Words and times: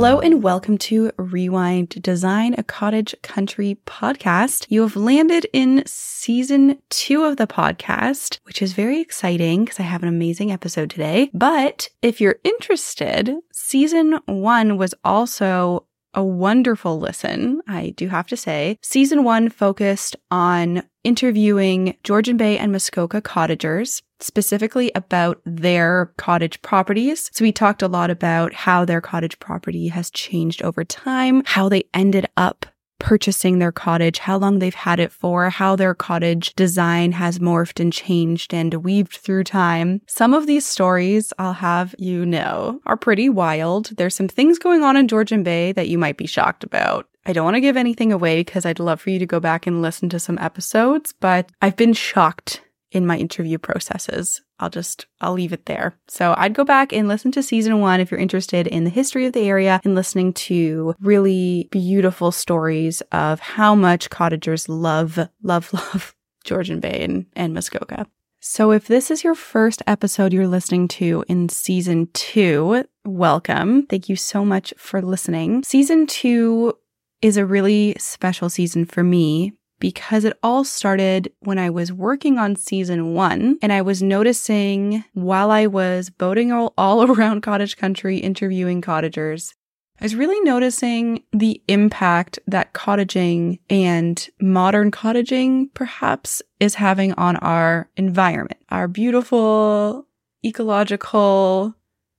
Hello 0.00 0.18
and 0.18 0.42
welcome 0.42 0.78
to 0.78 1.12
Rewind 1.18 1.90
Design 1.90 2.54
a 2.56 2.62
Cottage 2.62 3.14
Country 3.22 3.78
podcast. 3.84 4.64
You 4.70 4.80
have 4.80 4.96
landed 4.96 5.46
in 5.52 5.82
season 5.84 6.78
two 6.88 7.24
of 7.24 7.36
the 7.36 7.46
podcast, 7.46 8.38
which 8.44 8.62
is 8.62 8.72
very 8.72 8.98
exciting 8.98 9.62
because 9.62 9.78
I 9.78 9.82
have 9.82 10.02
an 10.02 10.08
amazing 10.08 10.52
episode 10.52 10.88
today. 10.88 11.30
But 11.34 11.90
if 12.00 12.18
you're 12.18 12.38
interested, 12.44 13.30
season 13.52 14.18
one 14.24 14.78
was 14.78 14.94
also 15.04 15.86
a 16.14 16.24
wonderful 16.24 16.98
listen, 16.98 17.60
I 17.68 17.90
do 17.90 18.08
have 18.08 18.26
to 18.28 18.38
say. 18.38 18.78
Season 18.82 19.22
one 19.22 19.50
focused 19.50 20.16
on 20.30 20.82
interviewing 21.04 21.96
Georgian 22.04 22.36
Bay 22.36 22.58
and 22.58 22.72
Muskoka 22.72 23.20
cottagers, 23.20 24.02
specifically 24.20 24.92
about 24.94 25.40
their 25.44 26.12
cottage 26.16 26.60
properties. 26.62 27.30
So 27.32 27.44
we 27.44 27.52
talked 27.52 27.82
a 27.82 27.88
lot 27.88 28.10
about 28.10 28.52
how 28.52 28.84
their 28.84 29.00
cottage 29.00 29.38
property 29.38 29.88
has 29.88 30.10
changed 30.10 30.62
over 30.62 30.84
time, 30.84 31.42
how 31.46 31.68
they 31.68 31.84
ended 31.94 32.26
up 32.36 32.66
purchasing 33.00 33.58
their 33.58 33.72
cottage, 33.72 34.18
how 34.18 34.36
long 34.36 34.58
they've 34.58 34.74
had 34.74 35.00
it 35.00 35.10
for, 35.10 35.50
how 35.50 35.74
their 35.74 35.94
cottage 35.94 36.54
design 36.54 37.12
has 37.12 37.40
morphed 37.40 37.80
and 37.80 37.92
changed 37.92 38.54
and 38.54 38.72
weaved 38.74 39.16
through 39.16 39.42
time. 39.42 40.00
Some 40.06 40.34
of 40.34 40.46
these 40.46 40.66
stories, 40.66 41.32
I'll 41.38 41.54
have 41.54 41.94
you 41.98 42.24
know, 42.24 42.80
are 42.86 42.96
pretty 42.96 43.28
wild. 43.28 43.96
There's 43.96 44.14
some 44.14 44.28
things 44.28 44.58
going 44.58 44.84
on 44.84 44.96
in 44.96 45.08
Georgian 45.08 45.42
Bay 45.42 45.72
that 45.72 45.88
you 45.88 45.98
might 45.98 46.18
be 46.18 46.26
shocked 46.26 46.62
about. 46.62 47.08
I 47.26 47.32
don't 47.32 47.44
want 47.44 47.56
to 47.56 47.60
give 47.60 47.76
anything 47.76 48.12
away 48.12 48.40
because 48.40 48.64
I'd 48.64 48.80
love 48.80 49.00
for 49.00 49.10
you 49.10 49.18
to 49.18 49.26
go 49.26 49.40
back 49.40 49.66
and 49.66 49.82
listen 49.82 50.08
to 50.10 50.18
some 50.18 50.38
episodes, 50.38 51.12
but 51.12 51.50
I've 51.60 51.76
been 51.76 51.92
shocked 51.92 52.62
in 52.90 53.06
my 53.06 53.16
interview 53.16 53.58
processes. 53.58 54.42
I'll 54.58 54.70
just, 54.70 55.06
I'll 55.20 55.32
leave 55.32 55.52
it 55.52 55.66
there. 55.66 55.94
So 56.08 56.34
I'd 56.36 56.54
go 56.54 56.64
back 56.64 56.92
and 56.92 57.08
listen 57.08 57.32
to 57.32 57.42
season 57.42 57.80
one 57.80 58.00
if 58.00 58.10
you're 58.10 58.20
interested 58.20 58.66
in 58.66 58.84
the 58.84 58.90
history 58.90 59.26
of 59.26 59.32
the 59.32 59.48
area 59.48 59.80
and 59.84 59.94
listening 59.94 60.32
to 60.34 60.94
really 61.00 61.68
beautiful 61.70 62.32
stories 62.32 63.00
of 63.12 63.40
how 63.40 63.74
much 63.74 64.10
cottagers 64.10 64.68
love, 64.68 65.18
love, 65.42 65.72
love 65.72 66.14
Georgian 66.44 66.80
Bay 66.80 67.02
and, 67.02 67.26
and 67.34 67.54
Muskoka. 67.54 68.06
So 68.42 68.72
if 68.72 68.86
this 68.86 69.10
is 69.10 69.22
your 69.22 69.34
first 69.34 69.82
episode 69.86 70.32
you're 70.32 70.46
listening 70.46 70.88
to 70.88 71.24
in 71.28 71.50
season 71.50 72.08
two, 72.14 72.84
welcome. 73.04 73.84
Thank 73.86 74.08
you 74.08 74.16
so 74.16 74.46
much 74.46 74.72
for 74.78 75.02
listening. 75.02 75.62
Season 75.62 76.06
two 76.06 76.74
is 77.22 77.36
a 77.36 77.46
really 77.46 77.94
special 77.98 78.48
season 78.48 78.84
for 78.84 79.02
me 79.02 79.52
because 79.78 80.24
it 80.24 80.38
all 80.42 80.62
started 80.62 81.32
when 81.40 81.58
I 81.58 81.70
was 81.70 81.92
working 81.92 82.38
on 82.38 82.54
season 82.54 83.14
one 83.14 83.58
and 83.62 83.72
I 83.72 83.82
was 83.82 84.02
noticing 84.02 85.04
while 85.14 85.50
I 85.50 85.66
was 85.66 86.10
boating 86.10 86.52
all, 86.52 86.74
all 86.76 87.10
around 87.10 87.40
cottage 87.40 87.76
country 87.76 88.18
interviewing 88.18 88.80
cottagers, 88.80 89.54
I 90.00 90.04
was 90.04 90.14
really 90.14 90.40
noticing 90.40 91.24
the 91.32 91.62
impact 91.68 92.38
that 92.46 92.72
cottaging 92.72 93.58
and 93.68 94.28
modern 94.40 94.90
cottaging 94.90 95.68
perhaps 95.74 96.40
is 96.58 96.76
having 96.76 97.12
on 97.14 97.36
our 97.36 97.90
environment. 97.98 98.60
Our 98.70 98.88
beautiful 98.88 100.06
ecological 100.44 101.74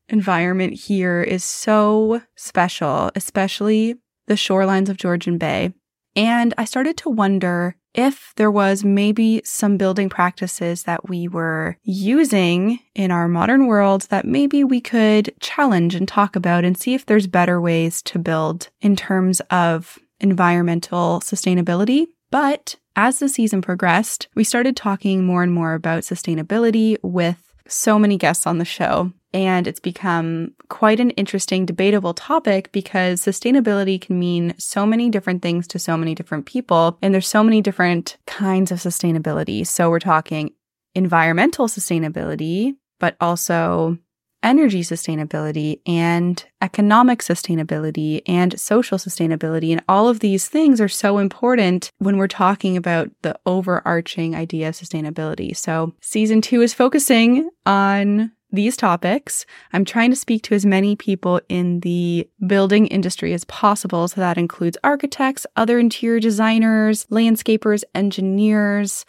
environment 0.10 0.74
here 0.74 1.24
is 1.24 1.44
so 1.44 2.22
special, 2.36 3.10
especially 3.16 3.96
the 4.28 4.36
shorelines 4.36 4.90
of 4.90 4.98
Georgian 4.98 5.38
Bay. 5.38 5.74
And 6.16 6.54
I 6.58 6.66
started 6.66 6.98
to 6.98 7.10
wonder 7.10 7.76
if 7.94 8.34
there 8.38 8.52
was 8.52 8.84
maybe 8.84 9.42
some 9.44 9.78
building 9.78 10.10
practices 10.10 10.84
that 10.84 11.10
we 11.10 11.28
were 11.28 11.78
using 11.84 12.80
in 12.96 13.12
our 13.12 13.28
modern 13.28 13.68
world 13.68 14.04
that 14.04 14.26
maybe 14.26 14.64
we 14.64 14.80
could 14.80 15.34
challenge 15.40 15.96
and 15.96 16.08
talk 16.08 16.36
about 16.36 16.64
and 16.64 16.78
see 16.78 16.94
if 16.94 17.06
there's 17.06 17.28
better 17.28 17.60
ways 17.60 18.02
to 18.04 18.20
build 18.20 18.70
in 18.82 18.96
terms 18.96 19.42
of 19.50 20.00
environmental 20.20 21.20
sustainability. 21.22 22.08
But 22.30 22.78
as 22.96 23.20
the 23.20 23.30
season 23.30 23.62
progressed, 23.62 24.28
we 24.36 24.44
started 24.44 24.76
talking 24.76 25.26
more 25.26 25.44
and 25.44 25.54
more 25.54 25.74
about 25.74 26.04
sustainability 26.04 26.98
with 27.02 27.54
so 27.68 28.00
many 28.00 28.18
guests 28.18 28.48
on 28.48 28.58
the 28.58 28.66
show. 28.66 29.12
And 29.34 29.68
it's 29.68 29.80
become 29.80 30.54
quite 30.70 31.00
an 31.00 31.12
interesting, 31.12 31.66
debatable 31.66 32.14
topic 32.14 32.72
because 32.72 33.22
sustainability 33.22 34.00
can 34.00 34.20
mean 34.20 34.54
so 34.58 34.86
many 34.86 35.10
different 35.10 35.42
things 35.42 35.68
to 35.68 35.80
so 35.80 35.96
many 35.96 36.16
different 36.16 36.46
people. 36.46 36.98
And 37.02 37.14
there's 37.14 37.28
so 37.28 37.44
many 37.44 37.62
different 37.62 38.18
kinds 38.28 38.72
of 38.72 38.80
sustainability. 38.80 39.66
So 39.66 39.90
we're 39.90 40.00
talking 40.00 40.52
environmental 40.96 41.68
sustainability, 41.68 42.76
but 43.00 43.16
also 43.22 43.98
energy 44.44 44.82
sustainability 44.82 45.80
and 45.86 46.44
economic 46.62 47.20
sustainability 47.20 48.22
and 48.26 48.60
social 48.60 48.98
sustainability. 48.98 49.72
And 49.72 49.84
all 49.88 50.10
of 50.10 50.20
these 50.20 50.48
things 50.48 50.82
are 50.82 50.90
so 50.90 51.20
important 51.20 51.92
when 52.00 52.18
we're 52.18 52.28
talking 52.28 52.76
about 52.76 53.12
the 53.22 53.38
overarching 53.46 54.36
idea 54.36 54.70
of 54.70 54.76
sustainability. 54.76 55.56
So 55.56 55.94
season 56.02 56.42
two 56.42 56.62
is 56.62 56.74
focusing 56.74 57.50
on 57.66 58.32
these 58.52 58.78
topics. 58.78 59.46
I'm 59.74 59.86
trying 59.86 60.10
to 60.10 60.16
speak 60.16 60.44
to 60.44 60.56
as 60.56 60.66
many 60.66 60.96
people 60.96 61.42
in 61.50 61.80
the 61.82 62.28
building 62.46 62.88
industry 62.88 63.34
as 63.34 63.46
possible. 63.46 64.08
So 64.08 64.22
that 64.22 64.38
includes 64.38 64.78
architects, 64.84 65.46
other 65.56 65.80
interior 65.80 66.20
designers, 66.20 67.06
landscapers, 67.06 67.84
engineers, 67.96 69.06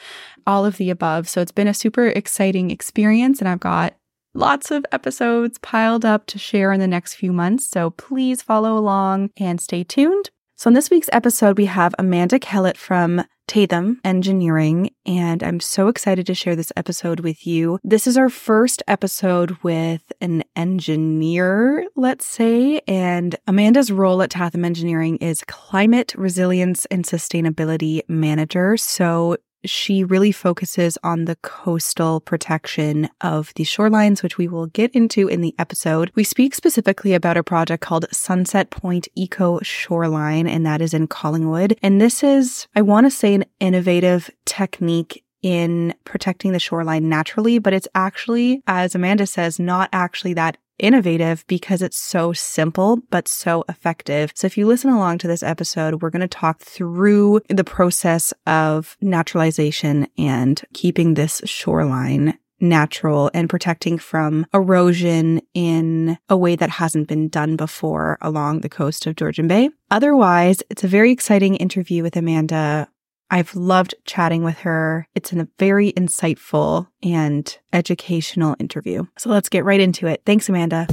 all 0.46 0.64
of 0.64 0.76
the 0.76 0.90
above. 0.90 1.28
So 1.28 1.40
it's 1.40 1.52
been 1.52 1.68
a 1.68 1.74
super 1.74 2.06
exciting 2.06 2.70
experience 2.70 3.40
and 3.40 3.48
I've 3.48 3.60
got 3.60 3.94
lots 4.34 4.70
of 4.70 4.86
episodes 4.92 5.58
piled 5.58 6.04
up 6.04 6.26
to 6.26 6.38
share 6.38 6.72
in 6.72 6.80
the 6.80 6.86
next 6.86 7.14
few 7.14 7.32
months. 7.32 7.68
So 7.68 7.90
please 7.90 8.42
follow 8.42 8.78
along 8.78 9.30
and 9.36 9.60
stay 9.60 9.84
tuned. 9.84 10.30
So 10.56 10.68
in 10.68 10.74
this 10.74 10.90
week's 10.90 11.10
episode, 11.12 11.58
we 11.58 11.66
have 11.66 11.94
Amanda 11.98 12.38
Kellett 12.38 12.76
from 12.76 13.24
Tatham 13.46 14.00
Engineering, 14.04 14.90
and 15.04 15.42
I'm 15.42 15.60
so 15.60 15.88
excited 15.88 16.26
to 16.26 16.34
share 16.34 16.56
this 16.56 16.72
episode 16.76 17.20
with 17.20 17.46
you. 17.46 17.78
This 17.84 18.06
is 18.06 18.16
our 18.16 18.28
first 18.28 18.82
episode 18.88 19.56
with 19.62 20.12
an 20.20 20.44
engineer, 20.56 21.86
let's 21.96 22.24
say, 22.24 22.80
and 22.88 23.36
Amanda's 23.46 23.92
role 23.92 24.22
at 24.22 24.30
Tatham 24.30 24.64
Engineering 24.64 25.16
is 25.18 25.44
Climate 25.46 26.14
Resilience 26.16 26.86
and 26.86 27.04
Sustainability 27.04 28.00
Manager. 28.08 28.76
So 28.76 29.36
she 29.64 30.04
really 30.04 30.32
focuses 30.32 30.98
on 31.02 31.24
the 31.24 31.36
coastal 31.36 32.20
protection 32.20 33.08
of 33.20 33.52
the 33.54 33.64
shorelines, 33.64 34.22
which 34.22 34.38
we 34.38 34.48
will 34.48 34.66
get 34.66 34.90
into 34.92 35.28
in 35.28 35.40
the 35.40 35.54
episode. 35.58 36.10
We 36.14 36.24
speak 36.24 36.54
specifically 36.54 37.14
about 37.14 37.36
a 37.36 37.42
project 37.42 37.82
called 37.82 38.06
Sunset 38.12 38.70
Point 38.70 39.08
Eco 39.14 39.60
Shoreline, 39.62 40.46
and 40.46 40.64
that 40.66 40.80
is 40.80 40.94
in 40.94 41.06
Collingwood. 41.06 41.76
And 41.82 42.00
this 42.00 42.22
is, 42.22 42.66
I 42.74 42.82
want 42.82 43.06
to 43.06 43.10
say, 43.10 43.34
an 43.34 43.44
innovative 43.60 44.30
technique 44.44 45.24
in 45.42 45.94
protecting 46.04 46.52
the 46.52 46.60
shoreline 46.60 47.08
naturally, 47.08 47.58
but 47.58 47.72
it's 47.72 47.88
actually, 47.94 48.62
as 48.66 48.94
Amanda 48.94 49.26
says, 49.26 49.58
not 49.58 49.88
actually 49.92 50.34
that 50.34 50.56
innovative 50.78 51.44
because 51.46 51.82
it's 51.82 51.98
so 51.98 52.32
simple, 52.32 52.98
but 53.10 53.28
so 53.28 53.64
effective. 53.68 54.32
So 54.34 54.46
if 54.46 54.58
you 54.58 54.66
listen 54.66 54.90
along 54.90 55.18
to 55.18 55.28
this 55.28 55.42
episode, 55.42 56.02
we're 56.02 56.10
going 56.10 56.20
to 56.20 56.28
talk 56.28 56.60
through 56.60 57.40
the 57.48 57.64
process 57.64 58.32
of 58.46 58.96
naturalization 59.00 60.08
and 60.18 60.60
keeping 60.72 61.14
this 61.14 61.40
shoreline 61.44 62.38
natural 62.62 63.28
and 63.34 63.50
protecting 63.50 63.98
from 63.98 64.46
erosion 64.54 65.42
in 65.52 66.16
a 66.28 66.36
way 66.36 66.54
that 66.54 66.70
hasn't 66.70 67.08
been 67.08 67.28
done 67.28 67.56
before 67.56 68.16
along 68.20 68.60
the 68.60 68.68
coast 68.68 69.04
of 69.06 69.16
Georgian 69.16 69.48
Bay. 69.48 69.68
Otherwise, 69.90 70.62
it's 70.70 70.84
a 70.84 70.88
very 70.88 71.10
exciting 71.10 71.56
interview 71.56 72.02
with 72.04 72.16
Amanda 72.16 72.88
I've 73.32 73.56
loved 73.56 73.94
chatting 74.04 74.44
with 74.44 74.58
her. 74.58 75.08
It's 75.14 75.32
a 75.32 75.48
very 75.58 75.90
insightful 75.94 76.88
and 77.02 77.58
educational 77.72 78.56
interview. 78.58 79.06
So 79.16 79.30
let's 79.30 79.48
get 79.48 79.64
right 79.64 79.80
into 79.80 80.06
it. 80.06 80.20
Thanks, 80.26 80.50
Amanda. 80.50 80.86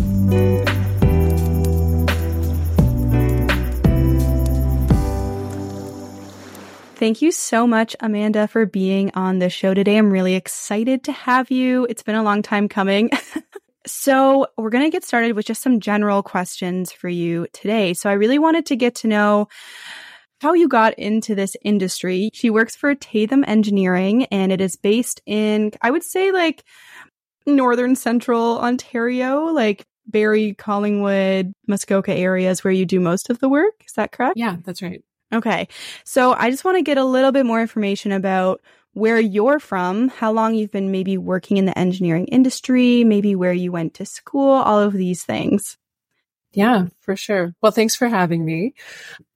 Thank 6.96 7.22
you 7.22 7.34
so 7.34 7.68
much, 7.68 7.98
Amanda, 8.00 8.48
for 8.48 8.66
being 8.66 9.12
on 9.16 9.40
the 9.40 9.50
show 9.50 9.74
today. 9.74 9.98
I'm 9.98 10.10
really 10.10 10.36
excited 10.36 11.04
to 11.04 11.12
have 11.12 11.52
you. 11.52 11.88
It's 11.90 12.04
been 12.04 12.16
a 12.16 12.24
long 12.24 12.42
time 12.42 12.70
coming. 12.70 13.10
so, 13.86 14.48
we're 14.58 14.70
going 14.70 14.86
to 14.86 14.90
get 14.90 15.04
started 15.04 15.34
with 15.34 15.46
just 15.46 15.62
some 15.62 15.82
general 15.82 16.24
questions 16.24 16.94
for 16.94 17.10
you 17.10 17.48
today. 17.52 17.94
So, 17.94 18.10
I 18.10 18.14
really 18.14 18.40
wanted 18.40 18.66
to 18.68 18.78
get 18.78 18.96
to 18.96 19.08
know 19.08 19.48
how 20.40 20.54
you 20.54 20.68
got 20.68 20.94
into 20.98 21.36
this 21.36 21.56
industry. 21.64 22.30
She 22.34 22.50
works 22.50 22.76
for 22.76 22.96
Tatham 22.96 23.44
Engineering 23.48 24.26
and 24.26 24.52
it 24.52 24.62
is 24.62 24.76
based 24.76 25.22
in, 25.26 25.72
I 25.82 25.92
would 25.92 26.04
say, 26.04 26.32
like 26.32 26.64
northern 27.46 27.96
central 27.96 28.60
Ontario, 28.60 29.46
like 29.46 29.86
Barrie, 30.08 30.54
Collingwood, 30.56 31.54
Muskoka 31.68 32.14
areas 32.14 32.64
where 32.64 32.74
you 32.74 32.86
do 32.86 33.00
most 33.00 33.30
of 33.30 33.40
the 33.40 33.50
work. 33.50 33.74
Is 33.86 33.94
that 33.94 34.12
correct? 34.12 34.38
Yeah, 34.38 34.58
that's 34.64 34.82
right. 34.82 35.04
Okay. 35.34 35.68
So 36.06 36.34
I 36.34 36.50
just 36.50 36.66
want 36.66 36.78
to 36.78 36.84
get 36.84 36.98
a 36.98 37.06
little 37.06 37.32
bit 37.32 37.46
more 37.46 37.62
information 37.62 38.12
about 38.12 38.62
where 38.94 39.20
you're 39.20 39.60
from, 39.60 40.10
how 40.10 40.32
long 40.32 40.56
you've 40.56 40.72
been 40.72 40.92
maybe 40.92 41.18
working 41.18 41.58
in 41.58 41.66
the 41.66 41.78
engineering 41.78 42.26
industry, 42.26 43.04
maybe 43.04 43.36
where 43.36 43.54
you 43.54 43.72
went 43.72 43.94
to 43.96 44.06
school, 44.06 44.50
all 44.52 44.80
of 44.80 44.94
these 44.94 45.24
things. 45.24 45.78
Yeah, 46.52 46.88
for 47.02 47.16
sure. 47.16 47.54
Well, 47.62 47.72
thanks 47.72 47.96
for 47.96 48.08
having 48.08 48.44
me. 48.44 48.74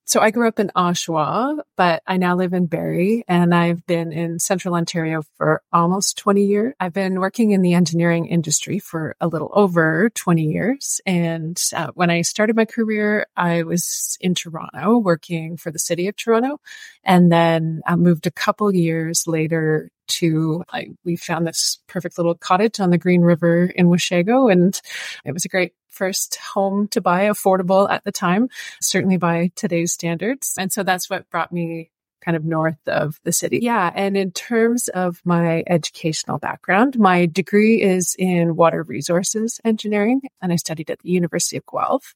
So 0.05 0.19
I 0.19 0.31
grew 0.31 0.49
up 0.49 0.59
in 0.59 0.69
Oshawa, 0.75 1.59
but 1.77 2.03
I 2.05 2.17
now 2.17 2.35
live 2.35 2.51
in 2.51 2.65
Barrie 2.65 3.23
and 3.25 3.55
I've 3.55 3.85
been 3.85 4.11
in 4.11 4.37
central 4.37 4.75
Ontario 4.75 5.21
for 5.37 5.61
almost 5.71 6.17
20 6.17 6.43
years. 6.43 6.73
I've 6.77 6.91
been 6.91 7.21
working 7.21 7.51
in 7.51 7.61
the 7.61 7.73
engineering 7.73 8.25
industry 8.25 8.79
for 8.79 9.15
a 9.21 9.27
little 9.27 9.49
over 9.53 10.09
20 10.09 10.43
years. 10.43 10.99
And 11.05 11.57
uh, 11.73 11.87
when 11.93 12.09
I 12.09 12.21
started 12.21 12.57
my 12.57 12.65
career, 12.65 13.27
I 13.37 13.63
was 13.63 14.17
in 14.19 14.35
Toronto 14.35 14.97
working 14.97 15.55
for 15.55 15.71
the 15.71 15.79
city 15.79 16.09
of 16.09 16.17
Toronto. 16.17 16.59
And 17.05 17.31
then 17.31 17.81
I 17.87 17.95
moved 17.95 18.27
a 18.27 18.31
couple 18.31 18.75
years 18.75 19.23
later 19.25 19.89
to 20.05 20.63
like 20.73 20.89
we 21.05 21.15
found 21.15 21.47
this 21.47 21.79
perfect 21.87 22.17
little 22.17 22.35
cottage 22.35 22.81
on 22.81 22.89
the 22.89 22.97
Green 22.97 23.21
River 23.21 23.65
in 23.65 23.87
Washago 23.87 24.51
and 24.51 24.79
it 25.23 25.31
was 25.31 25.45
a 25.45 25.47
great 25.47 25.71
first 25.93 26.35
home 26.35 26.87
to 26.89 27.01
buy 27.01 27.25
affordable 27.25 27.89
at 27.89 28.03
the 28.03 28.11
time, 28.11 28.49
certainly 28.81 29.17
by 29.17 29.51
today's 29.55 29.93
standards. 29.93 30.55
And 30.57 30.71
so 30.71 30.83
that's 30.83 31.09
what 31.09 31.29
brought 31.29 31.51
me 31.51 31.91
kind 32.23 32.37
of 32.37 32.45
north 32.45 32.87
of 32.87 33.19
the 33.23 33.33
city. 33.33 33.59
Yeah. 33.61 33.91
And 33.93 34.15
in 34.15 34.31
terms 34.31 34.87
of 34.87 35.21
my 35.25 35.63
educational 35.67 36.39
background, 36.39 36.97
my 36.97 37.25
degree 37.25 37.81
is 37.81 38.15
in 38.17 38.55
water 38.55 38.81
resources 38.83 39.59
engineering 39.65 40.21
and 40.41 40.53
I 40.53 40.55
studied 40.55 40.89
at 40.89 40.99
the 40.99 41.09
University 41.09 41.57
of 41.57 41.63
Guelph. 41.69 42.15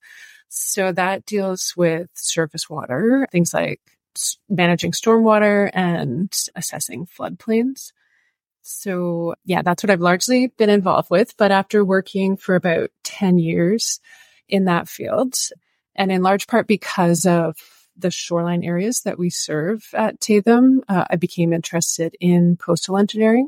So 0.50 0.94
that 0.94 1.26
deals 1.26 1.74
with 1.76 2.10
surface 2.14 2.70
water, 2.70 3.28
things 3.32 3.54
like 3.54 3.82
managing 4.50 4.94
stormwater 4.94 5.70
and 5.74 6.34
assessing 6.56 7.06
floodplains. 7.06 7.92
So 8.68 9.36
yeah, 9.46 9.62
that's 9.62 9.82
what 9.82 9.90
I've 9.90 10.02
largely 10.02 10.48
been 10.48 10.70
involved 10.70 11.10
with. 11.10 11.36
But 11.38 11.52
after 11.52 11.86
working 11.86 12.36
for 12.36 12.56
about 12.56 12.90
10 13.04 13.40
years 13.40 14.02
in 14.50 14.66
that 14.66 14.90
field, 14.90 15.36
and 15.96 16.12
in 16.12 16.22
large 16.22 16.48
part 16.48 16.68
because 16.68 17.26
of 17.26 17.56
the 17.96 18.12
shoreline 18.12 18.64
areas 18.64 19.02
that 19.02 19.18
we 19.18 19.30
serve 19.30 19.84
at 19.94 20.20
Tatham, 20.20 20.84
uh, 20.90 21.06
I 21.10 21.16
became 21.16 21.54
interested 21.54 22.16
in 22.20 22.58
coastal 22.58 22.98
engineering. 22.98 23.48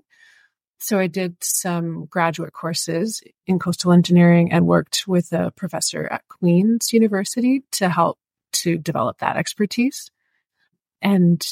So 0.80 0.98
I 0.98 1.08
did 1.08 1.36
some 1.44 2.06
graduate 2.06 2.54
courses 2.54 3.22
in 3.46 3.60
coastal 3.60 3.92
engineering 3.92 4.54
and 4.54 4.66
worked 4.66 5.06
with 5.06 5.34
a 5.34 5.52
professor 5.52 6.08
at 6.10 6.28
Queen's 6.30 6.94
University 6.94 7.64
to 7.74 7.90
help 7.90 8.18
to 8.54 8.78
develop 8.78 9.18
that 9.20 9.36
expertise. 9.36 10.10
And 11.02 11.46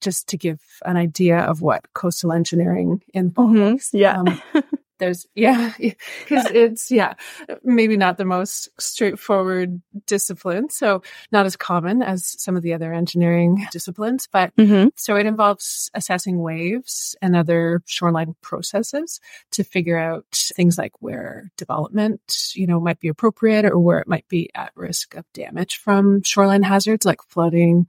just 0.00 0.28
to 0.28 0.36
give 0.36 0.60
an 0.84 0.96
idea 0.96 1.38
of 1.38 1.62
what 1.62 1.92
coastal 1.94 2.32
engineering 2.32 3.02
involves. 3.14 3.90
Mm-hmm. 3.90 3.96
Yeah. 3.96 4.18
Um, 4.18 4.64
there's, 4.98 5.26
yeah, 5.34 5.72
because 5.78 6.46
it's, 6.50 6.90
yeah, 6.90 7.14
maybe 7.62 7.96
not 7.96 8.18
the 8.18 8.24
most 8.24 8.68
straightforward 8.80 9.80
discipline. 10.06 10.70
So 10.70 11.02
not 11.32 11.46
as 11.46 11.56
common 11.56 12.02
as 12.02 12.40
some 12.40 12.56
of 12.56 12.62
the 12.62 12.74
other 12.74 12.92
engineering 12.92 13.66
disciplines, 13.72 14.28
but 14.30 14.54
mm-hmm. 14.56 14.88
so 14.96 15.16
it 15.16 15.26
involves 15.26 15.90
assessing 15.94 16.40
waves 16.40 17.16
and 17.20 17.36
other 17.36 17.82
shoreline 17.86 18.34
processes 18.40 19.20
to 19.52 19.64
figure 19.64 19.98
out 19.98 20.24
things 20.32 20.78
like 20.78 20.92
where 21.00 21.50
development, 21.56 22.52
you 22.54 22.66
know, 22.66 22.80
might 22.80 23.00
be 23.00 23.08
appropriate 23.08 23.64
or 23.64 23.78
where 23.78 23.98
it 23.98 24.08
might 24.08 24.28
be 24.28 24.50
at 24.54 24.72
risk 24.74 25.14
of 25.14 25.24
damage 25.32 25.76
from 25.76 26.22
shoreline 26.22 26.62
hazards 26.62 27.04
like 27.04 27.22
flooding, 27.28 27.86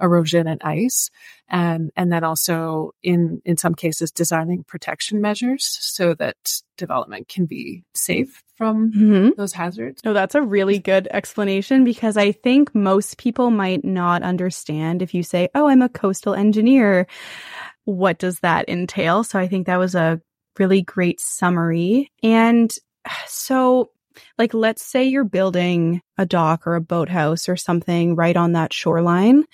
erosion 0.00 0.46
and 0.46 0.60
ice 0.62 1.10
and 1.48 1.90
and 1.96 2.12
then 2.12 2.24
also 2.24 2.92
in 3.02 3.40
in 3.44 3.56
some 3.56 3.74
cases 3.74 4.10
designing 4.10 4.64
protection 4.64 5.20
measures 5.20 5.78
so 5.80 6.14
that 6.14 6.36
development 6.76 7.28
can 7.28 7.46
be 7.46 7.82
safe 7.94 8.42
from 8.56 8.92
mm-hmm. 8.92 9.28
those 9.36 9.52
hazards. 9.52 10.02
No, 10.04 10.12
that's 10.12 10.34
a 10.34 10.42
really 10.42 10.78
good 10.78 11.08
explanation 11.10 11.84
because 11.84 12.16
I 12.16 12.32
think 12.32 12.74
most 12.74 13.18
people 13.18 13.50
might 13.50 13.84
not 13.84 14.22
understand 14.22 15.02
if 15.02 15.14
you 15.14 15.22
say, 15.22 15.48
"Oh, 15.54 15.68
I'm 15.68 15.82
a 15.82 15.88
coastal 15.88 16.34
engineer." 16.34 17.06
What 17.84 18.18
does 18.18 18.40
that 18.40 18.68
entail? 18.68 19.22
So 19.22 19.38
I 19.38 19.46
think 19.46 19.66
that 19.66 19.78
was 19.78 19.94
a 19.94 20.20
really 20.58 20.82
great 20.82 21.20
summary. 21.20 22.10
And 22.20 22.74
so 23.26 23.90
like 24.38 24.54
let's 24.54 24.84
say 24.84 25.04
you're 25.04 25.24
building 25.24 26.00
a 26.18 26.26
dock 26.26 26.66
or 26.66 26.74
a 26.74 26.80
boathouse 26.80 27.48
or 27.48 27.56
something 27.56 28.16
right 28.16 28.36
on 28.36 28.52
that 28.52 28.72
shoreline 28.72 29.44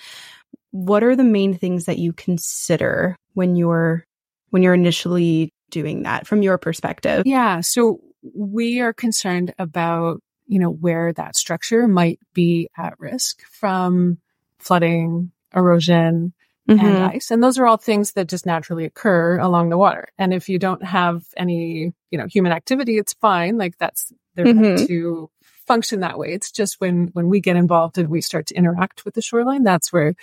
what 0.73 1.05
are 1.05 1.14
the 1.14 1.25
main 1.25 1.55
things 1.55 1.85
that 1.85 1.99
you 1.99 2.12
consider 2.12 3.17
when 3.35 3.56
you're 3.56 4.05
when 4.50 4.62
you're 4.62 4.75
initially 4.75 5.53
doing 5.70 6.03
that 6.03 6.26
from 6.26 6.43
your 6.43 6.59
perspective? 6.59 7.23
Yeah, 7.26 7.61
so 7.61 8.00
we 8.35 8.81
are 8.81 8.93
concerned 8.93 9.55
about, 9.59 10.23
you 10.47 10.59
know, 10.59 10.70
where 10.70 11.12
that 11.14 11.37
structure 11.37 11.88
might 11.88 12.19
be 12.35 12.69
at 12.76 12.99
risk 12.99 13.43
from 13.50 14.19
flooding, 14.59 15.32
erosion, 15.55 16.32
mm-hmm. 16.69 16.85
and 16.85 16.97
ice. 17.05 17.31
And 17.31 17.43
those 17.43 17.59
are 17.59 17.67
all 17.67 17.76
things 17.76 18.12
that 18.12 18.29
just 18.29 18.47
naturally 18.47 18.85
occur 18.85 19.38
along 19.38 19.69
the 19.70 19.79
water. 19.79 20.09
And 20.19 20.32
if 20.32 20.49
you 20.49 20.59
don't 20.59 20.85
have 20.85 21.25
any, 21.37 21.93
you 22.11 22.19
know, 22.19 22.26
human 22.26 22.53
activity, 22.53 22.99
it's 22.99 23.14
fine. 23.14 23.59
Like 23.59 23.79
that's, 23.79 24.12
they're 24.35 24.47
mm-hmm. 24.47 24.87
to 24.87 25.31
function 25.67 26.00
that 26.00 26.19
way. 26.19 26.32
It's 26.32 26.50
just 26.50 26.81
when, 26.81 27.11
when 27.12 27.29
we 27.29 27.41
get 27.41 27.56
involved 27.56 27.99
and 27.99 28.09
we 28.09 28.20
start 28.20 28.47
to 28.47 28.55
interact 28.55 29.05
with 29.05 29.14
the 29.14 29.23
shoreline, 29.23 29.62
that's 29.62 29.93
where 29.93 30.14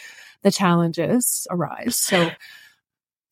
the 0.41 0.51
challenges 0.51 1.47
arise. 1.50 1.95
So, 1.95 2.30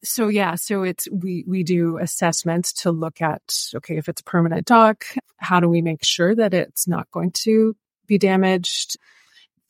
so 0.03 0.27
yeah, 0.27 0.55
so 0.55 0.83
it's, 0.83 1.07
we, 1.11 1.43
we 1.47 1.63
do 1.63 1.97
assessments 1.97 2.71
to 2.73 2.91
look 2.91 3.21
at, 3.21 3.41
okay, 3.75 3.97
if 3.97 4.07
it's 4.07 4.21
a 4.21 4.25
permanent 4.25 4.65
dock, 4.65 5.05
how 5.37 5.59
do 5.59 5.67
we 5.67 5.81
make 5.81 6.03
sure 6.03 6.35
that 6.35 6.53
it's 6.53 6.87
not 6.87 7.09
going 7.11 7.31
to 7.31 7.75
be 8.05 8.17
damaged? 8.17 8.97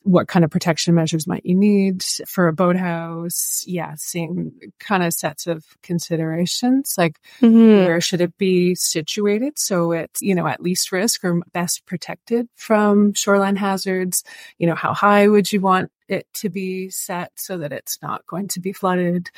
What 0.08 0.26
kind 0.26 0.42
of 0.42 0.50
protection 0.50 0.94
measures 0.94 1.26
might 1.26 1.44
you 1.44 1.54
need 1.54 2.02
for 2.26 2.48
a 2.48 2.52
boathouse? 2.52 3.62
Yeah, 3.66 3.94
same 3.96 4.52
kind 4.80 5.02
of 5.02 5.12
sets 5.12 5.46
of 5.46 5.66
considerations. 5.82 6.94
Like 6.96 7.20
mm-hmm. 7.42 7.84
where 7.84 8.00
should 8.00 8.22
it 8.22 8.36
be 8.38 8.74
situated 8.74 9.58
so 9.58 9.92
it's, 9.92 10.22
you 10.22 10.34
know, 10.34 10.46
at 10.46 10.62
least 10.62 10.92
risk 10.92 11.24
or 11.24 11.42
best 11.52 11.84
protected 11.84 12.48
from 12.54 13.12
shoreline 13.12 13.56
hazards? 13.56 14.24
You 14.56 14.66
know, 14.66 14.74
how 14.74 14.94
high 14.94 15.28
would 15.28 15.52
you 15.52 15.60
want 15.60 15.92
it 16.08 16.26
to 16.34 16.48
be 16.48 16.88
set 16.88 17.30
so 17.36 17.58
that 17.58 17.72
it's 17.72 17.98
not 18.00 18.26
going 18.26 18.48
to 18.48 18.60
be 18.60 18.72
flooded? 18.72 19.28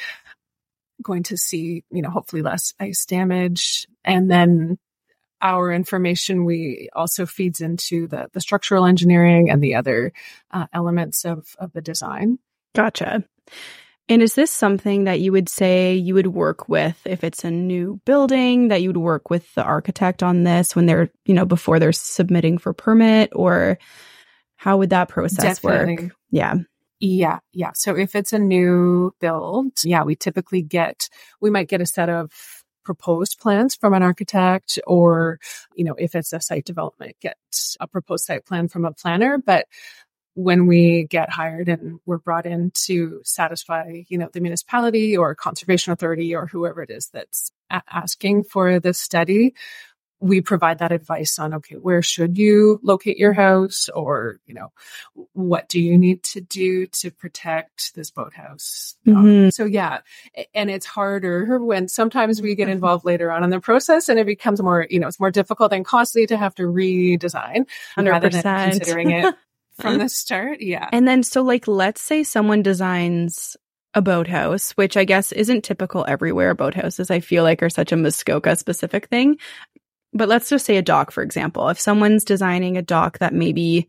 Going 1.02 1.24
to 1.24 1.36
see, 1.36 1.82
you 1.90 2.02
know, 2.02 2.10
hopefully 2.10 2.42
less 2.42 2.74
ice 2.78 3.06
damage. 3.06 3.88
And 4.04 4.30
then 4.30 4.78
our 5.42 5.72
information 5.72 6.44
we 6.44 6.88
also 6.94 7.26
feeds 7.26 7.60
into 7.60 8.06
the, 8.06 8.28
the 8.32 8.40
structural 8.40 8.84
engineering 8.84 9.50
and 9.50 9.62
the 9.62 9.74
other 9.74 10.12
uh, 10.50 10.66
elements 10.72 11.24
of, 11.24 11.54
of 11.58 11.72
the 11.72 11.80
design. 11.80 12.38
Gotcha. 12.74 13.24
And 14.08 14.22
is 14.22 14.34
this 14.34 14.50
something 14.50 15.04
that 15.04 15.20
you 15.20 15.30
would 15.30 15.48
say 15.48 15.94
you 15.94 16.14
would 16.14 16.26
work 16.26 16.68
with 16.68 17.00
if 17.04 17.22
it's 17.22 17.44
a 17.44 17.50
new 17.50 18.00
building 18.04 18.68
that 18.68 18.82
you 18.82 18.88
would 18.88 18.96
work 18.96 19.30
with 19.30 19.54
the 19.54 19.62
architect 19.62 20.22
on 20.22 20.42
this 20.42 20.74
when 20.74 20.86
they're, 20.86 21.10
you 21.24 21.34
know, 21.34 21.44
before 21.44 21.78
they're 21.78 21.92
submitting 21.92 22.58
for 22.58 22.72
permit 22.72 23.30
or 23.34 23.78
how 24.56 24.78
would 24.78 24.90
that 24.90 25.08
process 25.08 25.60
Definitely. 25.60 26.06
work? 26.06 26.16
Yeah. 26.32 26.54
Yeah, 26.98 27.38
yeah. 27.52 27.70
So 27.74 27.96
if 27.96 28.14
it's 28.14 28.32
a 28.32 28.38
new 28.38 29.14
build, 29.20 29.72
yeah, 29.84 30.02
we 30.02 30.16
typically 30.16 30.60
get, 30.60 31.08
we 31.40 31.48
might 31.48 31.68
get 31.68 31.80
a 31.80 31.86
set 31.86 32.10
of 32.10 32.32
proposed 32.90 33.38
plans 33.38 33.76
from 33.76 33.94
an 33.94 34.02
architect 34.02 34.80
or, 34.84 35.38
you 35.76 35.84
know, 35.84 35.94
if 35.96 36.16
it's 36.16 36.32
a 36.32 36.40
site 36.40 36.64
development, 36.64 37.14
get 37.20 37.36
a 37.78 37.86
proposed 37.86 38.24
site 38.24 38.44
plan 38.44 38.66
from 38.66 38.84
a 38.84 38.90
planner. 38.92 39.38
But 39.38 39.66
when 40.34 40.66
we 40.66 41.06
get 41.08 41.30
hired 41.30 41.68
and 41.68 42.00
we're 42.04 42.18
brought 42.18 42.46
in 42.46 42.72
to 42.72 43.20
satisfy, 43.22 44.02
you 44.08 44.18
know, 44.18 44.28
the 44.32 44.40
municipality 44.40 45.16
or 45.16 45.36
conservation 45.36 45.92
authority 45.92 46.34
or 46.34 46.46
whoever 46.46 46.82
it 46.82 46.90
is 46.90 47.10
that's 47.12 47.52
a- 47.70 47.82
asking 47.92 48.42
for 48.42 48.80
the 48.80 48.92
study, 48.92 49.54
we 50.20 50.40
provide 50.40 50.78
that 50.78 50.92
advice 50.92 51.38
on 51.38 51.54
okay 51.54 51.76
where 51.76 52.02
should 52.02 52.36
you 52.36 52.78
locate 52.82 53.16
your 53.16 53.32
house 53.32 53.88
or 53.88 54.38
you 54.46 54.54
know 54.54 54.70
what 55.32 55.68
do 55.68 55.80
you 55.80 55.96
need 55.96 56.22
to 56.22 56.40
do 56.40 56.86
to 56.86 57.10
protect 57.10 57.94
this 57.94 58.10
boathouse 58.10 58.96
mm-hmm. 59.06 59.18
um, 59.18 59.50
so 59.50 59.64
yeah 59.64 60.00
and 60.54 60.70
it's 60.70 60.86
harder 60.86 61.58
when 61.58 61.88
sometimes 61.88 62.42
we 62.42 62.54
get 62.54 62.68
involved 62.68 63.04
later 63.04 63.32
on 63.32 63.42
in 63.42 63.50
the 63.50 63.60
process 63.60 64.08
and 64.08 64.18
it 64.18 64.26
becomes 64.26 64.62
more 64.62 64.86
you 64.90 65.00
know 65.00 65.08
it's 65.08 65.20
more 65.20 65.30
difficult 65.30 65.72
and 65.72 65.84
costly 65.84 66.26
to 66.26 66.36
have 66.36 66.54
to 66.54 66.62
redesign 66.62 67.66
100%. 67.96 68.10
rather 68.10 68.28
than 68.28 68.70
considering 68.70 69.10
it 69.10 69.34
from 69.80 69.98
the 69.98 70.08
start 70.08 70.60
yeah 70.60 70.88
and 70.92 71.08
then 71.08 71.22
so 71.22 71.42
like 71.42 71.66
let's 71.66 72.02
say 72.02 72.22
someone 72.22 72.62
designs 72.62 73.56
a 73.94 74.02
boathouse, 74.02 74.70
which 74.72 74.96
I 74.96 75.04
guess 75.04 75.32
isn't 75.32 75.64
typical 75.64 76.04
everywhere. 76.06 76.54
Boathouses, 76.54 77.10
I 77.10 77.20
feel 77.20 77.42
like, 77.42 77.62
are 77.62 77.70
such 77.70 77.92
a 77.92 77.96
Muskoka 77.96 78.54
specific 78.56 79.08
thing 79.08 79.38
but 80.12 80.28
let's 80.28 80.48
just 80.48 80.66
say 80.66 80.76
a 80.76 80.82
dock, 80.82 81.10
for 81.10 81.22
example. 81.22 81.68
If 81.68 81.80
someone's 81.80 82.24
designing 82.24 82.76
a 82.76 82.82
dock 82.82 83.18
that 83.18 83.34
maybe 83.34 83.88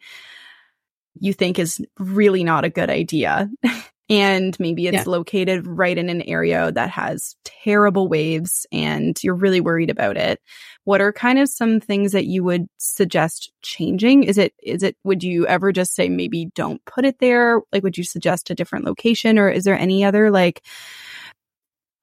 you 1.20 1.34
think 1.34 1.60
is 1.60 1.84
really 2.00 2.44
not 2.44 2.66
a 2.66 2.70
good 2.70 2.90
idea, 2.90 3.50
and 4.10 4.60
maybe 4.60 4.88
it's 4.88 4.94
yeah. 4.96 5.04
located 5.06 5.66
right 5.66 5.98
in 5.98 6.10
an 6.10 6.22
area 6.24 6.72
that 6.72 6.90
has 6.90 7.36
terrible 7.46 8.08
waves 8.10 8.66
and 8.72 9.18
you're 9.24 9.36
really 9.36 9.62
worried 9.62 9.90
about 9.90 10.18
it, 10.18 10.40
what 10.84 11.00
are 11.00 11.14
kind 11.14 11.40
of 11.40 11.48
some 11.48 11.80
things 11.80 12.12
that 12.12 12.26
you 12.26 12.44
would 12.44 12.68
suggest 12.78 13.52
changing? 13.62 14.24
Is 14.24 14.38
it, 14.38 14.54
is 14.62 14.84
it, 14.84 14.98
would 15.04 15.24
you 15.24 15.48
ever 15.48 15.72
just 15.72 15.96
say 15.96 16.10
maybe 16.10 16.50
don't 16.56 16.84
put 16.86 17.06
it 17.06 17.20
there? 17.20 17.62
Like, 17.72 17.84
would 17.84 17.98
you 17.98 18.04
suggest 18.04 18.50
a 18.50 18.56
different 18.56 18.86
location 18.86 19.40
or 19.40 19.50
is 19.50 19.64
there 19.64 19.78
any 19.78 20.04
other 20.04 20.30
like, 20.30 20.62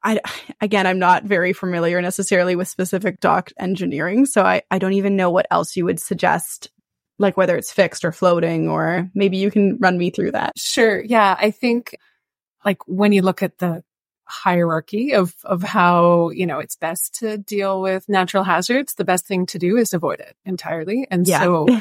I, 0.02 0.21
again, 0.61 0.87
I'm 0.87 0.99
not 0.99 1.25
very 1.25 1.52
familiar 1.52 2.00
necessarily 2.00 2.57
with 2.57 2.69
specific 2.69 3.21
dock 3.21 3.50
engineering. 3.59 4.26
So 4.26 4.43
I, 4.43 4.62
I 4.71 4.78
don't 4.78 4.93
even 4.95 5.17
know 5.17 5.31
what 5.31 5.47
else 5.50 5.76
you 5.76 5.85
would 5.85 6.00
suggest, 6.00 6.71
like 7.19 7.37
whether 7.37 7.57
it's 7.57 7.73
fixed 7.73 8.05
or 8.05 8.12
floating, 8.12 8.69
or 8.69 9.11
maybe 9.14 9.38
you 9.38 9.50
can 9.50 9.78
run 9.78 9.99
me 9.99 10.11
through 10.11 10.33
that. 10.33 10.59
Sure. 10.59 11.02
Yeah. 11.02 11.37
I 11.38 11.50
think 11.50 11.97
like 12.64 12.87
when 12.87 13.12
you 13.12 13.23
look 13.23 13.43
at 13.43 13.59
the 13.59 13.83
hierarchy 14.25 15.14
of, 15.14 15.35
of 15.45 15.62
how, 15.62 16.31
you 16.31 16.47
know, 16.47 16.59
it's 16.59 16.76
best 16.76 17.14
to 17.21 17.38
deal 17.38 17.81
with 17.81 18.09
natural 18.09 18.45
hazards, 18.45 18.95
the 18.95 19.05
best 19.05 19.26
thing 19.26 19.47
to 19.47 19.59
do 19.59 19.76
is 19.76 19.95
avoid 19.95 20.21
it 20.21 20.37
entirely. 20.45 21.07
And 21.11 21.26
yeah. 21.26 21.43
so 21.43 21.67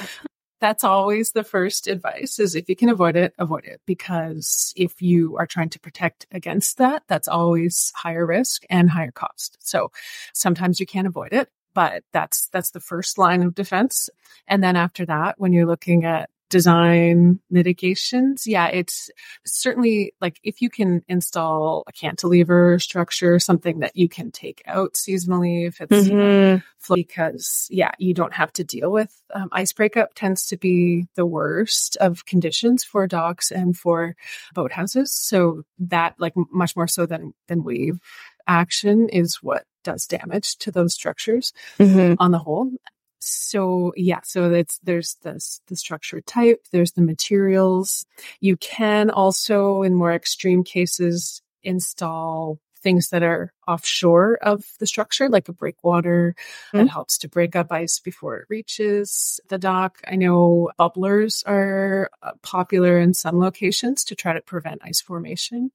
that's 0.59 0.83
always 0.83 1.31
the 1.31 1.43
first 1.43 1.87
advice 1.87 2.39
is 2.39 2.55
if 2.55 2.69
you 2.69 2.75
can 2.75 2.89
avoid 2.89 3.15
it, 3.15 3.33
avoid 3.37 3.65
it. 3.65 3.81
Because 3.85 4.73
if 4.75 5.01
you 5.01 5.37
are 5.37 5.47
trying 5.47 5.69
to 5.69 5.79
protect 5.79 6.25
against 6.31 6.77
that, 6.77 7.03
that's 7.07 7.27
always 7.27 7.91
higher 7.95 8.25
risk 8.25 8.63
and 8.69 8.89
higher 8.89 9.11
cost. 9.11 9.57
So 9.59 9.91
sometimes 10.33 10.79
you 10.79 10.85
can't 10.85 11.07
avoid 11.07 11.33
it, 11.33 11.49
but 11.73 12.03
that's, 12.11 12.47
that's 12.49 12.71
the 12.71 12.79
first 12.79 13.17
line 13.17 13.43
of 13.43 13.55
defense. 13.55 14.09
And 14.47 14.63
then 14.63 14.75
after 14.75 15.05
that, 15.05 15.35
when 15.39 15.53
you're 15.53 15.65
looking 15.65 16.05
at 16.05 16.29
design 16.49 17.39
mitigations. 17.49 18.47
Yeah, 18.47 18.67
it's 18.67 19.09
certainly 19.45 20.13
like 20.21 20.39
if 20.43 20.61
you 20.61 20.69
can 20.69 21.03
install 21.07 21.83
a 21.87 21.91
cantilever 21.91 22.79
structure, 22.79 23.39
something 23.39 23.79
that 23.79 23.95
you 23.95 24.07
can 24.07 24.31
take 24.31 24.61
out 24.65 24.93
seasonally 24.93 25.67
if 25.67 25.81
it's 25.81 26.07
mm-hmm. 26.07 26.93
because 26.93 27.67
yeah, 27.69 27.91
you 27.97 28.13
don't 28.13 28.33
have 28.33 28.53
to 28.53 28.63
deal 28.63 28.91
with 28.91 29.13
um, 29.33 29.49
ice 29.51 29.73
breakup 29.73 30.13
tends 30.15 30.47
to 30.47 30.57
be 30.57 31.07
the 31.15 31.25
worst 31.25 31.97
of 31.97 32.25
conditions 32.25 32.83
for 32.83 33.07
docks 33.07 33.51
and 33.51 33.77
for 33.77 34.15
boathouses. 34.55 35.09
So 35.09 35.63
that 35.79 36.15
like 36.17 36.33
much 36.51 36.75
more 36.75 36.87
so 36.87 37.05
than 37.05 37.33
than 37.47 37.63
wave 37.63 37.99
action 38.47 39.09
is 39.09 39.43
what 39.43 39.65
does 39.83 40.05
damage 40.05 40.57
to 40.57 40.71
those 40.71 40.93
structures 40.93 41.53
mm-hmm. 41.79 42.15
on 42.19 42.31
the 42.31 42.39
whole 42.39 42.71
so 43.19 43.93
yeah, 43.95 44.19
so 44.23 44.51
it's 44.51 44.79
there's 44.83 45.15
this 45.23 45.61
the 45.67 45.75
structure 45.75 46.21
type, 46.21 46.65
there's 46.71 46.93
the 46.93 47.01
materials. 47.01 48.05
You 48.39 48.57
can 48.57 49.09
also, 49.09 49.83
in 49.83 49.93
more 49.93 50.13
extreme 50.13 50.63
cases, 50.63 51.41
install 51.63 52.59
things 52.77 53.09
that 53.09 53.23
are 53.23 53.51
offshore 53.67 54.37
of 54.41 54.63
the 54.79 54.87
structure, 54.87 55.29
like 55.29 55.49
a 55.49 55.53
breakwater 55.53 56.35
mm-hmm. 56.37 56.77
that 56.77 56.89
helps 56.89 57.17
to 57.17 57.27
break 57.27 57.55
up 57.55 57.71
ice 57.71 57.99
before 57.99 58.37
it 58.37 58.45
reaches 58.49 59.39
the 59.49 59.57
dock. 59.57 59.97
I 60.07 60.15
know 60.15 60.69
bubblers 60.79 61.43
are 61.47 62.09
uh, 62.21 62.31
popular 62.43 62.99
in 62.99 63.13
some 63.13 63.39
locations 63.39 64.03
to 64.05 64.15
try 64.15 64.33
to 64.33 64.41
prevent 64.41 64.81
ice 64.83 65.01
formation 65.01 65.71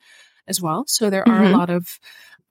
as 0.47 0.61
well. 0.61 0.85
So 0.87 1.11
there 1.11 1.29
are 1.29 1.41
mm-hmm. 1.41 1.55
a 1.55 1.59
lot 1.59 1.71
of 1.71 1.99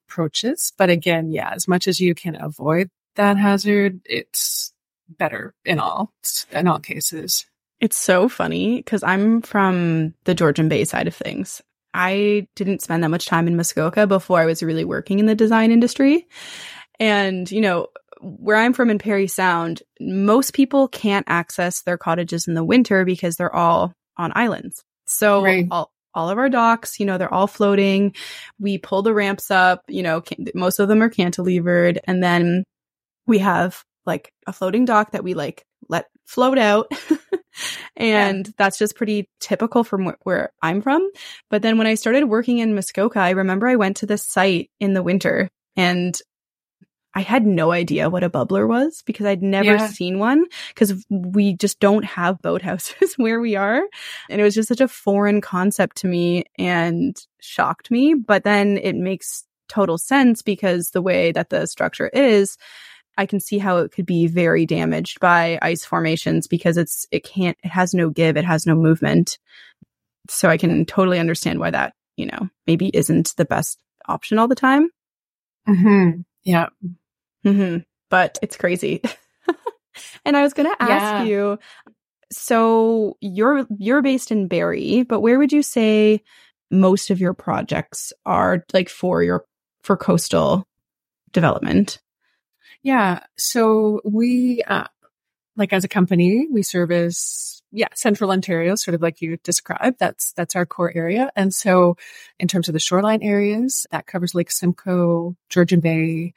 approaches, 0.08 0.74
but 0.78 0.90
again, 0.90 1.32
yeah, 1.32 1.52
as 1.54 1.68
much 1.68 1.88
as 1.88 2.00
you 2.00 2.14
can 2.14 2.36
avoid 2.36 2.90
that 3.16 3.38
hazard, 3.38 4.02
it's 4.06 4.74
better 5.18 5.54
in 5.66 5.80
all 5.80 6.14
in 6.52 6.68
all 6.68 6.80
cases. 6.80 7.46
It's 7.80 7.98
so 7.98 8.30
funny 8.30 8.78
because 8.78 9.04
I'm 9.04 9.42
from 9.42 10.14
the 10.26 10.36
Georgian 10.36 10.70
Bay 10.70 10.86
side 10.86 11.08
of 11.08 11.16
things. 11.16 11.62
I 11.94 12.48
didn't 12.56 12.82
spend 12.82 13.04
that 13.04 13.10
much 13.10 13.26
time 13.26 13.48
in 13.48 13.58
Muskoka 13.58 14.08
before 14.08 14.40
I 14.40 14.46
was 14.46 14.64
really 14.64 14.86
working 14.86 15.20
in 15.20 15.26
the 15.26 15.36
design 15.36 15.72
industry. 15.72 16.28
And, 17.00 17.50
you 17.52 17.62
know, 17.62 17.88
where 18.22 18.56
I'm 18.56 18.74
from 18.74 18.90
in 18.90 19.00
Parry 19.00 19.28
Sound, 19.28 19.82
most 20.00 20.54
people 20.54 20.88
can't 20.88 21.26
access 21.28 21.82
their 21.82 21.98
cottages 21.98 22.48
in 22.48 22.54
the 22.54 22.64
winter 22.64 23.04
because 23.04 23.36
they're 23.36 23.54
all 23.54 23.94
on 24.18 24.32
islands. 24.36 24.84
So 25.06 25.44
right. 25.44 25.68
all, 25.72 25.92
all 26.14 26.30
of 26.30 26.38
our 26.38 26.50
docks, 26.50 27.00
you 27.00 27.06
know, 27.06 27.18
they're 27.18 27.34
all 27.34 27.48
floating. 27.48 28.14
We 28.60 28.78
pull 28.78 29.02
the 29.02 29.14
ramps 29.14 29.50
up, 29.50 29.84
you 29.88 30.04
know, 30.04 30.22
can, 30.22 30.46
most 30.54 30.80
of 30.80 30.88
them 30.88 31.02
are 31.02 31.10
cantilevered. 31.10 31.98
And 32.06 32.24
then 32.24 32.64
we 33.26 33.40
have 33.40 33.84
like 34.06 34.34
a 34.48 34.54
floating 34.54 34.86
dock 34.86 35.12
that 35.12 35.24
we 35.24 35.34
like 35.34 35.66
let 35.90 36.06
float 36.26 36.58
out. 36.58 36.92
and 37.96 38.48
yeah. 38.48 38.54
that's 38.58 38.78
just 38.78 38.96
pretty 38.96 39.30
typical 39.40 39.84
from 39.84 40.08
wh- 40.08 40.26
where 40.26 40.52
I'm 40.62 40.82
from. 40.82 41.08
But 41.50 41.62
then 41.62 41.78
when 41.78 41.88
I 41.88 41.96
started 41.96 42.26
working 42.26 42.60
in 42.60 42.76
Muskoka, 42.76 43.20
I 43.20 43.32
remember 43.32 43.68
I 43.68 43.76
went 43.76 43.98
to 43.98 44.06
this 44.06 44.26
site 44.26 44.70
in 44.80 44.94
the 44.94 45.04
winter 45.04 45.50
and 45.76 46.20
I 47.14 47.22
had 47.22 47.46
no 47.46 47.72
idea 47.72 48.10
what 48.10 48.24
a 48.24 48.30
bubbler 48.30 48.68
was 48.68 49.04
because 49.06 49.26
I'd 49.26 49.44
never 49.44 49.74
yeah. 49.74 49.88
seen 49.88 50.18
one 50.18 50.46
because 50.70 51.06
we 51.10 51.56
just 51.56 51.80
don't 51.80 52.06
have 52.06 52.42
boathouses 52.42 53.14
where 53.18 53.42
we 53.42 53.56
are. 53.56 53.82
And 54.30 54.40
it 54.40 54.44
was 54.44 54.56
just 54.56 54.70
such 54.70 54.82
a 54.82 54.88
foreign 54.88 55.42
concept 55.42 55.98
to 55.98 56.08
me 56.08 56.46
and 56.58 57.18
shocked 57.42 57.92
me. 57.92 58.14
But 58.14 58.44
then 58.44 58.78
it 58.78 58.96
makes 58.96 59.46
total 59.68 59.98
sense 59.98 60.42
because 60.42 60.92
the 60.92 61.02
way 61.02 61.32
that 61.34 61.50
the 61.50 61.66
structure 61.66 62.08
is, 62.10 62.58
I 63.22 63.28
can 63.28 63.40
see 63.40 63.60
how 63.60 63.78
it 63.78 63.92
could 63.92 64.08
be 64.08 64.26
very 64.26 64.66
damaged 64.66 65.20
by 65.20 65.60
ice 65.62 65.86
formations 65.86 66.48
because 66.48 66.76
it's 66.76 67.06
it 67.12 67.24
can't 67.24 67.56
it 67.64 67.70
has 67.70 67.94
no 67.94 68.10
give, 68.10 68.36
it 68.36 68.46
has 68.46 68.66
no 68.66 68.74
movement. 68.74 69.38
So 70.28 70.50
I 70.50 70.58
can 70.58 70.86
totally 70.86 71.20
understand 71.20 71.60
why 71.60 71.70
that, 71.70 71.94
you 72.18 72.26
know, 72.26 72.50
maybe 72.66 72.90
isn't 72.90 73.36
the 73.38 73.46
best 73.46 73.80
option 74.08 74.40
all 74.40 74.48
the 74.48 74.56
time. 74.56 74.90
Mhm. 75.70 76.26
Yeah. 76.44 76.70
Mhm. 77.46 77.86
But 78.10 78.40
it's 78.42 78.58
crazy. 78.58 79.04
and 80.26 80.36
I 80.36 80.42
was 80.42 80.54
going 80.54 80.68
to 80.68 80.82
ask 80.82 80.90
yeah. 80.90 81.24
you 81.24 81.60
so 82.32 83.18
you're 83.22 83.68
you're 83.78 84.02
based 84.02 84.32
in 84.32 84.48
Barrie, 84.48 85.04
but 85.04 85.20
where 85.20 85.38
would 85.38 85.52
you 85.52 85.62
say 85.62 86.24
most 86.72 87.12
of 87.12 87.20
your 87.20 87.36
projects 87.36 88.14
are 88.26 88.66
like 88.74 88.90
for 88.90 89.22
your 89.22 89.46
for 89.84 89.96
coastal 89.96 90.66
development? 91.34 92.01
Yeah. 92.84 93.24
So 93.38 94.02
we, 94.04 94.64
uh, 94.64 94.88
like 95.56 95.74
as 95.74 95.84
a 95.84 95.90
company, 95.90 96.48
we 96.52 96.64
service, 96.64 97.62
yeah, 97.72 97.90
central 97.94 98.32
Ontario, 98.32 98.76
sort 98.76 98.96
of 98.96 99.02
like 99.02 99.22
you 99.22 99.38
described. 99.38 100.00
That's, 100.00 100.34
that's 100.34 100.56
our 100.56 100.66
core 100.66 100.92
area. 100.96 101.30
And 101.36 101.54
so 101.54 101.98
in 102.40 102.48
terms 102.48 102.68
of 102.68 102.74
the 102.74 102.80
shoreline 102.80 103.22
areas, 103.22 103.86
that 103.92 104.08
covers 104.08 104.34
Lake 104.34 104.52
Simcoe, 104.52 105.36
Georgian 105.50 105.80
Bay, 105.80 106.34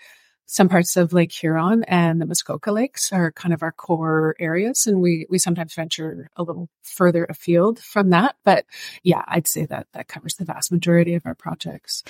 some 0.47 0.69
parts 0.69 0.97
of 0.97 1.13
Lake 1.13 1.33
Huron 1.33 1.85
and 1.85 2.21
the 2.21 2.27
Muskoka 2.27 2.71
Lakes 2.71 3.13
are 3.13 3.33
kind 3.33 3.55
of 3.55 3.63
our 3.63 3.73
core 3.73 4.37
areas. 4.39 4.87
And 4.87 5.01
we, 5.01 5.27
we 5.31 5.39
sometimes 5.39 5.75
venture 5.75 6.29
a 6.37 6.43
little 6.43 6.69
further 6.83 7.25
afield 7.25 7.79
from 7.79 8.11
that. 8.11 8.37
But 8.45 8.67
yeah, 9.03 9.23
I'd 9.27 9.47
say 9.47 9.65
that 9.67 9.87
that 9.95 10.09
covers 10.09 10.35
the 10.35 10.45
vast 10.45 10.71
majority 10.71 11.15
of 11.15 11.25
our 11.25 11.35
projects. 11.35 12.05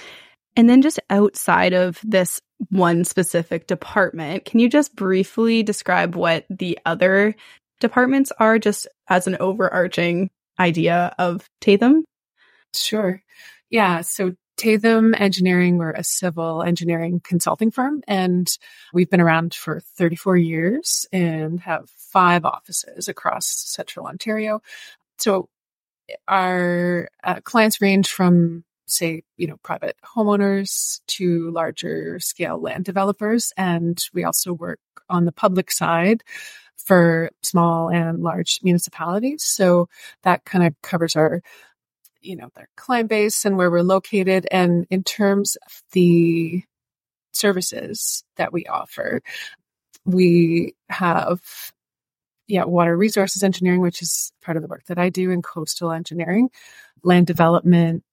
And 0.57 0.69
then 0.69 0.83
just 0.83 1.01
outside 1.11 1.73
of 1.73 2.01
this 2.05 2.41
one 2.71 3.05
specific 3.05 3.67
department, 3.67 4.45
can 4.45 4.61
you 4.61 4.69
just 4.69 4.95
briefly 4.95 5.63
describe 5.63 6.15
what 6.15 6.47
the 6.49 6.79
other 6.87 7.35
departments 7.81 8.33
are 8.39 8.59
just 8.59 8.87
as 9.09 9.27
an 9.27 9.37
overarching 9.41 10.31
idea 10.59 11.15
of 11.19 11.49
Tatham? 11.61 12.05
Sure. 12.73 13.23
Yeah. 13.71 14.03
So 14.03 14.35
Tatham 14.57 15.15
Engineering, 15.15 15.79
we're 15.79 15.91
a 15.91 16.05
civil 16.05 16.63
engineering 16.63 17.21
consulting 17.23 17.73
firm 17.73 18.03
and 18.07 18.49
we've 18.93 19.11
been 19.11 19.21
around 19.21 19.53
for 19.53 19.81
34 19.81 20.37
years 20.37 21.07
and 21.13 21.59
have 21.61 21.91
five 21.91 22.45
offices 22.45 23.09
across 23.09 23.47
central 23.47 24.07
Ontario. 24.07 24.63
So 25.19 25.49
our 26.29 27.09
uh, 27.25 27.41
clients 27.43 27.81
range 27.81 28.11
from 28.11 28.65
say, 28.87 29.23
you 29.37 29.47
know, 29.47 29.57
private 29.63 29.97
homeowners 30.05 31.01
to 31.07 31.51
larger 31.51 32.19
scale 32.21 32.61
land 32.61 32.85
developers. 32.85 33.53
And 33.57 34.03
we 34.13 34.25
also 34.25 34.53
work 34.53 34.81
on 35.09 35.25
the 35.25 35.33
public 35.33 35.71
side 35.71 36.23
for 36.77 37.31
small 37.43 37.89
and 37.89 38.23
large 38.23 38.61
municipalities. 38.63 39.43
So 39.43 39.89
that 40.23 40.45
kind 40.45 40.67
of 40.67 40.75
covers 40.83 41.17
our, 41.17 41.41
you 42.21 42.37
know, 42.37 42.51
their 42.55 42.69
client 42.77 43.09
base 43.09 43.45
and 43.45 43.57
where 43.57 43.71
we're 43.71 43.83
located. 43.83 44.47
And 44.51 44.87
in 44.91 45.03
terms 45.03 45.57
of 45.67 45.83
the 45.93 46.63
services 47.33 48.25
that 48.37 48.53
we 48.53 48.67
offer, 48.67 49.23
we 50.05 50.75
have 50.89 51.41
yeah, 52.47 52.65
water 52.65 52.97
resources 52.97 53.43
engineering, 53.43 53.81
which 53.81 54.03
is 54.03 54.33
part 54.43 54.57
of 54.57 54.63
the 54.63 54.69
work 54.69 54.85
that 54.87 54.99
I 54.99 55.09
do 55.09 55.31
in 55.31 55.43
coastal 55.43 55.91
engineering 55.91 56.51
land 57.05 57.27
development, 57.27 58.05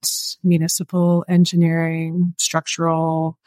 municipal 0.43 1.25
engineering, 1.27 2.33
structural, 2.37 3.37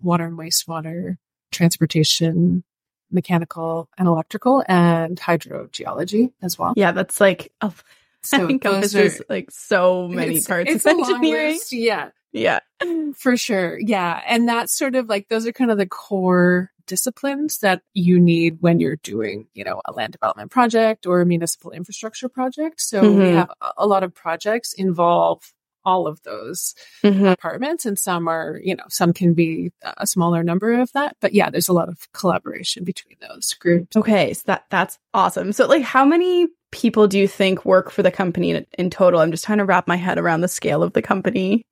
water 0.00 0.26
and 0.26 0.38
wastewater, 0.38 1.16
transportation, 1.50 2.62
mechanical 3.10 3.88
and 3.98 4.06
electrical, 4.06 4.64
and 4.68 5.18
hydrogeology 5.18 6.32
as 6.42 6.58
well. 6.58 6.74
Yeah, 6.76 6.92
that's 6.92 7.20
like, 7.20 7.52
oh, 7.60 7.74
so 8.22 8.48
encompasses 8.48 9.20
are, 9.20 9.24
like 9.28 9.50
so 9.50 10.08
many 10.08 10.40
parts 10.40 10.70
it's 10.70 10.86
of 10.86 10.98
engineering. 10.98 11.58
Yeah. 11.70 12.10
Yeah. 12.32 12.60
For 13.16 13.36
sure. 13.36 13.78
Yeah. 13.78 14.20
And 14.26 14.48
that's 14.48 14.76
sort 14.76 14.94
of 14.94 15.08
like, 15.08 15.28
those 15.28 15.46
are 15.46 15.52
kind 15.52 15.70
of 15.70 15.78
the 15.78 15.86
core 15.86 16.70
disciplines 16.86 17.58
that 17.58 17.82
you 17.94 18.18
need 18.18 18.58
when 18.60 18.80
you're 18.80 18.96
doing, 18.96 19.46
you 19.54 19.64
know, 19.64 19.80
a 19.84 19.92
land 19.92 20.12
development 20.12 20.50
project 20.50 21.06
or 21.06 21.20
a 21.20 21.26
municipal 21.26 21.70
infrastructure 21.70 22.28
project. 22.28 22.80
So 22.80 23.02
mm-hmm. 23.02 23.18
we 23.18 23.28
have 23.30 23.50
a 23.76 23.86
lot 23.86 24.02
of 24.02 24.14
projects 24.14 24.72
involve 24.72 25.52
all 25.84 26.06
of 26.06 26.22
those 26.22 26.74
mm-hmm. 27.02 27.24
departments 27.24 27.84
and 27.84 27.98
some 27.98 28.28
are, 28.28 28.60
you 28.62 28.76
know, 28.76 28.84
some 28.88 29.12
can 29.12 29.34
be 29.34 29.72
a 29.82 30.06
smaller 30.06 30.42
number 30.42 30.80
of 30.80 30.92
that. 30.92 31.16
But 31.20 31.34
yeah, 31.34 31.50
there's 31.50 31.68
a 31.68 31.72
lot 31.72 31.88
of 31.88 32.06
collaboration 32.12 32.84
between 32.84 33.16
those 33.20 33.52
groups. 33.54 33.96
Okay. 33.96 34.32
So 34.32 34.42
that, 34.46 34.64
that's 34.70 34.98
awesome. 35.12 35.52
So 35.52 35.66
like 35.66 35.82
how 35.82 36.04
many 36.04 36.46
people 36.70 37.08
do 37.08 37.18
you 37.18 37.28
think 37.28 37.64
work 37.64 37.90
for 37.90 38.02
the 38.02 38.10
company 38.10 38.50
in, 38.50 38.66
in 38.78 38.90
total? 38.90 39.20
I'm 39.20 39.30
just 39.30 39.44
trying 39.44 39.58
to 39.58 39.64
wrap 39.64 39.88
my 39.88 39.96
head 39.96 40.18
around 40.18 40.40
the 40.40 40.48
scale 40.48 40.82
of 40.82 40.92
the 40.92 41.02
company. 41.02 41.64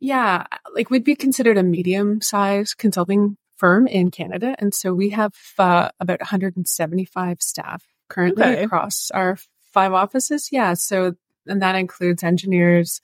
Yeah, 0.00 0.46
like 0.74 0.90
we'd 0.90 1.04
be 1.04 1.16
considered 1.16 1.56
a 1.56 1.62
medium 1.62 2.20
sized 2.20 2.76
consulting 2.78 3.36
firm 3.56 3.86
in 3.86 4.10
Canada. 4.10 4.54
And 4.58 4.74
so 4.74 4.92
we 4.92 5.10
have 5.10 5.32
uh, 5.58 5.90
about 6.00 6.20
175 6.20 7.40
staff 7.40 7.82
currently 8.08 8.44
okay. 8.44 8.64
across 8.64 9.10
our 9.12 9.38
five 9.72 9.92
offices. 9.92 10.50
Yeah. 10.52 10.74
So, 10.74 11.14
and 11.46 11.62
that 11.62 11.74
includes 11.74 12.22
engineers, 12.22 13.00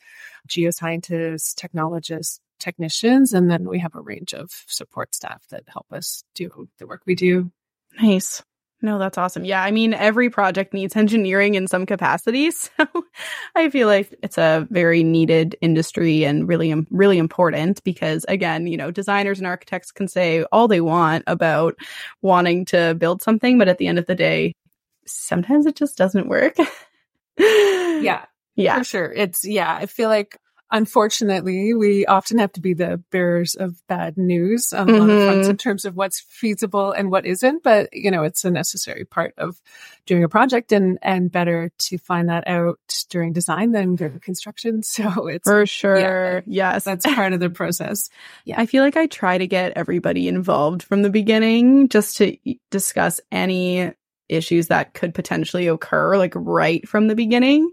geoscientists, 0.49 1.55
technologists, 1.55 2.41
technicians, 2.59 3.33
and 3.33 3.51
then 3.51 3.69
we 3.69 3.81
have 3.81 3.95
a 3.95 4.01
range 4.01 4.35
of 4.35 4.51
support 4.69 5.15
staff 5.15 5.43
that 5.51 5.65
help 5.67 5.87
us 5.93 6.25
do 6.35 6.69
the 6.79 6.87
work 6.87 7.03
we 7.07 7.15
do. 7.15 7.51
Nice. 8.01 8.43
No, 8.85 8.99
that's 8.99 9.17
awesome. 9.17 9.45
Yeah, 9.45 9.63
I 9.63 9.71
mean, 9.71 9.95
every 9.95 10.29
project 10.29 10.75
needs 10.75 10.97
engineering 10.97 11.55
in 11.55 11.67
some 11.69 11.87
capacity. 11.87 12.51
So 12.79 12.87
I 13.55 13.71
feel 13.71 13.87
like 13.87 14.15
it's 14.23 14.39
a 14.39 14.67
very 14.71 15.05
needed 15.05 15.57
industry 15.61 16.25
and 16.25 16.49
really, 16.49 16.75
really 16.91 17.19
important 17.19 17.83
because, 17.85 18.25
again, 18.29 18.67
you 18.67 18.77
know, 18.77 18.91
designers 18.91 19.39
and 19.39 19.47
architects 19.47 19.93
can 19.93 20.09
say 20.09 20.45
all 20.51 20.67
they 20.69 20.81
want 20.81 21.25
about 21.27 21.77
wanting 22.23 22.65
to 22.67 22.95
build 22.95 23.23
something, 23.23 23.59
but 23.59 23.69
at 23.69 23.79
the 23.79 23.87
end 23.87 23.99
of 23.99 24.07
the 24.07 24.15
day, 24.15 24.55
sometimes 25.07 25.67
it 25.67 25.77
just 25.77 25.97
doesn't 25.97 26.29
work. 26.29 26.57
yeah. 27.39 28.25
Yeah. 28.57 28.79
For 28.79 28.85
sure. 28.85 29.13
It's, 29.13 29.45
yeah, 29.45 29.73
I 29.75 29.87
feel 29.87 30.09
like 30.09 30.39
unfortunately, 30.73 31.75
we 31.75 32.07
often 32.07 32.39
have 32.39 32.51
to 32.53 32.61
be 32.61 32.73
the 32.73 33.03
bearers 33.11 33.55
of 33.55 33.87
bad 33.87 34.17
news 34.17 34.73
on 34.73 34.87
mm-hmm. 34.87 34.97
a 34.97 34.99
lot 34.99 35.11
of 35.11 35.25
fronts 35.25 35.49
in 35.49 35.57
terms 35.59 35.85
of 35.85 35.95
what's 35.95 36.21
feasible 36.21 36.91
and 36.91 37.11
what 37.11 37.27
isn't. 37.27 37.63
But 37.63 37.91
you 37.93 38.11
know, 38.11 38.25
it's 38.25 38.45
a 38.45 38.51
necessary 38.51 39.05
part 39.05 39.35
of 39.37 39.61
doing 40.07 40.25
a 40.25 40.29
project, 40.29 40.73
and 40.73 40.99
and 41.03 41.31
better 41.31 41.71
to 41.79 41.99
find 41.99 42.29
that 42.31 42.49
out 42.49 42.81
during 43.11 43.33
design 43.33 43.73
than 43.73 43.95
during 43.95 44.19
construction. 44.21 44.83
So 44.93 45.27
it's 45.27 45.49
for 45.49 45.65
sure, 45.67 46.43
yeah, 46.47 46.75
yes, 46.75 46.85
that's 46.85 47.07
part 47.07 47.33
of 47.33 47.41
the 47.41 47.51
process. 47.63 48.11
Yeah, 48.45 48.61
I 48.61 48.67
feel 48.67 48.85
like 48.85 48.97
I 48.97 49.07
try 49.07 49.39
to 49.39 49.47
get 49.47 49.73
everybody 49.75 50.29
involved 50.29 50.83
from 50.83 51.03
the 51.03 51.11
beginning, 51.11 51.89
just 51.89 52.19
to 52.19 52.37
discuss 52.71 53.21
any 53.31 53.93
issues 54.29 54.69
that 54.69 54.95
could 54.95 55.15
potentially 55.15 55.67
occur, 55.67 56.17
like 56.17 56.33
right 56.37 56.87
from 56.89 57.09
the 57.09 57.15
beginning. 57.15 57.71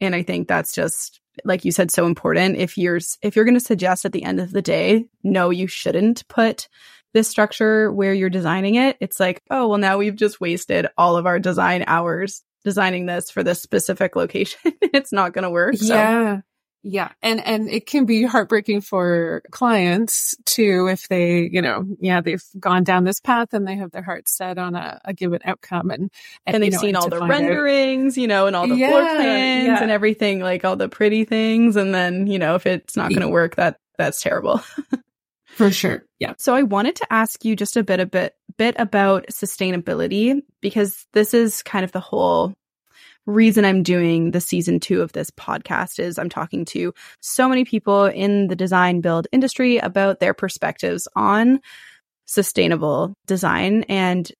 And 0.00 0.14
I 0.14 0.22
think 0.22 0.48
that's 0.48 0.72
just 0.72 1.21
like 1.44 1.64
you 1.64 1.72
said, 1.72 1.90
so 1.90 2.06
important. 2.06 2.56
If 2.56 2.76
you're, 2.76 3.00
if 3.22 3.36
you're 3.36 3.44
going 3.44 3.54
to 3.54 3.60
suggest 3.60 4.04
at 4.04 4.12
the 4.12 4.24
end 4.24 4.40
of 4.40 4.52
the 4.52 4.62
day, 4.62 5.06
no, 5.22 5.50
you 5.50 5.66
shouldn't 5.66 6.26
put 6.28 6.68
this 7.12 7.28
structure 7.28 7.92
where 7.92 8.14
you're 8.14 8.30
designing 8.30 8.76
it, 8.76 8.96
it's 9.00 9.20
like, 9.20 9.42
oh, 9.50 9.68
well, 9.68 9.78
now 9.78 9.98
we've 9.98 10.16
just 10.16 10.40
wasted 10.40 10.86
all 10.96 11.16
of 11.16 11.26
our 11.26 11.38
design 11.38 11.84
hours 11.86 12.42
designing 12.64 13.06
this 13.06 13.30
for 13.30 13.42
this 13.42 13.60
specific 13.60 14.16
location. 14.16 14.60
it's 14.80 15.12
not 15.12 15.32
going 15.32 15.42
to 15.42 15.50
work. 15.50 15.76
So. 15.76 15.94
Yeah. 15.94 16.40
Yeah. 16.84 17.10
And, 17.22 17.44
and 17.46 17.68
it 17.68 17.86
can 17.86 18.06
be 18.06 18.24
heartbreaking 18.24 18.80
for 18.80 19.42
clients 19.50 20.34
too, 20.44 20.88
if 20.90 21.08
they, 21.08 21.48
you 21.50 21.62
know, 21.62 21.84
yeah, 22.00 22.20
they've 22.20 22.42
gone 22.58 22.82
down 22.82 23.04
this 23.04 23.20
path 23.20 23.54
and 23.54 23.66
they 23.66 23.76
have 23.76 23.92
their 23.92 24.02
heart 24.02 24.28
set 24.28 24.58
on 24.58 24.74
a, 24.74 25.00
a 25.04 25.14
given 25.14 25.40
outcome 25.44 25.90
and, 25.90 26.10
and, 26.44 26.54
and 26.54 26.62
they've 26.62 26.72
know, 26.72 26.78
seen 26.78 26.96
all 26.96 27.08
the 27.08 27.20
renderings, 27.20 28.18
out, 28.18 28.20
you 28.20 28.26
know, 28.26 28.46
and 28.46 28.56
all 28.56 28.66
the 28.66 28.74
yeah, 28.74 28.90
floor 28.90 29.02
plans 29.02 29.66
yeah. 29.66 29.82
and 29.82 29.90
everything, 29.92 30.40
like 30.40 30.64
all 30.64 30.76
the 30.76 30.88
pretty 30.88 31.24
things. 31.24 31.76
And 31.76 31.94
then, 31.94 32.26
you 32.26 32.38
know, 32.38 32.56
if 32.56 32.66
it's 32.66 32.96
not 32.96 33.10
going 33.10 33.22
to 33.22 33.28
work, 33.28 33.56
that, 33.56 33.78
that's 33.96 34.20
terrible. 34.20 34.60
For 35.46 35.70
sure. 35.70 36.04
Yeah. 36.18 36.34
So 36.38 36.54
I 36.54 36.62
wanted 36.62 36.96
to 36.96 37.12
ask 37.12 37.44
you 37.44 37.54
just 37.54 37.76
a 37.76 37.84
bit 37.84 38.00
a 38.00 38.06
bit 38.06 38.34
bit 38.56 38.74
about 38.78 39.26
sustainability 39.28 40.40
because 40.60 41.06
this 41.12 41.34
is 41.34 41.62
kind 41.62 41.84
of 41.84 41.92
the 41.92 42.00
whole 42.00 42.54
reason 43.26 43.64
I'm 43.64 43.82
doing 43.82 44.30
the 44.30 44.40
season 44.40 44.80
two 44.80 45.02
of 45.02 45.12
this 45.12 45.30
podcast 45.30 45.98
is 45.98 46.18
I'm 46.18 46.28
talking 46.28 46.64
to 46.66 46.92
so 47.20 47.48
many 47.48 47.64
people 47.64 48.06
in 48.06 48.48
the 48.48 48.56
design 48.56 49.00
build 49.00 49.28
industry 49.32 49.78
about 49.78 50.20
their 50.20 50.34
perspectives 50.34 51.06
on 51.14 51.60
sustainable 52.26 53.14
design. 53.26 53.84
And 53.84 54.30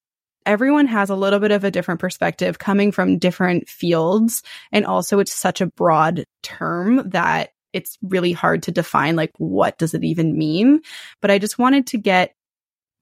everyone 0.45 0.87
has 0.87 1.11
a 1.11 1.15
little 1.15 1.39
bit 1.39 1.53
of 1.53 1.65
a 1.65 1.71
different 1.71 2.01
perspective 2.01 2.59
coming 2.59 2.91
from 2.91 3.19
different 3.19 3.69
fields. 3.69 4.43
And 4.73 4.85
also 4.85 5.21
it's 5.21 5.33
such 5.33 5.61
a 5.61 5.67
broad 5.67 6.25
term 6.43 7.11
that 7.11 7.51
it's 7.73 7.97
really 8.03 8.33
hard 8.33 8.65
to 8.65 8.71
define 8.71 9.17
like 9.17 9.33
what 9.39 9.79
does 9.79 9.95
it 9.95 10.05
even 10.05 10.37
mean 10.37 10.83
but 11.23 11.31
i 11.31 11.39
just 11.39 11.59
wanted 11.59 11.87
to 11.87 11.97
get 11.97 12.35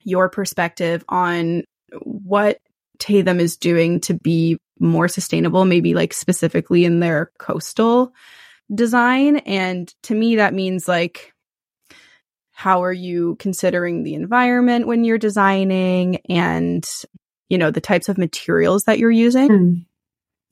your 0.04 0.28
perspective 0.28 1.04
on 1.08 1.64
what 2.02 2.58
Tatham 2.98 3.40
is 3.40 3.56
doing 3.56 4.00
to 4.00 4.14
be 4.14 4.58
more 4.80 5.06
sustainable, 5.06 5.64
maybe 5.64 5.94
like 5.94 6.12
specifically 6.12 6.84
in 6.84 7.00
their 7.00 7.30
coastal 7.38 8.12
design. 8.74 9.36
And 9.38 9.92
to 10.04 10.14
me, 10.14 10.36
that 10.36 10.54
means 10.54 10.88
like, 10.88 11.32
how 12.52 12.82
are 12.82 12.92
you 12.92 13.36
considering 13.38 14.02
the 14.02 14.14
environment 14.14 14.86
when 14.86 15.04
you're 15.04 15.18
designing 15.18 16.16
and, 16.28 16.86
you 17.48 17.58
know, 17.58 17.70
the 17.70 17.80
types 17.80 18.08
of 18.08 18.18
materials 18.18 18.84
that 18.84 18.98
you're 18.98 19.10
using? 19.10 19.48
Mm. 19.48 19.86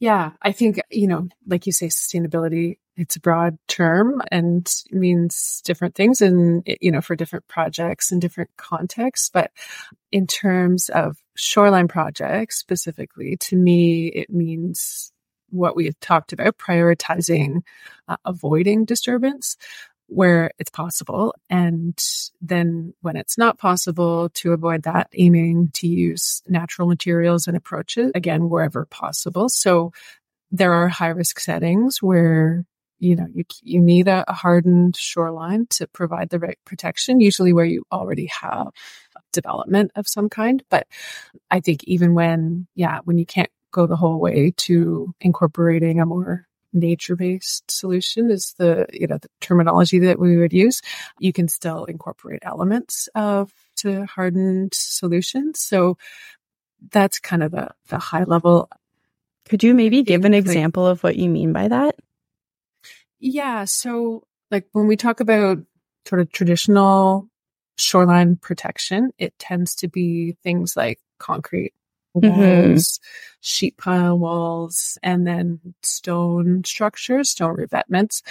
Yeah, 0.01 0.31
I 0.41 0.53
think, 0.53 0.81
you 0.91 1.09
know, 1.09 1.29
like 1.47 1.67
you 1.67 1.73
say, 1.73 1.89
sustainability, 1.89 2.79
it's 2.97 3.17
a 3.17 3.21
broad 3.21 3.59
term 3.67 4.23
and 4.31 4.69
means 4.91 5.61
different 5.65 5.95
things 5.95 6.21
and, 6.21 6.63
you 6.81 6.93
know, 6.93 7.01
for 7.01 7.17
different 7.17 7.47
projects 7.49 8.13
and 8.13 8.21
different 8.21 8.51
contexts. 8.57 9.29
But 9.29 9.51
in 10.13 10.27
terms 10.27 10.89
of 10.89 11.17
shoreline 11.39 11.89
projects 11.89 12.59
specifically, 12.59 13.37
to 13.37 13.57
me, 13.57 14.09
it 14.09 14.31
means 14.31 15.13
what 15.51 15.77
we 15.77 15.87
have 15.87 15.99
talked 16.01 16.33
about, 16.33 16.59
prioritizing 16.59 17.63
uh, 18.09 18.17
avoiding 18.25 18.85
disturbance 18.85 19.57
where 20.09 20.51
it's 20.59 20.71
possible. 20.71 21.35
And 21.51 21.99
then 22.41 22.95
when 23.03 23.17
it's 23.17 23.37
not 23.39 23.59
possible 23.59 24.31
to 24.31 24.53
avoid 24.53 24.83
that, 24.85 25.09
aiming 25.15 25.71
to 25.75 25.87
use 25.87 26.43
natural 26.49 26.89
materials 26.89 27.47
and 27.47 27.57
approaches 27.57 28.11
again, 28.15 28.49
wherever 28.49 28.87
possible. 28.87 29.49
So 29.49 29.93
there 30.51 30.73
are 30.73 30.89
high 30.89 31.09
risk 31.09 31.41
settings 31.41 32.03
where 32.03 32.65
you 32.99 33.15
know 33.15 33.27
you 33.33 33.45
you 33.63 33.81
need 33.81 34.09
a, 34.09 34.25
a 34.29 34.33
hardened 34.33 34.97
shoreline 34.97 35.67
to 35.71 35.87
provide 35.89 36.31
the 36.31 36.39
right 36.39 36.59
protection 36.65 37.21
usually 37.21 37.53
where 37.53 37.65
you 37.65 37.85
already 37.93 38.27
have 38.27 38.69
development 39.33 39.91
of 39.97 40.09
some 40.09 40.29
kind. 40.29 40.63
But 40.71 40.87
i 41.51 41.61
think 41.61 41.85
even 41.85 42.15
when 42.15 42.67
yeah 42.75 43.01
when 43.05 43.19
you 43.19 43.27
can't 43.27 43.51
go 43.71 43.87
the 43.87 43.97
whole 43.97 44.19
way 44.19 44.53
to 44.57 45.15
incorporating 45.21 46.01
a 46.01 46.07
more 46.07 46.47
nature-based 46.73 47.71
solution 47.71 48.31
is 48.31 48.55
the 48.59 48.87
you 48.93 49.07
know 49.07 49.19
the 49.19 49.29
terminology 49.41 49.99
that 49.99 50.19
we 50.19 50.37
would 50.37 50.53
use 50.53 50.83
you 51.19 51.33
can 51.33 51.49
still 51.49 51.85
incorporate 51.85 52.41
elements 52.45 53.09
of 53.15 53.53
to 53.79 54.05
hardened 54.07 54.75
solutions. 54.75 55.61
So 55.61 55.97
that's 56.91 57.19
kind 57.19 57.43
of 57.43 57.53
the, 57.53 57.71
the 57.89 57.99
high 57.99 58.25
level. 58.25 58.69
Could 59.49 59.63
you 59.63 59.75
maybe 59.75 60.03
give 60.03 60.25
an 60.25 60.35
example 60.35 60.87
of 60.87 61.03
what 61.03 61.17
you 61.17 61.29
mean 61.29 61.53
by 61.53 61.69
that? 61.69 61.97
Yeah. 63.19 63.65
So 63.65 64.25
like 64.51 64.67
when 64.73 64.87
we 64.87 64.97
talk 64.97 65.21
about 65.21 65.59
sort 66.07 66.21
of 66.21 66.31
traditional 66.31 67.29
shoreline 67.79 68.37
protection 68.37 69.11
it 69.19 69.39
tends 69.39 69.75
to 69.77 69.89
be 69.89 70.37
things 70.43 70.77
like 70.77 70.99
concrete 71.19 71.73
Mm-hmm. 72.17 72.41
walls, 72.41 72.99
mm-hmm. 72.99 73.39
sheet 73.41 73.77
pile 73.77 74.19
walls, 74.19 74.99
and 75.03 75.27
then 75.27 75.61
stone 75.83 76.65
structures, 76.65 77.31
stone 77.31 77.57
revetments. 77.57 78.23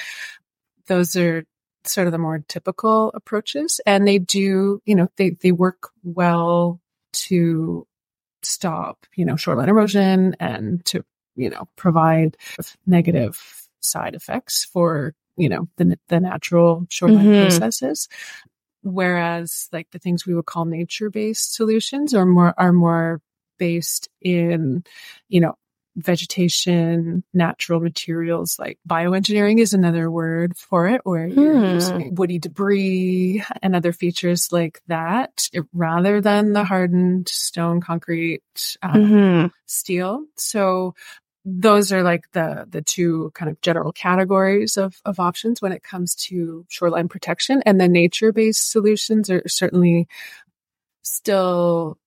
Those 0.88 1.16
are 1.16 1.44
sort 1.84 2.08
of 2.08 2.12
the 2.12 2.18
more 2.18 2.44
typical 2.48 3.12
approaches. 3.14 3.80
And 3.86 4.08
they 4.08 4.20
do, 4.20 4.82
you 4.86 4.96
know, 4.96 5.08
they, 5.18 5.32
they 5.42 5.52
work 5.52 5.90
well 6.04 6.82
to 7.14 7.88
stop, 8.42 9.06
you 9.16 9.26
know, 9.26 9.36
shoreline 9.36 9.70
erosion 9.70 10.36
and 10.40 10.84
to, 10.86 11.04
you 11.36 11.50
know, 11.50 11.68
provide 11.76 12.38
negative 12.86 13.68
side 13.80 14.16
effects 14.16 14.66
for, 14.66 15.14
you 15.38 15.50
know, 15.50 15.68
the, 15.78 15.98
the 16.10 16.20
natural 16.20 16.86
shoreline 16.90 17.26
mm-hmm. 17.26 17.42
processes. 17.44 18.08
Whereas 18.92 19.68
like 19.72 19.88
the 19.92 20.00
things 20.00 20.26
we 20.26 20.34
would 20.34 20.46
call 20.46 20.66
nature 20.66 21.10
based 21.10 21.54
solutions 21.54 22.14
are 22.14 22.26
more, 22.26 22.54
are 22.58 22.74
more 22.74 23.22
based 23.58 24.08
in, 24.22 24.84
you 25.30 25.42
know, 25.42 25.56
vegetation, 25.96 27.24
natural 27.34 27.80
materials 27.80 28.58
like 28.60 28.78
bioengineering 28.88 29.60
is 29.60 29.74
another 29.74 30.12
word 30.12 30.56
for 30.56 30.88
it, 30.88 31.02
where 31.06 31.28
you're 31.28 31.56
Hmm. 31.56 31.74
using 31.74 32.14
woody 32.16 32.38
debris 32.38 33.44
and 33.64 33.76
other 33.76 33.92
features 33.92 34.52
like 34.52 34.80
that 34.88 35.50
rather 35.74 36.22
than 36.22 36.54
the 36.54 36.64
hardened 36.64 37.28
stone, 37.28 37.82
concrete, 37.82 38.44
uh, 38.84 38.94
Mhm. 38.94 39.52
steel. 39.66 40.24
So 40.36 40.94
those 41.50 41.94
are 41.94 42.04
like 42.04 42.30
the 42.34 42.68
the 42.70 42.82
two 42.82 43.32
kind 43.34 43.50
of 43.50 43.62
general 43.62 43.94
categories 43.94 44.76
of 44.76 45.02
of 45.06 45.18
options 45.18 45.62
when 45.62 45.72
it 45.72 45.82
comes 45.82 46.14
to 46.14 46.66
shoreline 46.68 47.08
protection 47.08 47.64
and 47.66 47.80
the 47.80 47.88
nature 47.88 48.34
based 48.34 48.70
solutions 48.70 49.30
are 49.30 49.42
certainly 49.48 50.10
still 51.04 51.98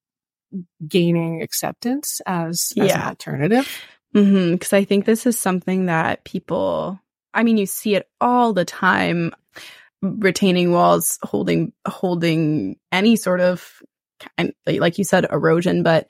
gaining 0.87 1.41
acceptance 1.43 2.21
as, 2.27 2.73
as 2.77 2.83
an 2.83 2.87
Yeah. 2.87 3.09
alternative. 3.09 3.69
Mm-hmm. 4.15 4.53
Because 4.53 4.73
I 4.75 4.85
think 4.85 5.05
this 5.07 5.25
is 5.25 5.39
something 5.39 5.87
that 5.87 6.25
people, 6.25 7.01
I 7.33 7.43
mean, 7.43 7.57
you 7.57 7.67
see 7.67 7.95
it 7.95 8.09
all 8.21 8.53
the 8.53 8.65
time. 8.67 9.33
Retaining 10.03 10.73
walls 10.73 11.19
holding 11.23 11.73
holding 11.87 12.77
any 12.91 13.17
sort 13.17 13.41
of 13.41 13.83
like 14.67 14.99
you 14.99 15.05
said, 15.05 15.27
erosion, 15.31 15.83
but 15.83 16.09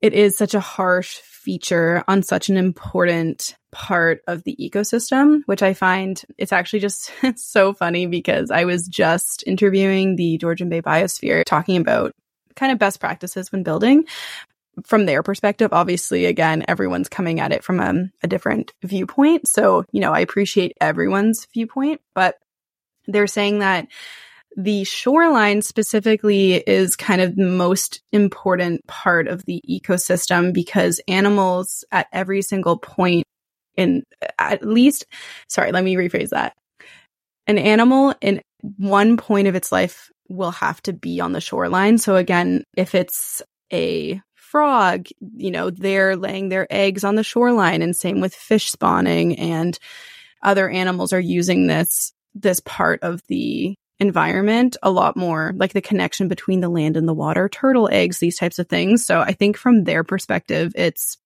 it 0.00 0.12
is 0.12 0.36
such 0.36 0.54
a 0.54 0.60
harsh 0.60 1.18
feature 1.42 2.04
on 2.08 2.22
such 2.22 2.48
an 2.48 2.56
important 2.56 3.56
part 3.72 4.22
of 4.26 4.44
the 4.44 4.56
ecosystem, 4.60 5.40
which 5.46 5.62
I 5.62 5.74
find 5.74 6.20
it's 6.38 6.52
actually 6.52 6.80
just 6.80 7.10
it's 7.22 7.44
so 7.44 7.72
funny 7.72 8.06
because 8.06 8.50
I 8.50 8.64
was 8.64 8.86
just 8.86 9.44
interviewing 9.46 10.16
the 10.16 10.38
Georgian 10.38 10.68
Bay 10.68 10.82
Biosphere 10.82 11.44
talking 11.44 11.76
about 11.76 12.12
kind 12.54 12.72
of 12.72 12.78
best 12.78 13.00
practices 13.00 13.50
when 13.50 13.62
building 13.62 14.04
from 14.84 15.04
their 15.04 15.22
perspective, 15.22 15.72
obviously, 15.72 16.24
again, 16.26 16.64
everyone's 16.66 17.08
coming 17.08 17.40
at 17.40 17.52
it 17.52 17.62
from 17.62 17.80
a, 17.80 18.04
a 18.22 18.26
different 18.28 18.72
viewpoint. 18.82 19.46
So, 19.46 19.84
you 19.92 20.00
know, 20.00 20.12
I 20.12 20.20
appreciate 20.20 20.76
everyone's 20.80 21.46
viewpoint, 21.52 22.00
but 22.14 22.36
they're 23.06 23.26
saying 23.26 23.58
that 23.58 23.88
the 24.56 24.84
shoreline 24.84 25.62
specifically 25.62 26.54
is 26.54 26.96
kind 26.96 27.20
of 27.20 27.36
the 27.36 27.44
most 27.44 28.02
important 28.12 28.86
part 28.86 29.28
of 29.28 29.44
the 29.46 29.62
ecosystem 29.68 30.52
because 30.52 31.00
animals 31.08 31.84
at 31.90 32.06
every 32.12 32.42
single 32.42 32.78
point 32.78 33.24
in 33.76 34.02
at 34.38 34.66
least, 34.66 35.06
sorry, 35.48 35.72
let 35.72 35.84
me 35.84 35.94
rephrase 35.94 36.30
that. 36.30 36.54
An 37.46 37.58
animal 37.58 38.14
in 38.20 38.40
one 38.76 39.16
point 39.16 39.48
of 39.48 39.54
its 39.54 39.72
life 39.72 40.10
will 40.28 40.50
have 40.50 40.80
to 40.82 40.92
be 40.92 41.20
on 41.20 41.32
the 41.32 41.40
shoreline. 41.40 41.98
So 41.98 42.16
again, 42.16 42.64
if 42.76 42.94
it's 42.94 43.42
a 43.72 44.20
frog, 44.34 45.06
you 45.36 45.50
know, 45.50 45.70
they're 45.70 46.16
laying 46.16 46.48
their 46.48 46.66
eggs 46.70 47.04
on 47.04 47.14
the 47.14 47.24
shoreline 47.24 47.82
and 47.82 47.96
same 47.96 48.20
with 48.20 48.34
fish 48.34 48.70
spawning 48.70 49.38
and 49.38 49.78
other 50.42 50.68
animals 50.68 51.12
are 51.12 51.20
using 51.20 51.66
this 51.66 52.12
this 52.34 52.60
part 52.60 53.02
of 53.02 53.22
the 53.28 53.74
environment 54.02 54.76
a 54.82 54.90
lot 54.90 55.16
more 55.16 55.52
like 55.56 55.72
the 55.72 55.80
connection 55.80 56.28
between 56.28 56.60
the 56.60 56.68
land 56.68 56.96
and 56.96 57.08
the 57.08 57.14
water 57.14 57.48
turtle 57.48 57.88
eggs 57.90 58.18
these 58.18 58.36
types 58.36 58.58
of 58.58 58.68
things. 58.68 59.06
So 59.06 59.20
i 59.20 59.32
think 59.32 59.56
from 59.56 59.84
their 59.84 60.04
perspective 60.04 60.72
it's 60.74 61.16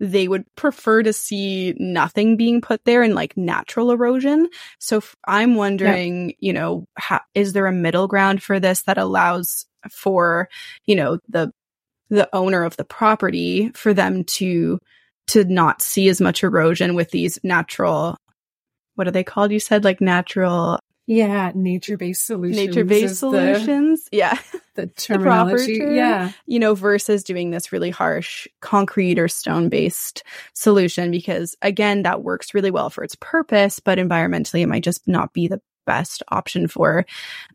they 0.00 0.28
would 0.28 0.44
prefer 0.54 1.02
to 1.02 1.12
see 1.12 1.74
nothing 1.76 2.36
being 2.36 2.60
put 2.60 2.84
there 2.84 3.02
and 3.02 3.16
like 3.16 3.36
natural 3.36 3.90
erosion. 3.90 4.48
So 4.78 5.02
i'm 5.26 5.56
wondering 5.56 6.34
you 6.38 6.52
know 6.52 6.86
how, 6.96 7.20
is 7.34 7.52
there 7.52 7.66
a 7.66 7.72
middle 7.72 8.06
ground 8.08 8.42
for 8.42 8.60
this 8.60 8.82
that 8.82 8.98
allows 8.98 9.66
for 9.90 10.48
you 10.86 10.96
know 10.96 11.18
the 11.28 11.52
the 12.10 12.28
owner 12.32 12.64
of 12.64 12.76
the 12.76 12.84
property 12.84 13.70
for 13.74 13.92
them 13.92 14.24
to 14.24 14.78
to 15.26 15.44
not 15.44 15.82
see 15.82 16.08
as 16.08 16.20
much 16.20 16.42
erosion 16.42 16.94
with 16.94 17.10
these 17.10 17.38
natural 17.42 18.16
what 18.98 19.06
are 19.06 19.12
they 19.12 19.22
called 19.22 19.52
you 19.52 19.60
said? 19.60 19.84
Like 19.84 20.00
natural 20.00 20.80
Yeah, 21.08 21.50
nature 21.54 21.96
based 21.96 22.26
solutions. 22.26 22.66
nature 22.66 22.84
based 22.84 23.04
is 23.04 23.10
the- 23.12 23.16
solutions 23.16 24.08
yeah 24.12 24.38
The, 24.74 24.86
terminology. 24.96 25.78
term. 25.80 25.94
yeah. 25.96 26.30
you 26.46 26.58
know 26.60 26.74
versus 26.74 27.24
doing 27.24 27.50
this 27.50 27.72
really 27.72 27.90
harsh 27.90 28.46
concrete 28.60 29.18
or 29.18 29.26
stone 29.26 29.68
based 29.70 30.22
solution 30.52 31.10
because 31.10 31.56
again 31.62 32.02
that 32.02 32.22
works 32.22 32.54
really 32.54 32.70
well 32.70 32.90
for 32.90 33.02
its 33.02 33.16
purpose 33.16 33.80
but 33.80 33.98
environmentally 33.98 34.60
it 34.60 34.68
might 34.68 34.84
just 34.84 35.08
not 35.08 35.32
be 35.32 35.48
the 35.48 35.60
best 35.86 36.22
option 36.28 36.68
for 36.68 37.04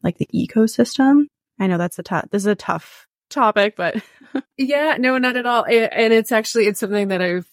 like 0.04 0.18
the 0.18 0.28
ecosystem 0.34 1.26
i 1.60 1.68
know 1.68 1.78
that's 1.78 2.00
a 2.00 2.04
tough 2.04 2.26
this 2.32 2.42
is 2.44 2.48
a 2.48 2.56
tough 2.56 3.06
topic 3.30 3.76
but 3.78 3.96
Yeah, 4.58 4.98
no, 5.00 5.18
not 5.20 5.36
at 5.38 5.46
all. 5.46 5.63
And 5.66 6.12
it's 6.12 6.32
actually, 6.32 6.66
it's 6.66 6.80
something 6.80 7.10
that 7.10 7.22
I've 7.22 7.48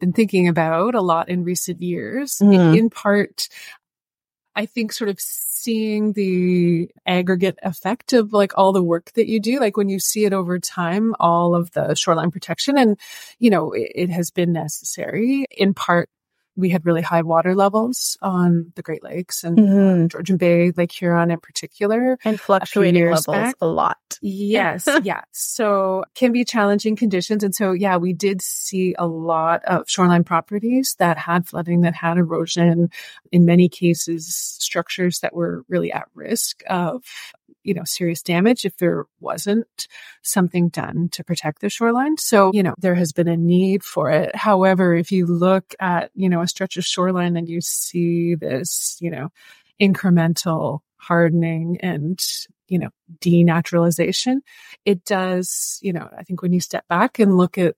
been 0.00 0.12
thinking 0.14 0.48
about 0.48 0.94
a 0.94 1.02
lot 1.02 1.28
in 1.28 1.44
recent 1.44 1.82
years. 1.82 2.40
In- 2.40 2.48
Mhm. 2.48 2.78
In 2.78 2.88
part, 2.90 3.48
I 4.56 4.66
think 4.66 4.92
sort 4.92 5.10
of 5.10 5.20
seeing 5.20 6.12
the 6.12 6.90
aggregate 7.06 7.58
effect 7.62 8.12
of 8.12 8.32
like 8.32 8.52
all 8.56 8.72
the 8.72 8.82
work 8.82 9.12
that 9.14 9.28
you 9.28 9.40
do, 9.40 9.58
like 9.58 9.76
when 9.76 9.88
you 9.88 9.98
see 9.98 10.24
it 10.24 10.32
over 10.32 10.58
time, 10.58 11.14
all 11.18 11.54
of 11.54 11.70
the 11.72 11.94
shoreline 11.94 12.30
protection 12.30 12.76
and, 12.76 12.98
you 13.38 13.50
know, 13.50 13.72
it, 13.72 13.90
it 13.94 14.10
has 14.10 14.30
been 14.30 14.52
necessary 14.52 15.46
in 15.50 15.74
part. 15.74 16.10
We 16.56 16.70
had 16.70 16.86
really 16.86 17.02
high 17.02 17.22
water 17.22 17.54
levels 17.54 18.16
on 18.22 18.72
the 18.76 18.82
Great 18.82 19.02
Lakes 19.02 19.44
and 19.44 19.58
uh, 19.58 19.62
mm-hmm. 19.62 20.06
Georgian 20.08 20.36
Bay, 20.36 20.72
Lake 20.76 20.92
Huron 20.92 21.30
in 21.30 21.40
particular. 21.40 22.18
and 22.24 22.40
fluctuating 22.40 23.04
levels 23.04 23.26
back. 23.26 23.54
a 23.60 23.66
lot 23.66 23.98
Yes, 24.22 24.88
yeah. 25.02 25.22
So 25.32 26.04
can 26.14 26.32
be 26.32 26.44
challenging 26.44 26.96
conditions. 26.96 27.44
And 27.44 27.54
so, 27.54 27.72
yeah, 27.72 27.96
we 27.96 28.12
did 28.12 28.42
see 28.42 28.94
a 28.98 29.06
lot 29.06 29.64
of 29.64 29.88
shoreline 29.88 30.24
properties 30.24 30.96
that 30.98 31.18
had 31.18 31.46
flooding, 31.46 31.82
that 31.82 31.94
had 31.94 32.16
erosion, 32.16 32.90
in 33.32 33.44
many 33.44 33.68
cases, 33.68 34.34
structures 34.60 35.20
that 35.20 35.34
were 35.34 35.64
really 35.68 35.92
at 35.92 36.06
risk 36.14 36.62
of, 36.68 37.04
you 37.64 37.74
know, 37.74 37.84
serious 37.84 38.22
damage 38.22 38.64
if 38.64 38.76
there 38.76 39.06
wasn't 39.20 39.88
something 40.22 40.68
done 40.68 41.08
to 41.12 41.24
protect 41.24 41.60
the 41.60 41.70
shoreline. 41.70 42.16
So, 42.18 42.50
you 42.52 42.62
know, 42.62 42.74
there 42.78 42.94
has 42.94 43.12
been 43.12 43.28
a 43.28 43.36
need 43.36 43.82
for 43.82 44.10
it. 44.10 44.36
However, 44.36 44.94
if 44.94 45.10
you 45.10 45.26
look 45.26 45.74
at, 45.80 46.10
you 46.14 46.28
know, 46.28 46.42
a 46.42 46.48
stretch 46.48 46.76
of 46.76 46.84
shoreline 46.84 47.36
and 47.36 47.48
you 47.48 47.60
see 47.60 48.34
this, 48.34 48.98
you 49.00 49.10
know, 49.10 49.30
incremental 49.80 50.80
hardening 50.96 51.78
and 51.80 52.18
you 52.68 52.78
know 52.78 52.88
denaturalization 53.20 54.38
it 54.84 55.04
does 55.04 55.78
you 55.82 55.92
know 55.92 56.08
i 56.16 56.22
think 56.22 56.40
when 56.40 56.52
you 56.52 56.60
step 56.60 56.86
back 56.88 57.18
and 57.18 57.36
look 57.36 57.58
at 57.58 57.74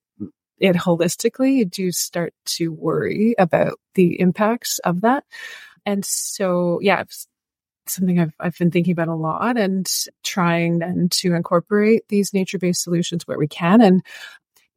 it 0.59 0.75
holistically 0.75 1.55
you 1.55 1.65
do 1.65 1.91
start 1.91 2.33
to 2.45 2.71
worry 2.71 3.35
about 3.37 3.79
the 3.95 4.19
impacts 4.19 4.79
of 4.79 5.01
that 5.01 5.23
and 5.85 6.05
so 6.05 6.79
yeah 6.81 7.03
something 7.89 8.19
I've, 8.19 8.33
I've 8.39 8.57
been 8.57 8.71
thinking 8.71 8.91
about 8.91 9.07
a 9.07 9.15
lot 9.15 9.57
and 9.57 9.89
trying 10.23 10.79
then 10.79 11.09
to 11.13 11.33
incorporate 11.33 12.07
these 12.09 12.33
nature-based 12.33 12.81
solutions 12.81 13.27
where 13.27 13.37
we 13.37 13.47
can 13.47 13.81
and 13.81 14.03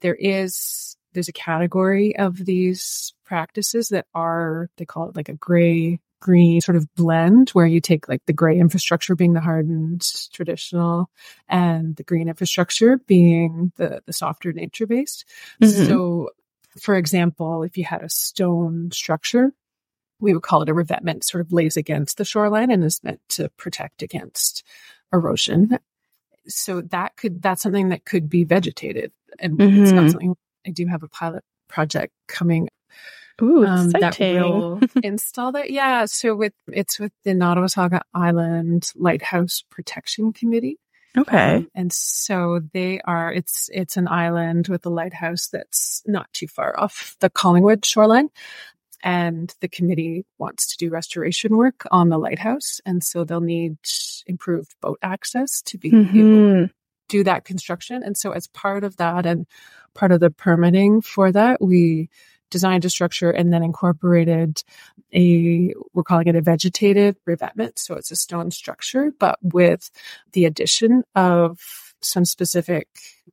there 0.01 0.14
is 0.14 0.96
there's 1.12 1.29
a 1.29 1.33
category 1.33 2.16
of 2.16 2.37
these 2.44 3.12
practices 3.25 3.88
that 3.88 4.07
are 4.14 4.68
they 4.77 4.85
call 4.85 5.09
it 5.09 5.16
like 5.16 5.29
a 5.29 5.35
gray 5.35 6.01
green 6.20 6.61
sort 6.61 6.77
of 6.77 6.87
blend 6.94 7.49
where 7.51 7.66
you 7.66 7.81
take 7.81 8.07
like 8.09 8.20
the 8.27 8.33
gray 8.33 8.59
infrastructure 8.59 9.16
being 9.16 9.33
the 9.33 9.40
hardened 9.40 10.03
traditional 10.33 11.11
and 11.49 11.96
the 11.96 12.05
green 12.05 12.29
infrastructure 12.29 12.99
being 13.07 13.73
the 13.77 14.03
the 14.07 14.12
softer 14.12 14.53
nature 14.53 14.87
based 14.87 15.25
Mhm. 15.62 15.87
so 15.87 16.31
for 16.79 16.94
example 16.94 17.62
if 17.62 17.77
you 17.79 17.85
had 17.85 18.03
a 18.03 18.09
stone 18.11 18.90
structure 18.92 19.53
we 20.20 20.33
would 20.35 20.42
call 20.42 20.62
it 20.62 20.68
a 20.68 20.74
revetment 20.74 21.24
sort 21.24 21.40
of 21.40 21.52
lays 21.52 21.76
against 21.76 22.16
the 22.18 22.24
shoreline 22.24 22.70
and 22.70 22.85
is 22.85 23.02
meant 23.02 23.20
to 23.30 23.48
protect 23.56 24.02
against 24.02 24.62
erosion 25.12 25.78
so 26.46 26.80
that 26.80 27.16
could 27.16 27.42
that's 27.42 27.62
something 27.62 27.88
that 27.90 28.04
could 28.04 28.28
be 28.28 28.44
vegetated 28.44 29.12
and 29.38 29.61
it's 29.61 29.92
not 29.92 30.04
Mhm. 30.04 30.11
something 30.11 30.37
i 30.66 30.70
do 30.70 30.87
have 30.87 31.02
a 31.02 31.09
pilot 31.09 31.44
project 31.68 32.12
coming 32.28 32.68
Ooh, 33.42 33.64
um, 33.64 33.88
that 33.90 34.18
will 34.18 34.80
install 35.02 35.52
that. 35.52 35.70
Yeah. 35.70 36.04
So 36.04 36.37
with 36.37 36.52
it's 36.70 36.98
with 37.00 37.12
the 37.24 37.30
Nottawasaga 37.30 38.02
Island 38.12 38.92
Lighthouse 38.96 39.64
Protection 39.70 40.35
Committee. 40.35 40.78
okay. 41.16 41.54
Um, 41.54 41.70
and 41.74 41.90
so 41.90 42.61
they 42.74 43.00
are 43.00 43.33
it's 43.33 43.70
it's 43.72 43.96
an 43.96 44.09
island 44.09 44.68
with 44.68 44.85
a 44.85 44.90
lighthouse 44.90 45.48
that's 45.48 46.02
not 46.06 46.30
too 46.35 46.48
far 46.48 46.78
off 46.78 47.16
the 47.20 47.30
Collingwood 47.30 47.83
shoreline. 47.87 48.28
And 49.02 49.54
the 49.60 49.68
committee 49.68 50.26
wants 50.38 50.66
to 50.68 50.76
do 50.76 50.90
restoration 50.90 51.56
work 51.56 51.86
on 51.90 52.08
the 52.08 52.18
lighthouse. 52.18 52.80
And 52.84 53.02
so 53.02 53.24
they'll 53.24 53.40
need 53.40 53.76
improved 54.26 54.74
boat 54.80 54.98
access 55.02 55.62
to 55.62 55.78
be 55.78 55.88
able 55.88 55.96
Mhm. 56.02 56.70
do 57.08 57.24
that 57.24 57.44
construction. 57.44 58.02
And 58.02 58.16
so 58.16 58.32
as 58.32 58.46
part 58.48 58.84
of 58.84 58.96
that 58.98 59.26
and 59.26 59.46
part 59.94 60.12
of 60.12 60.20
the 60.20 60.30
permitting 60.30 61.00
for 61.00 61.32
that, 61.32 61.60
we 61.60 62.08
designed 62.50 62.84
a 62.84 62.90
structure 62.90 63.30
and 63.30 63.52
then 63.52 63.62
incorporated 63.62 64.62
a, 65.14 65.72
we're 65.94 66.02
calling 66.02 66.26
it 66.26 66.36
a 66.36 66.40
vegetated 66.40 67.16
revetment. 67.26 67.78
So 67.78 67.94
it's 67.94 68.10
a 68.10 68.16
stone 68.16 68.50
structure, 68.50 69.12
but 69.18 69.38
with 69.42 69.90
the 70.32 70.44
addition 70.44 71.04
of 71.14 71.58
some 72.02 72.24
specific, 72.24 72.88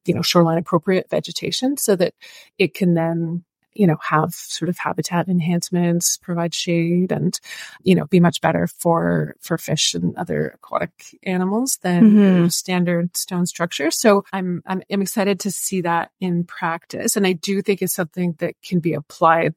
you 0.06 0.14
know, 0.14 0.22
shoreline 0.22 0.58
appropriate 0.58 1.10
vegetation 1.10 1.78
so 1.78 1.96
that 1.96 2.14
it 2.58 2.74
can 2.74 2.94
then 2.94 3.44
you 3.78 3.88
know, 3.88 3.98
have 4.02 4.34
sort 4.34 4.70
of 4.70 4.78
habitat 4.78 5.28
enhancements, 5.28 6.18
provide 6.18 6.54
shade 6.54 7.12
and, 7.12 7.40
you 7.84 7.96
know, 7.96 8.06
be 8.06 8.20
much 8.20 8.42
better 8.42 8.68
for, 8.68 9.36
for 9.42 9.58
fish 9.58 9.94
and 9.94 10.16
other 10.18 10.54
aquatic 10.56 10.92
animals 11.24 11.78
than 11.82 12.12
mm-hmm. 12.12 12.48
standard 12.48 13.16
stone 13.16 13.46
structure. 13.46 13.92
So 13.92 14.24
I'm, 14.34 14.62
I'm, 14.66 14.82
I'm 14.92 15.02
excited 15.02 15.40
to 15.42 15.52
see 15.52 15.82
that 15.82 16.12
in 16.20 16.44
practice. 16.44 17.16
And 17.16 17.28
I 17.28 17.34
do 17.34 17.62
think 17.62 17.82
it's 17.82 17.96
something 17.96 18.36
that 18.40 18.56
can 18.64 18.80
be 18.80 18.94
applied 18.94 19.54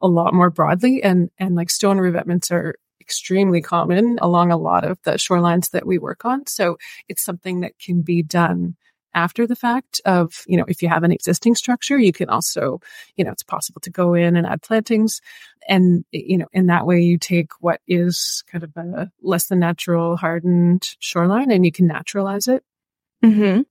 a 0.00 0.08
lot 0.08 0.32
more 0.32 0.50
broadly 0.50 1.02
and, 1.02 1.30
and 1.38 1.54
like 1.54 1.70
stone 1.70 1.98
revetments 1.98 2.50
are 2.50 2.76
extremely 3.00 3.60
common 3.60 4.18
along 4.22 4.50
a 4.50 4.56
lot 4.56 4.82
of 4.84 4.98
the 5.02 5.12
shorelines 5.12 5.70
that 5.72 5.86
we 5.86 5.98
work 5.98 6.24
on. 6.24 6.46
So 6.46 6.78
it's 7.06 7.22
something 7.22 7.60
that 7.60 7.78
can 7.78 8.00
be 8.00 8.22
done 8.22 8.76
after 9.14 9.46
the 9.46 9.56
fact 9.56 10.00
of, 10.04 10.44
you 10.46 10.56
know, 10.56 10.64
if 10.68 10.82
you 10.82 10.88
have 10.88 11.04
an 11.04 11.12
existing 11.12 11.54
structure, 11.54 11.98
you 11.98 12.12
can 12.12 12.28
also, 12.28 12.80
you 13.16 13.24
know, 13.24 13.30
it's 13.30 13.42
possible 13.42 13.80
to 13.82 13.90
go 13.90 14.14
in 14.14 14.36
and 14.36 14.46
add 14.46 14.62
plantings. 14.62 15.20
And, 15.68 16.04
you 16.10 16.38
know, 16.38 16.46
in 16.52 16.66
that 16.66 16.86
way 16.86 17.00
you 17.00 17.18
take 17.18 17.52
what 17.60 17.80
is 17.86 18.42
kind 18.50 18.64
of 18.64 18.76
a 18.76 19.10
less 19.22 19.46
than 19.46 19.60
natural 19.60 20.16
hardened 20.16 20.88
shoreline 20.98 21.50
and 21.50 21.64
you 21.64 21.72
can 21.72 21.86
naturalize 21.86 22.48
it. 22.48 22.62
Mm-hmm. 23.24 23.62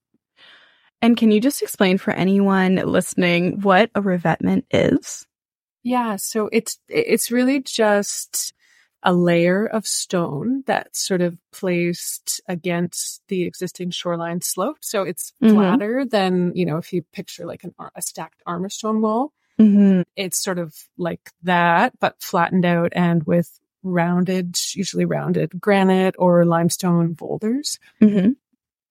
And 1.02 1.18
can 1.18 1.32
you 1.32 1.42
just 1.42 1.62
explain 1.62 1.98
for 1.98 2.12
anyone 2.12 2.76
listening 2.76 3.60
what 3.62 3.92
a 3.94 4.02
revetment 4.02 4.66
is? 4.72 5.28
Yeah, 5.84 6.16
so 6.16 6.50
it's 6.54 6.80
it's 6.88 7.30
really 7.30 7.62
just 7.62 8.54
a 9.04 9.14
layer 9.14 9.66
of 9.66 9.86
stone 9.86 10.64
that's 10.66 11.06
sort 11.06 11.22
of 11.22 11.38
placed 11.52 12.42
against 12.48 13.22
the 13.28 13.44
existing 13.44 13.92
shoreline 13.92 14.42
slope. 14.42 14.78
So 14.82 15.04
it's 15.04 15.34
mm-hmm. 15.44 15.56
flatter 15.56 16.06
than, 16.06 16.54
you 16.56 16.66
know, 16.66 16.78
if 16.78 16.94
you 16.94 17.04
picture 17.14 17.46
like 17.46 17.64
an, 17.64 17.76
a 17.96 18.02
stacked 18.02 18.42
armor 18.46 18.70
stone 18.70 19.02
wall, 19.02 19.34
mm-hmm. 19.60 20.02
it's 20.16 20.42
sort 20.42 20.58
of 20.58 20.74
like 20.98 21.32
that, 21.44 22.00
but 22.00 22.22
flattened 22.22 22.66
out 22.66 22.94
and 22.96 23.24
with 23.24 23.60
rounded, 23.84 24.58
usually 24.74 25.06
rounded 25.06 25.60
granite 25.60 26.16
or 26.18 26.46
limestone 26.46 27.14
boulders. 27.14 27.80
Mm-hmm. 28.02 28.32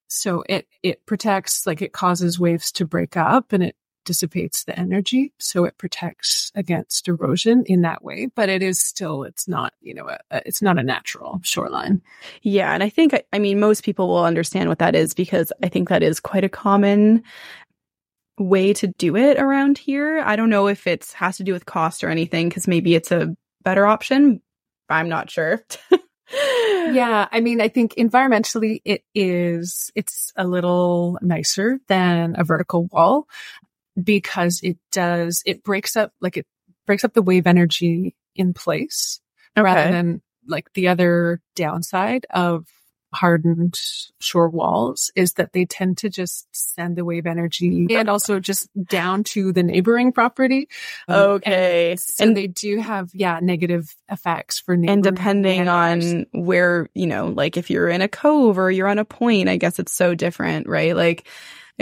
So 0.09 0.45
it, 0.47 0.69
it 0.83 1.07
protects, 1.07 1.67
like 1.67 1.81
it 1.81 1.95
causes 1.95 2.39
waves 2.39 2.71
to 2.73 2.85
break 2.85 3.17
up 3.17 3.55
and 3.55 3.63
it 3.63 3.77
dissipates 4.05 4.65
the 4.65 4.79
energy. 4.79 5.33
So 5.39 5.65
it 5.65 5.79
protects 5.79 6.51
against 6.55 7.09
erosion 7.09 7.65
in 7.67 7.83
that 7.83 8.05
way, 8.05 8.29
but 8.35 8.49
it 8.49 8.63
is 8.63 8.83
still, 8.83 9.25
it's 9.25 9.49
not, 9.49 9.73
you 9.81 9.95
know, 9.95 10.09
a, 10.09 10.19
a, 10.31 10.43
it's 10.47 10.63
not 10.63 10.79
a 10.79 10.83
natural 10.83 11.41
shoreline. 11.43 12.03
Yeah. 12.43 12.73
And 12.73 12.83
I 12.83 12.89
think, 12.89 13.15
I 13.33 13.39
mean, 13.39 13.61
most 13.61 13.85
people 13.85 14.09
will 14.09 14.25
understand 14.25 14.69
what 14.69 14.79
that 14.81 14.95
is 14.95 15.15
because 15.15 15.53
I 15.63 15.69
think 15.69 15.89
that 15.89 16.03
is 16.03 16.21
quite 16.21 16.45
a 16.45 16.49
common 16.49 17.23
way 18.39 18.73
to 18.75 18.89
do 18.89 19.17
it 19.17 19.39
around 19.39 19.79
here. 19.79 20.21
I 20.21 20.37
don't 20.37 20.51
know 20.51 20.67
if 20.69 20.87
it 20.87 21.13
has 21.17 21.37
to 21.37 21.45
do 21.45 21.53
with 21.53 21.67
cost 21.67 22.03
or 22.03 22.09
anything 22.09 22.49
because 22.49 22.69
maybe 22.69 22.95
it's 22.95 23.13
a 23.13 23.35
better 23.63 23.87
option. 23.87 24.41
I'm 24.89 25.09
not 25.09 25.31
sure. 25.31 25.65
yeah, 26.33 27.29
I 27.31 27.41
mean, 27.41 27.61
I 27.61 27.69
think 27.69 27.95
environmentally 27.95 28.81
it 28.85 29.03
is, 29.15 29.91
it's 29.95 30.33
a 30.37 30.47
little 30.47 31.19
nicer 31.23 31.79
than 31.89 32.35
a 32.39 32.45
vertical 32.45 32.89
wall 32.91 33.29
because 34.01 34.61
it 34.63 34.79
does, 34.91 35.43
it 35.45 35.63
breaks 35.63 35.97
up, 35.97 36.13
like 36.21 36.37
it 36.37 36.47
breaks 36.87 37.05
up 37.05 37.15
the 37.15 37.23
wave 37.23 37.47
energy 37.47 38.15
in 38.35 38.55
place 38.55 39.21
okay. 39.57 39.63
rather 39.63 39.91
than 39.91 40.23
like 40.47 40.73
the 40.75 40.89
other 40.89 41.41
downside 41.55 42.27
of 42.31 42.67
hardened 43.15 43.79
shore 44.21 44.49
walls 44.49 45.13
is 45.15 45.35
that 45.35 45.53
they 45.53 45.67
tend 45.67 45.99
to 45.99 46.09
just 46.09 46.47
send 46.53 46.97
the 46.97 47.05
wave 47.05 47.27
energy 47.27 47.87
and 47.91 48.09
also 48.09 48.41
just 48.41 48.69
down 48.85 49.23
to 49.23 49.53
the 49.53 49.63
neighboring 49.63 50.13
property. 50.13 50.67
Um, 51.09 51.17
okay. 51.33 51.91
And, 51.91 52.01
so 52.01 52.25
and 52.25 52.37
they 52.37 52.47
do 52.47 52.79
have, 52.79 53.11
yeah, 53.13 53.39
negative 53.43 53.95
effects 54.11 54.59
for 54.59 54.73
And 54.73 55.03
depending 55.03 55.69
on 55.69 56.25
where, 56.33 56.89
you 56.95 57.07
know, 57.07 57.27
like 57.27 57.59
if 57.59 57.71
you're 57.71 57.91
in 57.91 58.01
a 58.01 58.09
cove 58.09 58.59
or 58.59 58.71
you're 58.71 58.89
on 58.89 58.99
a 58.99 59.05
point, 59.05 59.49
I 59.49 59.59
guess 59.59 59.79
it's 59.79 59.93
so 59.93 60.15
different, 60.15 60.67
right? 60.67 60.97
Like, 60.97 61.29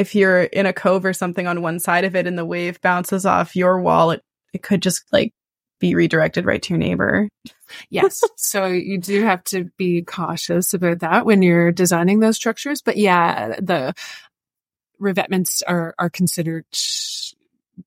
if 0.01 0.15
you're 0.15 0.45
in 0.45 0.65
a 0.65 0.73
cove 0.73 1.05
or 1.05 1.13
something 1.13 1.47
on 1.47 1.61
one 1.61 1.79
side 1.79 2.05
of 2.05 2.17
it 2.17 2.27
and 2.27 2.39
the 2.39 2.45
wave 2.47 2.81
bounces 2.81 3.27
off 3.27 3.55
your 3.55 3.79
wall, 3.83 4.13
it, 4.13 4.23
it 4.55 4.63
could 4.63 4.81
just 4.81 5.05
like 5.13 5.35
be 5.79 5.95
redirected 5.95 6.47
right 6.47 6.63
to 6.63 6.71
your 6.71 6.79
neighbor. 6.79 7.29
yes. 7.91 8.23
So 8.37 8.65
you 8.65 8.97
do 8.97 9.23
have 9.23 9.45
to 9.45 9.65
be 9.77 10.01
cautious 10.01 10.73
about 10.73 11.01
that 11.01 11.27
when 11.27 11.43
you're 11.43 11.71
designing 11.71 12.21
those 12.21 12.37
structures. 12.37 12.81
But 12.81 12.97
yeah, 12.97 13.57
the 13.61 13.93
revetments 14.99 15.63
are, 15.69 15.95
are 15.99 16.09
considered 16.09 16.65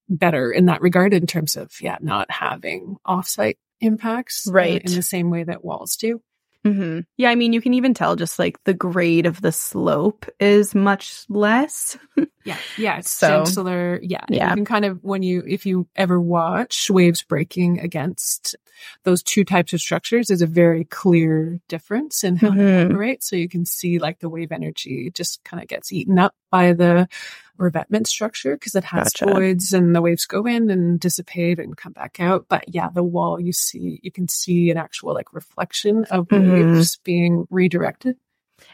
better 0.07 0.51
in 0.51 0.67
that 0.67 0.81
regard 0.81 1.15
in 1.15 1.25
terms 1.25 1.55
of, 1.55 1.81
yeah, 1.81 1.97
not 1.99 2.29
having 2.29 2.97
offsite 3.07 3.57
impacts. 3.81 4.47
Uh, 4.47 4.51
right. 4.51 4.81
in 4.83 4.93
the 4.93 5.01
same 5.01 5.31
way 5.31 5.45
that 5.45 5.65
walls 5.65 5.95
do. 5.95 6.21
Mm-hmm. 6.65 7.01
Yeah, 7.17 7.29
I 7.29 7.35
mean, 7.35 7.51
you 7.51 7.61
can 7.61 7.73
even 7.73 7.93
tell 7.93 8.15
just 8.15 8.39
like 8.39 8.63
the 8.63 8.73
grade 8.73 9.25
of 9.25 9.41
the 9.41 9.51
slope 9.51 10.25
is 10.39 10.73
much 10.73 11.25
less. 11.27 11.97
yeah, 12.45 12.57
yeah, 12.77 12.99
it's 12.99 13.11
so, 13.11 13.43
gentler. 13.43 13.99
Yeah, 14.01 14.23
yeah. 14.29 14.49
You 14.49 14.55
can 14.55 14.65
kind 14.65 14.85
of 14.85 15.03
when 15.03 15.23
you 15.23 15.43
if 15.45 15.65
you 15.65 15.87
ever 15.95 16.19
watch 16.19 16.89
waves 16.89 17.21
breaking 17.21 17.79
against 17.79 18.55
those 19.03 19.23
two 19.23 19.43
types 19.43 19.73
of 19.73 19.81
structures, 19.81 20.29
is 20.29 20.41
a 20.41 20.47
very 20.47 20.85
clear 20.85 21.59
difference 21.67 22.23
in 22.23 22.35
how 22.35 22.49
mm-hmm. 22.49 22.57
they 22.59 22.83
operate. 22.83 23.23
So 23.23 23.35
you 23.35 23.49
can 23.49 23.65
see 23.65 23.99
like 23.99 24.19
the 24.19 24.29
wave 24.29 24.51
energy 24.51 25.11
just 25.13 25.43
kind 25.43 25.61
of 25.61 25.67
gets 25.67 25.91
eaten 25.91 26.19
up 26.19 26.35
by 26.51 26.73
the 26.73 27.07
revetment 27.57 28.07
structure 28.07 28.55
because 28.55 28.75
it 28.75 28.83
has 28.83 29.13
gotcha. 29.13 29.33
voids 29.33 29.73
and 29.73 29.95
the 29.95 30.01
waves 30.01 30.25
go 30.25 30.45
in 30.45 30.69
and 30.69 30.99
dissipate 30.99 31.59
and 31.59 31.77
come 31.77 31.93
back 31.93 32.19
out. 32.19 32.45
But 32.49 32.73
yeah, 32.73 32.89
the 32.89 33.03
wall 33.03 33.39
you 33.39 33.53
see, 33.53 33.99
you 34.03 34.11
can 34.11 34.27
see 34.27 34.69
an 34.71 34.77
actual 34.77 35.13
like 35.13 35.33
reflection 35.33 36.05
of 36.05 36.27
mm-hmm. 36.27 36.51
waves 36.51 36.97
being 36.97 37.47
redirected. 37.49 38.17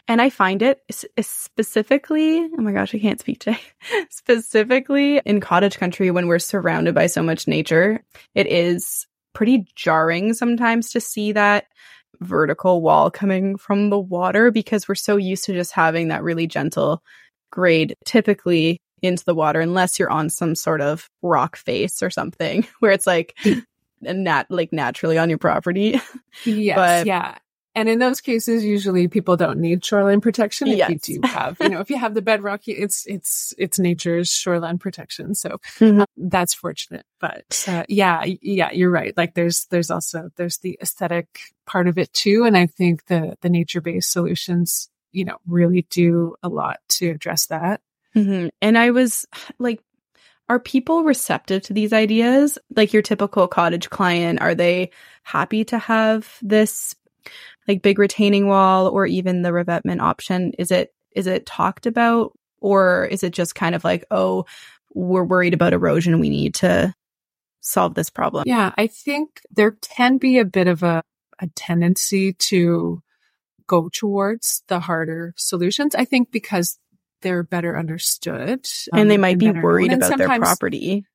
And 0.08 0.20
I 0.20 0.30
find 0.30 0.62
it 0.62 0.82
specifically, 1.20 2.38
oh 2.40 2.62
my 2.62 2.72
gosh, 2.72 2.94
I 2.94 2.98
can't 2.98 3.20
speak 3.20 3.40
today, 3.40 3.60
specifically 4.10 5.18
in 5.24 5.40
cottage 5.40 5.78
country 5.78 6.10
when 6.10 6.26
we're 6.26 6.38
surrounded 6.38 6.94
by 6.94 7.06
so 7.06 7.22
much 7.22 7.46
nature, 7.46 8.02
it 8.34 8.46
is 8.46 9.06
pretty 9.32 9.66
jarring 9.74 10.34
sometimes 10.34 10.90
to 10.92 11.00
see 11.00 11.32
that 11.32 11.66
vertical 12.20 12.82
wall 12.82 13.10
coming 13.10 13.56
from 13.56 13.90
the 13.90 13.98
water 13.98 14.50
because 14.50 14.88
we're 14.88 14.94
so 14.94 15.16
used 15.16 15.44
to 15.44 15.52
just 15.52 15.72
having 15.72 16.08
that 16.08 16.22
really 16.22 16.46
gentle 16.46 17.02
grade 17.50 17.94
typically 18.04 18.78
into 19.02 19.24
the 19.24 19.34
water 19.34 19.60
unless 19.60 19.98
you're 19.98 20.10
on 20.10 20.28
some 20.28 20.54
sort 20.54 20.80
of 20.80 21.08
rock 21.22 21.56
face 21.56 22.02
or 22.02 22.10
something 22.10 22.66
where 22.80 22.92
it's 22.92 23.06
like 23.06 23.36
nat 24.02 24.46
like 24.50 24.72
naturally 24.72 25.18
on 25.18 25.28
your 25.28 25.38
property. 25.38 26.00
Yes. 26.44 26.76
but, 26.76 27.06
yeah. 27.06 27.38
And 27.74 27.88
in 27.88 27.98
those 27.98 28.20
cases, 28.20 28.64
usually 28.64 29.08
people 29.08 29.36
don't 29.36 29.60
need 29.60 29.84
shoreline 29.84 30.20
protection. 30.20 30.68
If 30.68 30.78
yes. 30.78 30.90
you 30.90 31.20
do 31.20 31.28
have, 31.28 31.56
you 31.60 31.68
know, 31.68 31.80
if 31.80 31.90
you 31.90 31.98
have 31.98 32.14
the 32.14 32.22
bedrock, 32.22 32.66
it's, 32.66 33.06
it's, 33.06 33.54
it's 33.58 33.78
nature's 33.78 34.28
shoreline 34.28 34.78
protection. 34.78 35.34
So 35.34 35.58
mm-hmm. 35.78 36.00
um, 36.00 36.06
that's 36.16 36.52
fortunate. 36.52 37.06
But, 37.20 37.64
uh, 37.68 37.84
yeah, 37.88 38.24
yeah, 38.24 38.72
you're 38.72 38.90
right. 38.90 39.16
Like 39.16 39.34
there's, 39.34 39.66
there's 39.70 39.90
also, 39.90 40.30
there's 40.36 40.58
the 40.58 40.78
aesthetic 40.82 41.26
part 41.66 41.86
of 41.86 41.96
it 41.98 42.12
too. 42.12 42.44
And 42.44 42.56
I 42.56 42.66
think 42.66 43.06
the, 43.06 43.36
the 43.40 43.48
nature 43.48 43.80
based 43.80 44.12
solutions 44.12 44.88
you 45.12 45.24
know, 45.24 45.38
really 45.46 45.86
do 45.90 46.36
a 46.42 46.48
lot 46.48 46.78
to 46.88 47.10
address 47.10 47.46
that. 47.46 47.80
Mm-hmm. 48.14 48.48
And 48.60 48.78
I 48.78 48.90
was 48.90 49.26
like, 49.58 49.82
are 50.48 50.60
people 50.60 51.04
receptive 51.04 51.62
to 51.62 51.72
these 51.72 51.92
ideas? 51.92 52.58
Like 52.74 52.92
your 52.92 53.02
typical 53.02 53.46
cottage 53.48 53.90
client, 53.90 54.40
are 54.40 54.54
they 54.54 54.90
happy 55.22 55.64
to 55.66 55.78
have 55.78 56.38
this 56.42 56.94
like 57.70 57.82
big 57.82 57.98
retaining 57.98 58.48
wall 58.48 58.88
or 58.88 59.06
even 59.06 59.42
the 59.42 59.52
revetment 59.52 60.00
option? 60.00 60.52
Is 60.58 60.70
it 60.70 60.92
is 61.14 61.26
it 61.26 61.46
talked 61.46 61.86
about 61.86 62.32
or 62.60 63.06
is 63.06 63.22
it 63.22 63.32
just 63.32 63.54
kind 63.54 63.74
of 63.74 63.84
like, 63.84 64.04
oh, 64.10 64.44
we're 64.92 65.24
worried 65.24 65.54
about 65.54 65.72
erosion, 65.72 66.18
we 66.18 66.30
need 66.30 66.54
to 66.56 66.92
solve 67.60 67.94
this 67.94 68.10
problem? 68.10 68.44
Yeah, 68.46 68.72
I 68.76 68.88
think 68.88 69.40
there 69.50 69.72
can 69.72 70.18
be 70.18 70.38
a 70.38 70.44
bit 70.44 70.66
of 70.66 70.82
a, 70.82 71.02
a 71.38 71.46
tendency 71.54 72.32
to 72.34 73.02
go 73.66 73.88
towards 73.88 74.64
the 74.66 74.80
harder 74.80 75.32
solutions. 75.36 75.94
I 75.94 76.04
think 76.04 76.32
because 76.32 76.78
they're 77.22 77.44
better 77.44 77.78
understood. 77.78 78.66
Um, 78.92 79.00
and 79.00 79.10
they 79.10 79.18
might 79.18 79.38
be 79.38 79.50
worried 79.50 79.92
about 79.92 80.18
their 80.18 80.38
property. 80.38 81.06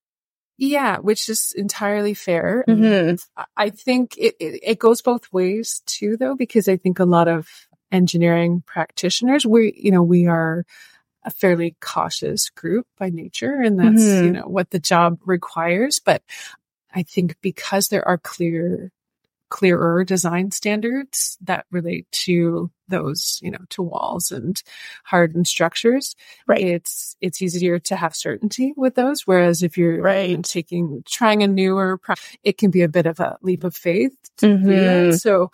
Yeah, 0.58 0.98
which 0.98 1.28
is 1.28 1.52
entirely 1.56 2.14
fair. 2.14 2.64
Mm-hmm. 2.66 3.16
I 3.56 3.70
think 3.70 4.16
it, 4.16 4.36
it, 4.40 4.60
it, 4.62 4.78
goes 4.78 5.02
both 5.02 5.30
ways 5.32 5.82
too, 5.84 6.16
though, 6.16 6.34
because 6.34 6.66
I 6.68 6.76
think 6.76 6.98
a 6.98 7.04
lot 7.04 7.28
of 7.28 7.48
engineering 7.92 8.62
practitioners, 8.66 9.44
we, 9.44 9.74
you 9.76 9.90
know, 9.90 10.02
we 10.02 10.26
are 10.26 10.64
a 11.24 11.30
fairly 11.30 11.76
cautious 11.80 12.48
group 12.50 12.86
by 12.98 13.10
nature, 13.10 13.54
and 13.54 13.78
that's, 13.78 14.02
mm-hmm. 14.02 14.24
you 14.24 14.30
know, 14.32 14.46
what 14.46 14.70
the 14.70 14.78
job 14.78 15.18
requires. 15.26 16.00
But 16.00 16.22
I 16.94 17.02
think 17.02 17.36
because 17.42 17.88
there 17.88 18.06
are 18.06 18.18
clear 18.18 18.92
clearer 19.48 20.04
design 20.04 20.50
standards 20.50 21.38
that 21.40 21.66
relate 21.70 22.06
to 22.10 22.70
those, 22.88 23.38
you 23.42 23.50
know, 23.50 23.64
to 23.70 23.82
walls 23.82 24.30
and 24.30 24.62
hardened 25.04 25.46
structures. 25.46 26.14
Right. 26.46 26.60
It's, 26.60 27.16
it's 27.20 27.42
easier 27.42 27.78
to 27.80 27.96
have 27.96 28.14
certainty 28.14 28.74
with 28.76 28.94
those. 28.94 29.22
Whereas 29.26 29.62
if 29.62 29.76
you're 29.76 30.00
right. 30.00 30.42
taking, 30.44 31.02
trying 31.06 31.42
a 31.42 31.46
newer, 31.46 32.00
it 32.42 32.58
can 32.58 32.70
be 32.70 32.82
a 32.82 32.88
bit 32.88 33.06
of 33.06 33.20
a 33.20 33.38
leap 33.42 33.64
of 33.64 33.74
faith. 33.74 34.16
Mm-hmm. 34.38 35.12
So 35.16 35.50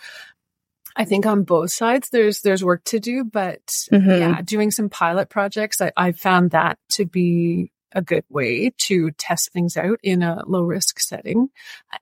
I 0.94 1.04
think 1.04 1.24
on 1.24 1.44
both 1.44 1.72
sides, 1.72 2.10
there's, 2.10 2.42
there's 2.42 2.64
work 2.64 2.84
to 2.84 3.00
do, 3.00 3.24
but 3.24 3.64
mm-hmm. 3.90 4.10
yeah, 4.10 4.42
doing 4.42 4.70
some 4.70 4.90
pilot 4.90 5.30
projects, 5.30 5.80
I, 5.80 5.92
I 5.96 6.12
found 6.12 6.50
that 6.50 6.78
to 6.90 7.06
be 7.06 7.72
a 7.94 8.02
good 8.02 8.24
way 8.30 8.72
to 8.78 9.10
test 9.12 9.52
things 9.52 9.76
out 9.76 9.98
in 10.02 10.22
a 10.22 10.42
low 10.46 10.62
risk 10.62 10.98
setting. 10.98 11.48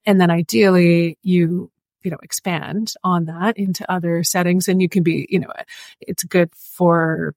And 0.06 0.20
then 0.20 0.30
ideally 0.30 1.18
you 1.22 1.70
you 2.02 2.10
know, 2.10 2.18
expand 2.22 2.94
on 3.04 3.26
that 3.26 3.56
into 3.56 3.90
other 3.90 4.22
settings. 4.22 4.68
And 4.68 4.80
you 4.80 4.88
can 4.88 5.02
be, 5.02 5.26
you 5.28 5.38
know, 5.38 5.52
it's 6.00 6.24
good 6.24 6.50
for 6.54 7.34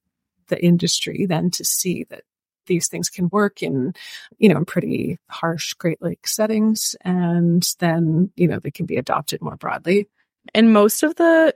the 0.47 0.63
industry 0.63 1.25
then 1.25 1.51
to 1.51 1.65
see 1.65 2.05
that 2.09 2.23
these 2.65 2.87
things 2.87 3.09
can 3.09 3.29
work 3.29 3.61
in, 3.61 3.93
you 4.37 4.49
know, 4.49 4.57
in 4.57 4.65
pretty 4.65 5.19
harsh 5.27 5.73
Great 5.73 6.01
Lake 6.01 6.27
settings. 6.27 6.95
And 7.01 7.67
then, 7.79 8.31
you 8.35 8.47
know, 8.47 8.59
they 8.59 8.71
can 8.71 8.85
be 8.85 8.97
adopted 8.97 9.41
more 9.41 9.57
broadly. 9.57 10.07
And 10.53 10.73
most 10.73 11.03
of 11.03 11.15
the, 11.15 11.55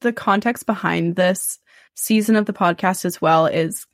the 0.00 0.12
context 0.12 0.66
behind 0.66 1.16
this 1.16 1.58
season 1.94 2.36
of 2.36 2.46
the 2.46 2.52
podcast 2.52 3.04
as 3.04 3.20
well 3.20 3.46
is 3.46 3.86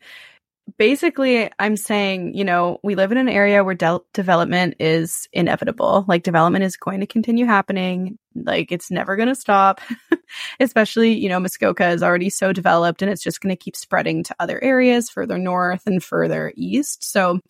basically 0.76 1.50
i'm 1.58 1.76
saying 1.76 2.34
you 2.34 2.44
know 2.44 2.78
we 2.82 2.94
live 2.94 3.12
in 3.12 3.18
an 3.18 3.28
area 3.28 3.64
where 3.64 3.74
de- 3.74 4.00
development 4.12 4.74
is 4.80 5.28
inevitable. 5.32 6.04
Like 6.08 6.22
development 6.22 6.64
is 6.64 6.76
going 6.76 7.00
to 7.00 7.06
continue 7.06 7.46
happening. 7.46 8.18
Like 8.34 8.72
it's 8.72 8.90
never 8.90 9.16
going 9.16 9.28
to 9.28 9.34
stop. 9.34 9.80
Especially 10.60 11.14
you 11.14 11.28
know 11.28 11.40
muskoka 11.40 11.88
is 11.88 12.02
already 12.02 12.30
so 12.30 12.52
developed 12.52 13.02
and 13.02 13.10
it's 13.10 13.22
just 13.22 13.40
going 13.40 13.54
to 13.54 13.64
keep 13.64 13.76
spreading 13.76 14.24
to 14.24 14.36
other 14.38 14.62
areas 14.62 15.08
further 15.08 15.38
north 15.38 15.86
and 15.86 16.02
further 16.02 16.52
east. 16.56 17.04
So 17.04 17.40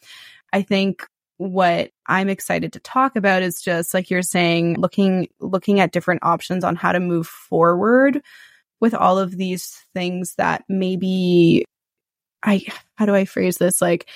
i 0.53 0.63
think 0.63 1.05
what 1.39 1.91
i'm 2.07 2.29
excited 2.29 2.73
to 2.73 2.81
talk 2.81 3.15
about 3.15 3.43
is 3.43 3.63
just 3.63 3.95
like 3.95 4.11
you're 4.11 4.23
saying 4.23 4.75
looking 4.79 5.29
looking 5.41 5.79
at 5.79 5.93
different 5.93 6.25
options 6.25 6.65
on 6.65 6.75
how 6.75 6.91
to 6.91 7.01
move 7.01 7.27
forward 7.27 8.21
with 8.81 8.95
all 8.95 9.19
of 9.19 9.37
these 9.37 9.79
things 9.95 10.35
that 10.37 10.65
maybe 10.69 11.65
I 12.43 12.65
how 12.97 13.07
do 13.07 13.15
I 13.15 13.25
phrase 13.25 13.59
this? 13.59 13.81
Like 13.81 14.09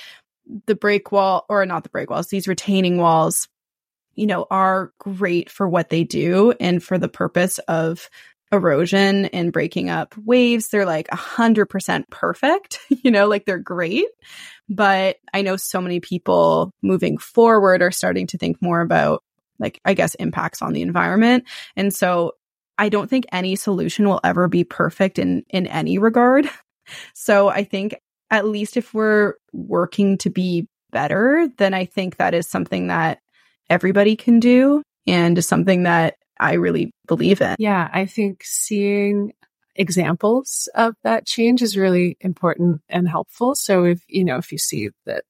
the 0.67 0.75
break 0.75 1.13
wall 1.13 1.45
or 1.49 1.65
not 1.67 1.83
the 1.83 1.89
break 1.89 2.11
walls, 2.11 2.29
these 2.29 2.49
retaining 2.49 2.99
walls, 2.99 3.49
you 4.15 4.27
know, 4.27 4.47
are 4.51 4.93
great 4.99 5.51
for 5.51 5.69
what 5.69 5.91
they 5.91 6.05
do 6.05 6.53
and 6.61 6.83
for 6.83 6.99
the 6.99 7.09
purpose 7.09 7.59
of 7.61 8.09
erosion 8.53 9.27
and 9.27 9.53
breaking 9.53 9.89
up 9.89 10.15
waves. 10.19 10.69
They're 10.69 10.87
like 10.87 11.09
a 11.11 11.17
hundred 11.17 11.67
percent 11.67 12.09
perfect, 12.11 12.79
you 12.89 13.11
know, 13.11 13.27
like 13.27 13.47
they're 13.47 13.59
great. 13.59 14.07
But 14.69 15.17
I 15.33 15.43
know 15.43 15.57
so 15.57 15.81
many 15.81 16.01
people 16.01 16.73
moving 16.83 17.19
forward 17.19 17.83
are 17.83 17.91
starting 17.91 18.27
to 18.29 18.39
think 18.39 18.61
more 18.61 18.81
about 18.81 19.23
like, 19.59 19.81
I 19.85 19.95
guess, 19.95 20.15
impacts 20.17 20.61
on 20.61 20.73
the 20.73 20.83
environment. 20.83 21.45
And 21.77 21.95
so 21.95 22.33
I 22.79 22.89
don't 22.89 23.09
think 23.09 23.27
any 23.33 23.55
solution 23.55 24.09
will 24.09 24.21
ever 24.25 24.49
be 24.49 24.65
perfect 24.65 25.19
in, 25.19 25.45
in 25.51 25.67
any 25.67 25.99
regard. 25.99 26.49
So 27.15 27.49
I 27.49 27.63
think 27.63 27.95
at 28.33 28.47
least 28.47 28.77
if 28.77 28.93
we're 28.93 29.35
working 29.53 30.19
to 30.19 30.31
be 30.31 30.67
better, 30.91 31.49
then 31.59 31.75
I 31.75 31.85
think 31.85 32.17
that 32.17 32.35
is 32.35 32.49
something 32.49 32.89
that 32.89 33.21
everybody 33.71 34.17
can 34.17 34.41
do 34.41 34.83
and 35.07 35.39
is 35.39 35.47
something 35.47 35.85
that 35.85 36.17
I 36.41 36.55
really 36.55 36.91
believe 37.07 37.41
in. 37.41 37.55
Yeah, 37.59 37.89
I 37.93 38.07
think 38.07 38.43
seeing 38.43 39.33
examples 39.77 40.69
of 40.75 40.95
that 41.05 41.27
change 41.27 41.63
is 41.63 41.77
really 41.77 42.17
important 42.21 42.81
and 42.89 43.09
helpful. 43.09 43.55
So 43.55 43.85
if, 43.85 44.03
you 44.09 44.25
know, 44.25 44.39
if 44.39 44.51
you 44.51 44.59
see 44.59 44.91
that 45.07 45.25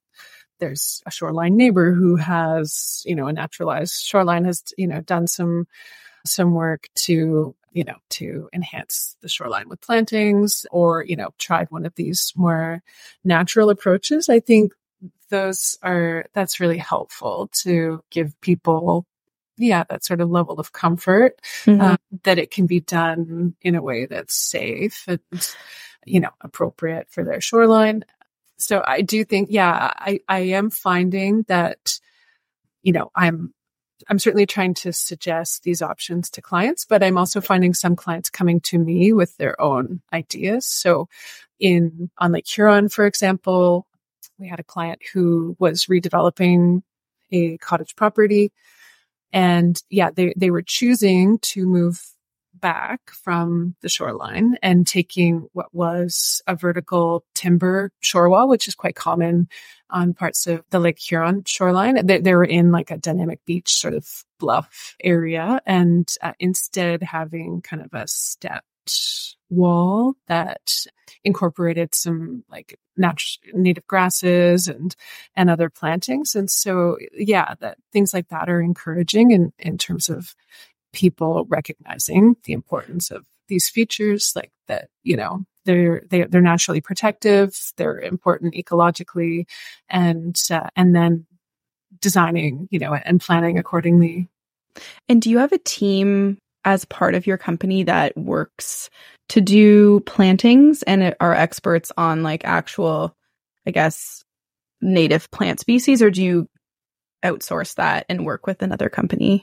there's 0.61 1.03
a 1.05 1.11
shoreline 1.11 1.57
neighbor 1.57 1.93
who 1.93 2.17
has, 2.17 3.03
you 3.05 3.17
know, 3.17 3.27
a 3.27 3.33
naturalized 3.33 4.01
shoreline 4.01 4.45
has, 4.45 4.63
you 4.79 4.87
know, 4.87 5.01
done 5.01 5.27
some 5.27 5.67
some 6.25 6.55
work 6.55 6.87
to 6.95 7.55
you 7.73 7.85
know, 7.85 7.97
to 8.11 8.49
enhance 8.53 9.17
the 9.23 9.29
shoreline 9.29 9.69
with 9.69 9.81
plantings 9.81 10.67
or, 10.71 11.03
you 11.03 11.17
know, 11.17 11.31
tried 11.39 11.71
one 11.71 11.87
of 11.87 11.95
these 11.95 12.33
more 12.37 12.83
natural 13.25 13.71
approaches. 13.71 14.29
I 14.29 14.41
think 14.41 14.73
those 15.31 15.79
are, 15.83 16.27
that's 16.35 16.61
really 16.61 16.79
helpful 16.79 17.49
to 17.63 18.05
give 18.11 18.39
people, 18.43 19.07
yeah, 19.57 19.85
that 19.89 20.05
sort 20.05 20.21
of 20.21 20.31
level 20.31 20.61
of 20.61 20.73
comfort 20.73 21.41
mm-hmm. 21.65 21.81
um, 21.81 21.99
that 22.25 22.39
it 22.39 22.51
can 22.51 22.67
be 22.67 22.81
done 22.81 23.55
in 23.63 23.75
a 23.75 23.83
way 23.83 24.07
that's 24.07 24.35
safe 24.35 25.05
and, 25.09 25.21
you 26.05 26.21
know, 26.21 26.31
appropriate 26.41 27.09
for 27.11 27.25
their 27.25 27.41
shoreline. 27.41 28.05
So 28.59 28.83
I 28.87 29.01
do 29.01 29.25
think, 29.25 29.49
yeah, 29.51 29.93
I, 29.97 30.21
I 30.29 30.39
am 30.41 30.71
finding 30.71 31.45
that, 31.49 31.99
you 32.83 32.93
know, 32.93 33.11
I'm 33.15 33.55
I'm 34.09 34.19
certainly 34.19 34.47
trying 34.47 34.75
to 34.75 34.93
suggest 34.93 35.63
these 35.63 35.83
options 35.83 36.31
to 36.31 36.43
clients, 36.43 36.85
but 36.85 37.03
I'm 37.03 37.19
also 37.19 37.41
finding 37.41 37.75
some 37.75 37.97
clients 37.97 38.31
coming 38.31 38.61
to 38.63 38.79
me 38.79 39.13
with 39.13 39.37
their 39.37 39.61
own 39.61 40.01
ideas. 40.13 40.67
So 40.67 41.09
in 41.59 42.11
on 42.19 42.33
Lake 42.33 42.49
Huron, 42.49 42.89
for 42.89 43.07
example, 43.07 43.87
we 44.39 44.49
had 44.49 44.61
a 44.61 44.65
client 44.65 45.01
who 45.13 45.57
was 45.59 45.87
redeveloping 45.87 46.83
a 47.31 47.59
cottage 47.59 47.97
property. 47.97 48.53
And 49.33 49.81
yeah, 49.89 50.11
they, 50.11 50.35
they 50.37 50.51
were 50.51 50.63
choosing 50.63 51.39
to 51.39 51.67
move 51.67 52.03
back 52.63 53.11
from 53.11 53.75
the 53.83 53.91
shoreline 53.91 54.57
and 54.63 54.87
taking 54.87 55.49
what 55.53 55.75
was 55.75 56.41
a 56.47 56.57
vertical 56.57 57.25
timber 57.35 57.93
shore 58.01 58.31
wall, 58.31 58.49
which 58.49 58.69
is 58.69 58.75
quite 58.75 58.97
common 58.97 59.49
on 59.91 60.15
parts 60.15 60.47
of 60.47 60.65
the 60.71 60.79
Lake 60.79 60.99
Huron 60.99 61.43
shoreline. 61.45 62.07
They, 62.07 62.21
they 62.21 62.35
were 62.35 62.45
in 62.45 62.73
like 62.73 62.91
a 62.91 62.97
dynamic 62.97 63.45
beach 63.45 63.75
sort 63.75 63.93
of 63.93 64.25
bluff 64.39 64.97
area 65.03 65.61
and 65.67 66.09
uh, 66.23 66.33
instead 66.41 67.03
having 67.03 67.61
kind 67.61 67.83
of 67.83 67.93
a 67.93 68.09
stepped 68.09 68.65
wall 69.51 70.15
that 70.29 70.87
incorporated 71.25 71.95
some 71.95 72.43
like 72.51 72.79
natural 72.97 73.61
native 73.61 73.87
grasses 73.87 74.67
and 74.67 74.97
and 75.37 75.51
other 75.51 75.71
plantings 75.71 76.35
and 76.35 76.51
so 76.51 76.97
yeah 77.13 77.55
that 77.61 77.77
things 77.93 78.13
like 78.13 78.29
that 78.29 78.49
are 78.49 78.61
encouraging 78.61 79.31
in 79.31 79.53
in 79.59 79.79
terms 79.79 80.09
of 80.09 80.35
people 80.93 81.47
recognizing 81.49 82.37
the 82.45 82.53
importance 82.53 83.11
of 83.11 83.25
these 83.49 83.69
features 83.69 84.33
like 84.37 84.51
that 84.69 84.89
you 85.03 85.17
know 85.17 85.45
they're 85.65 86.03
they, 86.11 86.23
are 86.23 86.29
they 86.29 86.39
are 86.39 86.43
naturally 86.43 86.81
protective 86.81 87.59
they're 87.77 87.99
important 87.99 88.55
ecologically 88.55 89.47
and 89.89 90.41
uh, 90.51 90.69
and 90.77 90.95
then 90.95 91.27
designing 92.01 92.69
you 92.71 92.79
know 92.79 92.95
and 92.95 93.21
planning 93.21 93.59
accordingly. 93.59 94.29
And 95.09 95.21
do 95.21 95.31
you 95.31 95.39
have 95.39 95.53
a 95.53 95.59
team 95.59 96.39
as 96.65 96.85
part 96.87 97.15
of 97.15 97.27
your 97.27 97.37
company 97.37 97.83
that 97.85 98.17
works 98.17 98.89
to 99.31 99.41
do 99.41 100.01
plantings 100.01 100.83
and 100.85 101.15
are 101.21 101.35
experts 101.35 101.91
on 101.97 102.23
like 102.23 102.45
actual 102.45 103.15
i 103.67 103.71
guess 103.71 104.23
native 104.81 105.31
plant 105.31 105.59
species 105.59 106.03
or 106.03 106.11
do 106.11 106.23
you 106.23 106.49
outsource 107.25 107.75
that 107.77 108.05
and 108.09 108.27
work 108.27 108.47
with 108.47 108.63
another 108.63 108.89
company 108.89 109.43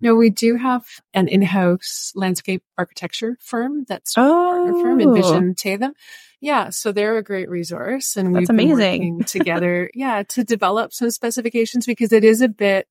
no, 0.00 0.14
we 0.14 0.30
do 0.30 0.56
have 0.56 0.86
an 1.14 1.28
in-house 1.28 2.12
landscape 2.14 2.62
architecture 2.78 3.36
firm 3.40 3.84
that's 3.88 4.14
oh. 4.16 4.22
partner 4.22 4.82
firm, 4.82 5.00
Envision 5.00 5.54
Tatham. 5.54 5.94
Yeah, 6.40 6.70
so 6.70 6.90
they're 6.90 7.18
a 7.18 7.22
great 7.22 7.48
resource, 7.48 8.16
and 8.16 8.34
that's 8.34 8.42
we've 8.42 8.50
amazing. 8.50 8.76
been 8.76 8.78
working 8.78 9.24
together. 9.26 9.90
yeah, 9.94 10.24
to 10.24 10.44
develop 10.44 10.92
some 10.92 11.10
specifications 11.10 11.86
because 11.86 12.12
it 12.12 12.24
is 12.24 12.40
a 12.40 12.48
bit 12.48 12.88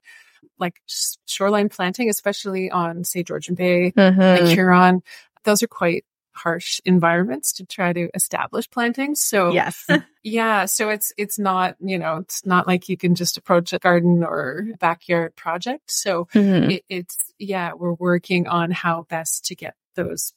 like 0.57 0.81
shoreline 1.25 1.69
planting, 1.69 2.09
especially 2.09 2.71
on 2.71 3.03
say 3.03 3.23
Georgian 3.23 3.55
Bay, 3.55 3.91
mm-hmm. 3.91 4.19
like 4.19 4.53
Huron. 4.53 5.01
Those 5.43 5.63
are 5.63 5.67
quite 5.67 6.05
harsh 6.33 6.79
environments 6.85 7.53
to 7.53 7.65
try 7.65 7.93
to 7.93 8.09
establish 8.13 8.69
plantings. 8.69 9.21
So 9.21 9.51
yes, 9.51 9.85
yeah. 10.23 10.65
So 10.65 10.89
it's, 10.89 11.11
it's 11.17 11.39
not, 11.39 11.75
you 11.79 11.97
know, 11.97 12.17
it's 12.17 12.45
not 12.45 12.67
like 12.67 12.89
you 12.89 12.97
can 12.97 13.15
just 13.15 13.37
approach 13.37 13.73
a 13.73 13.79
garden 13.79 14.23
or 14.23 14.67
backyard 14.79 15.35
project. 15.35 15.91
So 15.91 16.25
mm-hmm. 16.33 16.71
it, 16.71 16.83
it's, 16.89 17.17
yeah, 17.37 17.73
we're 17.73 17.93
working 17.93 18.47
on 18.47 18.71
how 18.71 19.05
best 19.09 19.45
to 19.45 19.55
get 19.55 19.75
those 19.95 20.33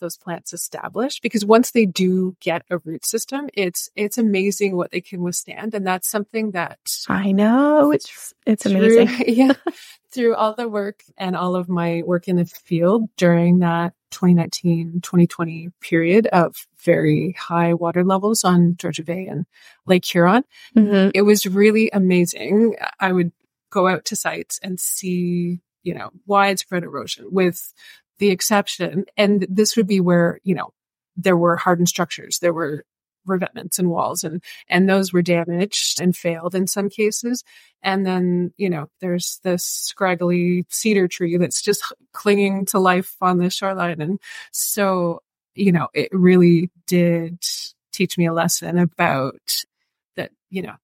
those 0.00 0.16
plants 0.16 0.52
established 0.52 1.22
because 1.22 1.44
once 1.44 1.70
they 1.70 1.86
do 1.86 2.36
get 2.40 2.62
a 2.70 2.78
root 2.78 3.04
system 3.04 3.48
it's 3.54 3.88
it's 3.94 4.18
amazing 4.18 4.76
what 4.76 4.90
they 4.90 5.00
can 5.00 5.22
withstand 5.22 5.74
and 5.74 5.86
that's 5.86 6.08
something 6.08 6.50
that 6.52 6.78
i 7.08 7.30
know 7.30 7.92
it's 7.92 8.34
it's 8.46 8.66
amazing 8.66 9.08
yeah 9.28 9.52
through 10.12 10.34
all 10.34 10.54
the 10.54 10.68
work 10.68 11.04
and 11.16 11.36
all 11.36 11.54
of 11.54 11.68
my 11.68 12.02
work 12.04 12.26
in 12.26 12.36
the 12.36 12.44
field 12.44 13.08
during 13.16 13.60
that 13.60 13.92
2019 14.10 15.00
2020 15.02 15.70
period 15.80 16.26
of 16.28 16.66
very 16.84 17.32
high 17.38 17.74
water 17.74 18.04
levels 18.04 18.44
on 18.44 18.76
Georgian 18.76 19.04
Bay 19.04 19.26
and 19.26 19.46
Lake 19.86 20.04
Huron. 20.04 20.44
Mm-hmm. 20.76 21.10
It 21.14 21.22
was 21.22 21.46
really 21.46 21.90
amazing. 21.92 22.76
I 22.98 23.12
would 23.12 23.32
go 23.70 23.86
out 23.86 24.04
to 24.06 24.16
sites 24.16 24.58
and 24.62 24.80
see 24.80 25.60
you 25.82 25.94
know, 25.94 26.10
widespread 26.26 26.82
erosion 26.82 27.26
with 27.30 27.72
the 28.18 28.30
exception. 28.30 29.06
And 29.16 29.46
this 29.48 29.76
would 29.76 29.86
be 29.86 30.00
where, 30.00 30.40
you 30.44 30.54
know, 30.54 30.72
there 31.16 31.36
were 31.36 31.56
hardened 31.56 31.88
structures. 31.88 32.38
There 32.38 32.52
were 32.52 32.84
revetments 33.26 33.78
and 33.78 33.90
walls 33.90 34.24
and, 34.24 34.42
and 34.68 34.88
those 34.88 35.12
were 35.12 35.22
damaged 35.22 36.00
and 36.00 36.16
failed 36.16 36.54
in 36.54 36.66
some 36.66 36.88
cases. 36.88 37.44
And 37.82 38.06
then, 38.06 38.52
you 38.56 38.68
know, 38.68 38.88
there's 39.00 39.40
this 39.42 39.64
scraggly 39.64 40.66
cedar 40.68 41.08
tree 41.08 41.36
that's 41.36 41.62
just 41.62 41.82
clinging 42.12 42.66
to 42.66 42.78
life 42.78 43.16
on 43.20 43.38
the 43.38 43.50
shoreline. 43.50 44.00
And 44.00 44.20
so, 44.52 45.22
you 45.54 45.72
know, 45.72 45.88
it 45.94 46.08
really 46.12 46.70
did 46.86 47.42
teach 47.92 48.18
me 48.18 48.26
a 48.26 48.32
lesson 48.32 48.78
about 48.78 49.40
that, 50.16 50.30
you 50.50 50.62
know, 50.62 50.74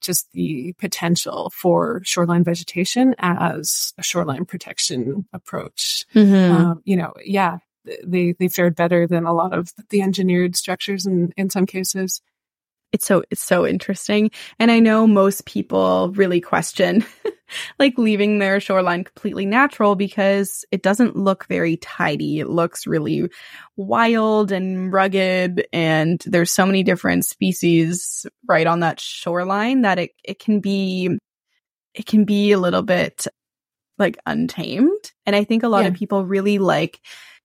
just 0.00 0.32
the 0.32 0.72
potential 0.78 1.52
for 1.54 2.00
shoreline 2.04 2.42
vegetation 2.42 3.14
as 3.18 3.92
a 3.98 4.02
shoreline 4.02 4.44
protection 4.44 5.26
approach. 5.32 6.06
Mm-hmm. 6.14 6.56
Um, 6.56 6.82
you 6.84 6.96
know, 6.96 7.12
yeah, 7.24 7.58
they 8.04 8.34
they 8.38 8.48
fared 8.48 8.76
better 8.76 9.06
than 9.06 9.24
a 9.24 9.32
lot 9.32 9.52
of 9.52 9.72
the 9.90 10.02
engineered 10.02 10.56
structures 10.56 11.06
in 11.06 11.32
in 11.36 11.50
some 11.50 11.66
cases. 11.66 12.20
It's 12.92 13.06
so 13.06 13.22
it's 13.30 13.42
so 13.42 13.66
interesting. 13.66 14.30
And 14.58 14.70
i 14.70 14.80
know 14.80 15.06
most 15.06 15.44
people 15.46 16.12
really 16.14 16.40
question 16.40 17.04
like 17.78 17.96
leaving 17.98 18.38
their 18.38 18.60
shoreline 18.60 19.04
completely 19.04 19.46
natural 19.46 19.94
because 19.94 20.64
it 20.70 20.82
doesn't 20.82 21.16
look 21.16 21.46
very 21.46 21.76
tidy. 21.76 22.40
It 22.40 22.48
looks 22.48 22.86
really 22.86 23.28
wild 23.76 24.52
and 24.52 24.92
rugged 24.92 25.66
and 25.72 26.22
there's 26.26 26.52
so 26.52 26.66
many 26.66 26.82
different 26.82 27.24
species 27.24 28.26
right 28.48 28.66
on 28.66 28.80
that 28.80 29.00
shoreline 29.00 29.82
that 29.82 29.98
it 29.98 30.10
it 30.24 30.38
can 30.38 30.60
be 30.60 31.18
it 31.94 32.06
can 32.06 32.24
be 32.24 32.52
a 32.52 32.58
little 32.58 32.82
bit 32.82 33.26
like 33.98 34.18
untamed. 34.26 35.12
And 35.26 35.36
i 35.36 35.44
think 35.44 35.62
a 35.62 35.68
lot 35.68 35.82
yeah. 35.82 35.88
of 35.88 35.94
people 35.94 36.24
really 36.24 36.58
like 36.58 37.00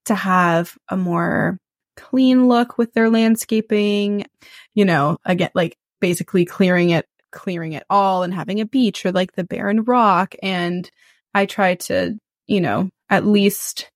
to 0.05 0.15
have 0.15 0.77
a 0.89 0.97
more 0.97 1.57
clean 1.95 2.47
look 2.47 2.77
with 2.77 2.93
their 2.93 3.09
landscaping, 3.09 4.25
you 4.73 4.85
know, 4.85 5.17
again, 5.25 5.49
like 5.55 5.77
basically 6.01 6.45
clearing 6.45 6.91
it, 6.91 7.05
clearing 7.31 7.73
it 7.73 7.83
all 7.89 8.23
and 8.23 8.33
having 8.33 8.61
a 8.61 8.65
beach 8.65 9.05
or 9.05 9.11
like 9.11 9.33
the 9.33 9.43
barren 9.43 9.83
rock. 9.83 10.35
And 10.41 10.89
I 11.33 11.45
try 11.45 11.75
to, 11.75 12.17
you 12.47 12.61
know, 12.61 12.89
at 13.09 13.25
least 13.25 13.89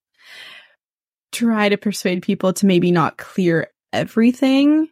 try 1.32 1.70
to 1.70 1.78
persuade 1.78 2.24
people 2.24 2.54
to 2.54 2.66
maybe 2.66 2.92
not 2.92 3.18
clear 3.18 3.68
everything 3.94 4.90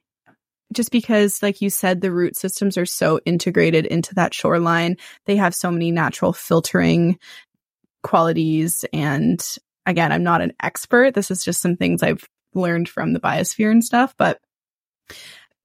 just 0.74 0.92
because 0.92 1.42
like 1.42 1.62
you 1.62 1.70
said 1.70 2.02
the 2.02 2.12
root 2.12 2.36
systems 2.36 2.78
are 2.78 2.86
so 2.86 3.20
integrated 3.26 3.86
into 3.86 4.14
that 4.16 4.34
shoreline 4.34 4.98
they 5.26 5.36
have 5.36 5.56
so 5.56 5.72
many 5.72 5.92
natural 5.92 6.34
filtering 6.34 7.18
qualities 8.04 8.86
and 8.94 9.58
again, 9.88 10.12
I'm 10.12 10.24
not 10.24 10.42
an 10.42 10.54
expert. 10.62 11.16
This 11.16 11.32
is 11.32 11.44
just 11.44 11.62
some 11.62 11.76
things 11.76 12.04
I've 12.04 12.28
learned 12.54 12.90
from 12.90 13.14
the 13.14 13.20
biosphere 13.20 13.72
and 13.72 13.84
stuff, 13.84 14.14
but 14.18 14.40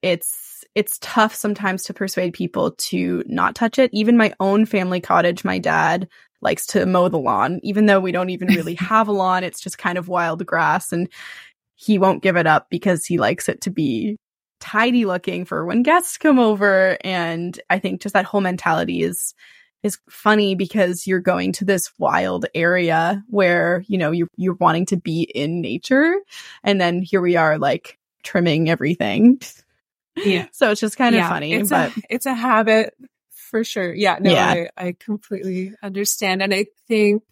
it's 0.00 0.64
it's 0.74 0.98
tough 1.02 1.34
sometimes 1.34 1.84
to 1.84 1.94
persuade 1.94 2.32
people 2.32 2.70
to 2.70 3.22
not 3.26 3.54
touch 3.54 3.78
it. 3.78 3.90
Even 3.92 4.16
my 4.16 4.32
own 4.40 4.64
family 4.64 5.00
cottage, 5.00 5.44
my 5.44 5.58
dad 5.58 6.08
likes 6.40 6.64
to 6.66 6.86
mow 6.86 7.08
the 7.08 7.18
lawn, 7.18 7.60
even 7.62 7.84
though 7.86 8.00
we 8.00 8.12
don't 8.12 8.30
even 8.30 8.48
really 8.48 8.74
have 8.76 9.08
a 9.08 9.12
lawn. 9.12 9.44
It's 9.44 9.60
just 9.60 9.76
kind 9.76 9.98
of 9.98 10.08
wild 10.08 10.46
grass 10.46 10.92
and 10.92 11.08
he 11.74 11.98
won't 11.98 12.22
give 12.22 12.36
it 12.36 12.46
up 12.46 12.68
because 12.70 13.04
he 13.04 13.18
likes 13.18 13.48
it 13.48 13.60
to 13.62 13.70
be 13.70 14.16
tidy 14.60 15.04
looking 15.04 15.44
for 15.44 15.66
when 15.66 15.82
guests 15.82 16.16
come 16.16 16.38
over. 16.38 16.96
And 17.02 17.58
I 17.68 17.78
think 17.78 18.00
just 18.00 18.14
that 18.14 18.24
whole 18.24 18.40
mentality 18.40 19.02
is 19.02 19.34
is 19.82 19.98
funny 20.08 20.54
because 20.54 21.06
you're 21.06 21.20
going 21.20 21.52
to 21.52 21.64
this 21.64 21.92
wild 21.98 22.46
area 22.54 23.22
where, 23.28 23.84
you 23.88 23.98
know, 23.98 24.10
you 24.10 24.28
you're 24.36 24.54
wanting 24.54 24.86
to 24.86 24.96
be 24.96 25.22
in 25.22 25.60
nature. 25.60 26.14
And 26.62 26.80
then 26.80 27.02
here 27.02 27.20
we 27.20 27.36
are 27.36 27.58
like 27.58 27.98
trimming 28.22 28.70
everything. 28.70 29.40
Yeah. 30.16 30.46
so 30.52 30.70
it's 30.70 30.80
just 30.80 30.96
kind 30.96 31.14
of 31.14 31.20
yeah, 31.20 31.28
funny. 31.28 31.52
It's 31.54 31.70
but 31.70 31.96
a, 31.96 32.02
it's 32.10 32.26
a 32.26 32.34
habit 32.34 32.94
for 33.30 33.64
sure. 33.64 33.92
Yeah. 33.92 34.18
No, 34.20 34.30
yeah. 34.30 34.66
I, 34.76 34.88
I 34.88 34.96
completely 34.98 35.74
understand. 35.82 36.42
And 36.42 36.54
I 36.54 36.66
think, 36.86 37.22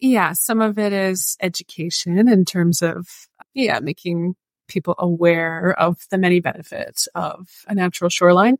yeah, 0.00 0.32
some 0.32 0.60
of 0.60 0.78
it 0.78 0.92
is 0.92 1.36
education 1.40 2.28
in 2.28 2.44
terms 2.44 2.82
of, 2.82 3.08
yeah, 3.52 3.80
making 3.80 4.36
people 4.68 4.94
aware 4.98 5.74
of 5.78 5.98
the 6.10 6.18
many 6.18 6.40
benefits 6.40 7.08
of 7.14 7.48
a 7.66 7.74
natural 7.74 8.10
shoreline. 8.10 8.56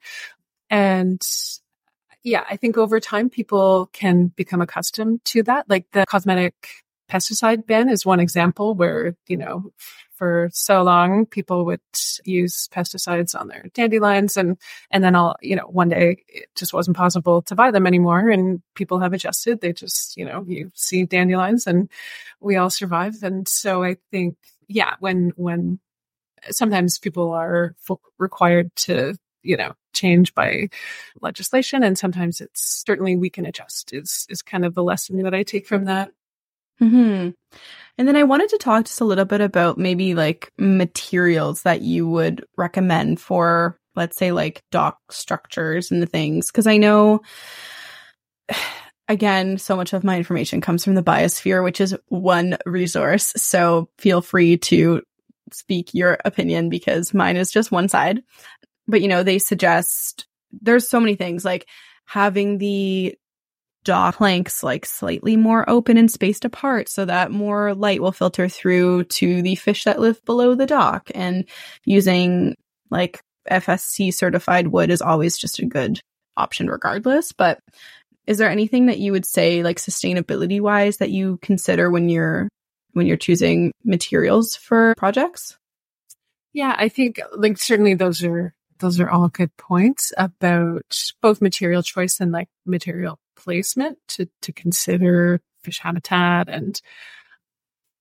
And 0.69 1.23
yeah, 2.29 2.45
I 2.49 2.57
think 2.57 2.77
over 2.77 3.01
time 3.01 3.31
people 3.31 3.89
can 3.93 4.29
become 4.29 4.61
accustomed 4.61 5.25
to 5.27 5.43
that. 5.45 5.69
Like 5.69 5.87
the 5.93 6.05
cosmetic 6.07 6.55
pesticide 7.11 7.67
ban 7.67 7.89
is 7.89 8.05
one 8.05 8.21
example 8.21 8.75
where, 8.75 9.17
you 9.27 9.37
know, 9.37 9.73
for 10.19 10.51
so 10.53 10.83
long 10.83 11.25
people 11.25 11.65
would 11.65 11.81
use 12.25 12.69
pesticides 12.69 13.39
on 13.39 13.49
their 13.49 13.67
dandelions 13.73 14.37
and 14.37 14.59
and 14.91 15.05
then 15.05 15.15
all 15.15 15.37
you 15.41 15.55
know 15.55 15.67
one 15.69 15.89
day 15.89 16.25
it 16.27 16.49
just 16.57 16.75
wasn't 16.75 16.97
possible 16.97 17.41
to 17.41 17.55
buy 17.55 17.71
them 17.71 17.87
anymore 17.87 18.29
and 18.29 18.61
people 18.75 18.99
have 18.99 19.13
adjusted 19.13 19.61
they 19.61 19.73
just 19.73 20.17
you 20.17 20.25
know 20.25 20.45
you 20.49 20.73
see 20.75 21.05
dandelions 21.05 21.69
and 21.69 21.89
we 22.41 22.57
all 22.57 22.69
survive 22.69 23.15
and 23.23 23.47
so 23.47 23.85
i 23.85 23.97
think 24.11 24.37
yeah 24.67 24.97
when 24.99 25.31
when 25.37 25.79
sometimes 26.51 26.99
people 26.99 27.31
are 27.31 27.77
required 28.19 28.75
to 28.75 29.15
you 29.49 29.57
know, 29.57 29.73
change 29.95 30.35
by 30.35 30.69
legislation. 31.23 31.83
And 31.83 31.99
sometimes 31.99 32.41
it's 32.43 32.85
certainly 32.87 33.17
we 33.17 33.31
can 33.31 33.47
adjust 33.47 33.95
is, 33.95 34.27
is 34.29 34.43
kind 34.43 34.65
of 34.65 34.75
the 34.75 34.83
lesson 34.83 35.23
that 35.23 35.35
I 35.35 35.43
take 35.43 35.67
from 35.67 35.87
that. 35.87 36.11
Hmm. 36.79 37.31
And 37.97 38.07
then 38.07 38.15
I 38.15 38.25
wanted 38.25 38.51
to 38.51 38.59
talk 38.59 38.85
just 38.85 39.01
a 39.01 39.07
little 39.07 39.25
bit 39.25 39.41
about 39.41 39.79
maybe 39.79 40.15
like 40.15 40.53
materials 40.59 41.63
that 41.63 41.81
you 41.81 42.07
would 42.07 42.45
recommend 42.59 43.21
for, 43.21 43.79
let's 43.97 44.19
say, 44.19 44.33
like 44.33 44.63
dock 44.71 44.99
structures 45.11 45.91
and 45.91 46.03
the 46.03 46.07
things. 46.07 46.51
Cause 46.51 46.67
I 46.67 46.77
know, 46.77 47.23
again, 49.09 49.57
so 49.57 49.77
much 49.77 49.95
of 49.95 50.05
my 50.05 50.19
information 50.19 50.61
comes 50.61 50.85
from 50.85 50.95
the 50.95 51.03
biosphere, 51.03 51.65
which 51.65 51.81
is 51.81 51.97
one 52.09 52.59
resource. 52.67 53.33
So 53.37 53.89
feel 53.97 54.21
free 54.21 54.59
to 54.59 55.03
speak 55.53 55.95
your 55.95 56.19
opinion 56.25 56.69
because 56.69 57.15
mine 57.15 57.37
is 57.37 57.51
just 57.51 57.73
one 57.73 57.89
side 57.89 58.23
but 58.89 59.03
you 59.03 59.09
know, 59.09 59.23
they 59.23 59.39
suggest 59.39 60.27
there's 60.51 60.89
so 60.89 60.99
many 60.99 61.15
things 61.15 61.45
like 61.45 61.69
having 62.07 62.59
the 62.59 63.15
dock 63.85 64.17
planks 64.17 64.63
like 64.63 64.85
slightly 64.85 65.37
more 65.37 65.69
open 65.69 65.97
and 65.97 66.11
spaced 66.11 66.45
apart 66.45 66.89
so 66.89 67.05
that 67.05 67.31
more 67.31 67.75
light 67.75 68.03
will 68.03 68.13
filter 68.13 68.49
through 68.49 69.05
to 69.05 69.41
the 69.43 69.55
fish 69.55 69.85
that 69.85 70.01
live 70.01 70.23
below 70.25 70.55
the 70.55 70.67
dock. 70.67 71.11
And 71.15 71.47
using 71.85 72.55
like 72.91 73.21
FSC 73.51 74.13
certified 74.13 74.69
wood 74.69 74.91
is 74.91 75.03
always 75.03 75.39
just 75.39 75.59
a 75.59 75.67
good 75.67 76.01
option 76.37 76.69
regardless. 76.69 77.33
But 77.33 77.61
is 78.27 78.39
there 78.39 78.51
anything 78.51 78.87
that 78.87 78.99
you 78.99 79.13
would 79.13 79.25
say 79.25 79.63
like 79.63 79.79
sustainability 79.79 80.61
wise 80.61 80.99
that 80.99 81.11
you 81.11 81.39
consider 81.41 81.91
when 81.91 82.09
you're 82.09 82.49
when 82.93 83.07
you're 83.07 83.17
choosing 83.17 83.73
materials 83.85 84.57
for 84.57 84.95
projects? 84.97 85.57
Yeah 86.53 86.75
i 86.77 86.89
think 86.89 87.21
like 87.37 87.59
certainly 87.59 87.95
those 87.95 88.25
are 88.25 88.53
those 88.79 89.01
are 89.01 89.11
all 89.11 89.29
good 89.29 89.57
points 89.57 90.13
about 90.17 90.85
both 91.21 91.41
material 91.41 91.83
choice 91.83 92.21
and 92.21 92.33
like 92.33 92.49
material 92.67 93.19
placement 93.37 93.99
to, 94.09 94.29
to 94.43 94.53
consider 94.53 95.41
fish 95.63 95.79
habitat 95.79 96.49
and 96.49 96.81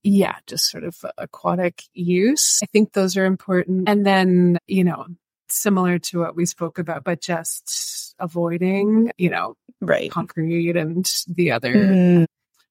yeah, 0.03 0.35
just 0.47 0.69
sort 0.69 0.83
of 0.83 1.03
aquatic 1.17 1.83
use. 1.93 2.59
I 2.63 2.67
think 2.67 2.93
those 2.93 3.17
are 3.17 3.25
important. 3.25 3.89
And 3.89 4.05
then, 4.05 4.57
you 4.67 4.83
know, 4.83 5.05
similar 5.49 5.99
to 5.99 6.19
what 6.19 6.35
we 6.35 6.45
spoke 6.45 6.79
about, 6.79 7.03
but 7.03 7.19
just 7.19 8.15
avoiding, 8.19 9.11
you 9.17 9.29
know, 9.29 9.55
right. 9.81 10.09
concrete 10.09 10.77
and 10.77 11.09
the 11.27 11.51
other 11.51 11.73
mm. 11.73 12.25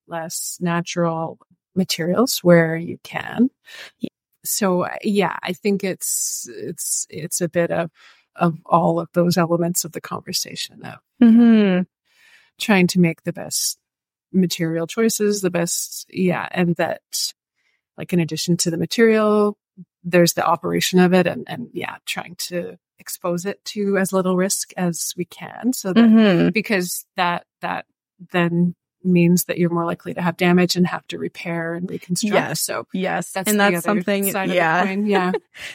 less 0.07 0.57
natural 0.61 1.39
materials 1.75 2.39
where 2.43 2.77
you 2.77 2.99
can 3.03 3.51
so 4.47 4.87
yeah, 5.03 5.37
I 5.43 5.53
think 5.53 5.85
it's 5.85 6.49
it's 6.53 7.07
it's 7.11 7.41
a 7.41 7.49
bit 7.49 7.71
of 7.71 7.91
of 8.35 8.59
all 8.67 9.01
of 9.01 9.09
those 9.13 9.37
elements 9.37 9.85
of 9.85 9.93
the 9.93 10.01
conversation 10.01 10.85
of 10.85 10.99
mm-hmm. 11.23 11.83
trying 12.61 12.87
to 12.89 13.01
make 13.01 13.23
the 13.23 13.33
best 13.33 13.79
material 14.33 14.87
choices, 14.87 15.41
the 15.41 15.51
best 15.51 16.07
yeah, 16.11 16.49
and 16.51 16.77
that 16.77 17.03
like 17.97 18.13
in 18.13 18.21
addition 18.21 18.57
to 18.59 18.71
the 18.71 18.77
material, 18.77 19.59
there's 20.05 20.35
the 20.35 20.47
operation 20.47 20.99
of 20.99 21.13
it, 21.15 21.27
and 21.27 21.45
and 21.49 21.69
yeah, 21.73 21.97
trying 22.07 22.37
to 22.37 22.79
expose 22.99 23.45
it 23.45 23.65
to 23.65 23.99
as 23.99 24.13
little 24.13 24.37
risk 24.37 24.73
as 24.77 25.13
we 25.17 25.25
can, 25.25 25.73
so 25.73 25.93
that 25.93 26.01
mm-hmm. 26.01 26.49
because 26.51 27.07
that 27.17 27.47
that 27.61 27.87
then 28.33 28.75
means 29.07 29.45
that 29.45 29.59
you're 29.59 29.71
more 29.71 29.85
likely 29.85 30.15
to 30.15 30.23
have 30.23 30.37
damage 30.37 30.77
and 30.77 30.87
have 30.87 31.07
to 31.09 31.19
repair 31.19 31.75
and 31.75 31.89
reconstruct. 31.89 32.35
Yes. 32.35 32.61
So 32.61 32.87
Yes. 32.93 33.33
that's 33.33 33.51
and 33.51 33.59
that's 33.61 33.85
something, 33.85 34.31
side 34.31 34.45
of 34.45 34.51
the 34.51 34.57
yeah. 34.57 34.91
Yeah. 35.07 35.33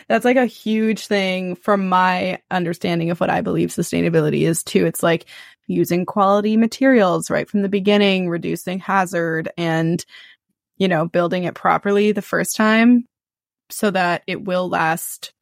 that's 0.07 0.25
like 0.25 0.37
a 0.37 0.45
huge 0.45 1.07
thing 1.07 1.55
from 1.55 1.89
my 1.89 2.39
understanding 2.51 3.09
of 3.11 3.19
what 3.19 3.29
I 3.29 3.41
believe 3.41 3.69
sustainability 3.69 4.41
is 4.41 4.63
too. 4.63 4.85
It's 4.85 5.01
like 5.03 5.25
using 5.67 6.05
quality 6.05 6.57
materials 6.57 7.29
right 7.29 7.49
from 7.49 7.61
the 7.61 7.69
beginning, 7.69 8.29
reducing 8.29 8.79
hazard 8.79 9.49
and, 9.57 10.03
you 10.77 10.87
know, 10.87 11.07
building 11.07 11.45
it 11.45 11.55
properly 11.55 12.11
the 12.11 12.21
first 12.21 12.55
time 12.55 13.05
so 13.69 13.89
that 13.91 14.23
it 14.27 14.43
will 14.43 14.67
last 14.69 15.33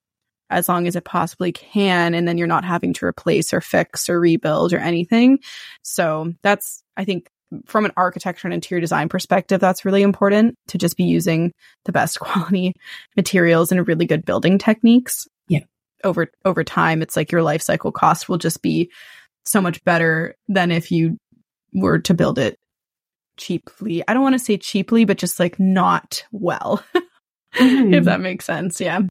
as 0.52 0.68
long 0.68 0.88
as 0.88 0.96
it 0.96 1.04
possibly 1.04 1.52
can. 1.52 2.14
And 2.16 2.28
then 2.28 2.38
you're 2.38 2.48
not 2.48 2.66
having 2.66 2.94
to 2.94 3.06
replace 3.06 3.54
or 3.54 3.62
fix 3.62 4.10
or 4.10 4.20
rebuild 4.20 4.74
or 4.74 4.80
anything. 4.80 5.40
So 5.84 6.34
that's, 6.42 6.84
I 6.98 7.06
think, 7.06 7.30
from 7.66 7.86
an 7.86 7.92
architecture 7.98 8.48
and 8.48 8.54
interior 8.54 8.82
design 8.82 9.10
perspective, 9.10 9.60
that's 9.60 9.86
really 9.86 10.02
important 10.02 10.56
to 10.68 10.78
just 10.78 10.98
be 10.98 11.06
using 11.06 11.52
the 11.86 11.92
best 11.92 12.20
quality 12.22 12.74
materials 13.16 13.72
and 13.72 13.88
really 13.88 14.06
good 14.06 14.26
building 14.26 14.58
techniques. 14.58 15.28
Yeah. 15.48 15.62
Over 16.04 16.28
over 16.46 16.64
time, 16.64 17.02
it's 17.02 17.16
like 17.16 17.32
your 17.32 17.44
life 17.44 17.62
cycle 17.62 17.92
cost 17.92 18.30
will 18.30 18.38
just 18.38 18.62
be 18.62 18.92
so 19.46 19.62
much 19.62 19.84
better 19.84 20.36
than 20.48 20.72
if 20.72 20.92
you 20.92 21.18
were 21.74 22.00
to 22.00 22.14
build 22.14 22.38
it 22.40 22.58
cheaply. 23.38 24.04
I 24.08 24.14
don't 24.14 24.24
want 24.24 24.34
to 24.34 24.40
say 24.40 24.58
cheaply, 24.58 25.06
but 25.06 25.18
just 25.18 25.40
like 25.40 25.60
not 25.60 26.24
well. 26.32 26.84
Mhm. 27.56 27.96
if 27.96 28.04
that 28.06 28.22
makes 28.22 28.46
sense. 28.46 28.80
Yeah. 28.80 29.02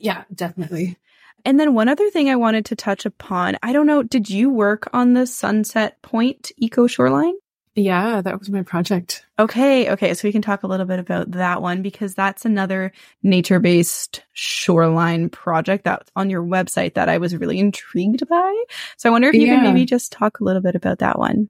Yeah, 0.00 0.24
definitely. 0.34 0.96
And 1.44 1.60
then 1.60 1.74
one 1.74 1.88
other 1.88 2.10
thing 2.10 2.28
I 2.28 2.34
wanted 2.34 2.64
to 2.66 2.76
touch 2.76 3.06
upon, 3.06 3.56
I 3.62 3.72
don't 3.72 3.86
know, 3.86 4.02
did 4.02 4.28
you 4.28 4.50
work 4.50 4.90
on 4.92 5.12
the 5.12 5.28
Sunset 5.28 6.02
Point 6.02 6.50
Eco 6.56 6.88
Shoreline? 6.88 7.34
Yeah, 7.74 8.20
that 8.20 8.38
was 8.38 8.50
my 8.50 8.62
project. 8.62 9.24
Okay, 9.38 9.90
okay. 9.92 10.12
So 10.12 10.28
we 10.28 10.32
can 10.32 10.42
talk 10.42 10.62
a 10.62 10.66
little 10.66 10.84
bit 10.84 10.98
about 10.98 11.30
that 11.32 11.62
one 11.62 11.80
because 11.80 12.14
that's 12.14 12.44
another 12.44 12.92
nature 13.22 13.60
based 13.60 14.22
shoreline 14.34 15.30
project 15.30 15.84
that's 15.84 16.10
on 16.14 16.28
your 16.28 16.42
website 16.42 16.94
that 16.94 17.08
I 17.08 17.16
was 17.16 17.34
really 17.34 17.58
intrigued 17.58 18.28
by. 18.28 18.64
So 18.98 19.08
I 19.08 19.12
wonder 19.12 19.28
if 19.28 19.34
you 19.34 19.46
Yeah. 19.46 19.54
can 19.56 19.64
maybe 19.64 19.86
just 19.86 20.12
talk 20.12 20.40
a 20.40 20.44
little 20.44 20.60
bit 20.60 20.74
about 20.74 20.98
that 20.98 21.18
one. 21.18 21.48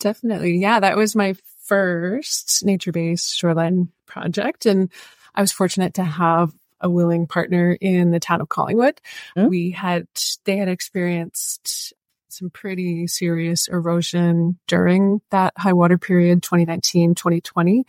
Definitely. 0.00 0.58
Yeah, 0.58 0.80
that 0.80 0.96
was 0.96 1.14
my 1.14 1.34
first 1.62 2.64
nature 2.64 2.92
based 2.92 3.36
shoreline 3.36 3.88
project. 4.06 4.66
And 4.66 4.90
I 5.36 5.40
was 5.40 5.52
fortunate 5.52 5.94
to 5.94 6.04
have 6.04 6.52
a 6.80 6.90
willing 6.90 7.26
partner 7.28 7.78
in 7.80 8.10
the 8.10 8.20
town 8.20 8.40
of 8.40 8.48
Collingwood. 8.48 9.00
Mm. 9.36 9.48
We 9.48 9.70
had, 9.70 10.06
they 10.44 10.56
had 10.56 10.68
experienced 10.68 11.92
some 12.36 12.50
pretty 12.50 13.06
serious 13.06 13.68
erosion 13.68 14.58
during 14.66 15.20
that 15.30 15.52
high 15.56 15.72
water 15.72 15.98
period, 15.98 16.42
2019, 16.42 17.14
2020, 17.14 17.84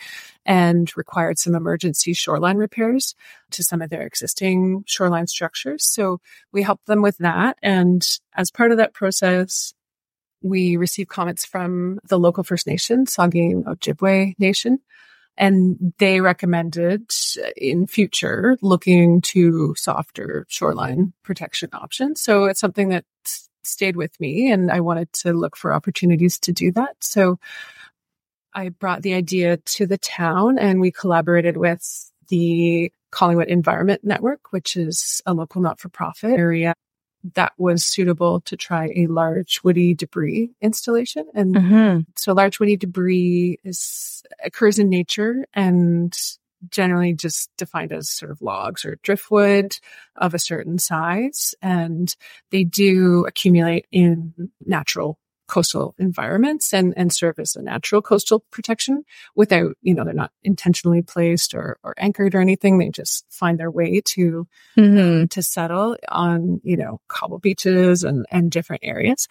and 0.45 0.95
required 0.95 1.39
some 1.39 1.55
emergency 1.55 2.13
shoreline 2.13 2.57
repairs 2.57 3.15
to 3.51 3.63
some 3.63 3.81
of 3.81 3.89
their 3.89 4.03
existing 4.03 4.83
shoreline 4.87 5.27
structures. 5.27 5.85
So 5.85 6.19
we 6.51 6.63
helped 6.63 6.85
them 6.85 7.01
with 7.01 7.17
that. 7.17 7.57
And 7.61 8.05
as 8.35 8.51
part 8.51 8.71
of 8.71 8.77
that 8.77 8.93
process, 8.93 9.73
we 10.41 10.77
received 10.77 11.09
comments 11.09 11.45
from 11.45 11.99
the 12.07 12.19
local 12.19 12.43
First 12.43 12.67
Nation, 12.67 13.05
Saugeen 13.05 13.63
Ojibwe 13.63 14.35
Nation, 14.37 14.79
and 15.37 15.93
they 15.97 16.21
recommended 16.21 17.09
uh, 17.43 17.49
in 17.57 17.87
future 17.87 18.57
looking 18.61 19.21
to 19.21 19.75
softer 19.75 20.45
shoreline 20.47 21.13
protection 21.23 21.69
options. 21.73 22.21
So 22.21 22.45
it's 22.45 22.59
something 22.59 22.89
that 22.89 23.05
stayed 23.65 23.95
with 23.95 24.19
me 24.19 24.51
and 24.51 24.71
I 24.71 24.79
wanted 24.79 25.11
to 25.13 25.33
look 25.33 25.55
for 25.55 25.73
opportunities 25.73 26.39
to 26.39 26.51
do 26.51 26.71
that. 26.73 26.95
So 27.01 27.39
I 28.53 28.69
brought 28.69 29.01
the 29.01 29.13
idea 29.13 29.57
to 29.57 29.85
the 29.85 29.97
town 29.97 30.57
and 30.57 30.79
we 30.79 30.91
collaborated 30.91 31.57
with 31.57 32.11
the 32.29 32.91
Collingwood 33.11 33.47
Environment 33.47 34.01
Network, 34.03 34.51
which 34.51 34.75
is 34.77 35.21
a 35.25 35.33
local 35.33 35.61
not-for-profit 35.61 36.31
area 36.31 36.73
that 37.33 37.53
was 37.57 37.83
suitable 37.83 38.41
to 38.41 38.55
try 38.55 38.91
a 38.95 39.07
large 39.07 39.61
woody 39.63 39.93
debris 39.93 40.51
installation. 40.61 41.25
And 41.33 41.55
Mm-hmm. 41.55 41.99
so 42.15 42.33
large 42.33 42.59
woody 42.59 42.77
debris 42.77 43.59
is 43.63 44.23
occurs 44.43 44.79
in 44.79 44.89
nature 44.89 45.45
and 45.53 46.15
generally 46.69 47.13
just 47.13 47.49
defined 47.57 47.91
as 47.91 48.09
sort 48.09 48.31
of 48.31 48.41
logs 48.41 48.85
or 48.85 48.97
driftwood 49.03 49.77
of 50.15 50.33
a 50.33 50.39
certain 50.39 50.79
size. 50.79 51.53
And 51.61 52.15
they 52.51 52.63
do 52.63 53.25
accumulate 53.27 53.85
in 53.91 54.51
natural 54.65 55.19
coastal 55.47 55.93
environments 55.99 56.73
and, 56.73 56.93
and 56.97 57.13
serve 57.13 57.37
as 57.37 57.55
a 57.55 57.61
natural 57.61 58.01
coastal 58.01 58.43
protection 58.51 59.03
without, 59.35 59.75
you 59.81 59.93
know, 59.93 60.03
they're 60.03 60.13
not 60.13 60.31
intentionally 60.43 61.03
placed 61.03 61.53
or, 61.53 61.77
or 61.83 61.93
anchored 61.97 62.33
or 62.33 62.41
anything. 62.41 62.77
They 62.77 62.89
just 62.89 63.25
find 63.29 63.59
their 63.59 63.71
way 63.71 64.01
to 64.05 64.47
Mm-hmm. 64.77 65.25
to 65.27 65.43
settle 65.43 65.95
on, 66.09 66.59
you 66.63 66.77
know, 66.77 66.99
cobble 67.07 67.39
beaches 67.39 68.03
and, 68.03 68.25
and 68.31 68.51
different 68.51 68.81
areas. 68.83 69.27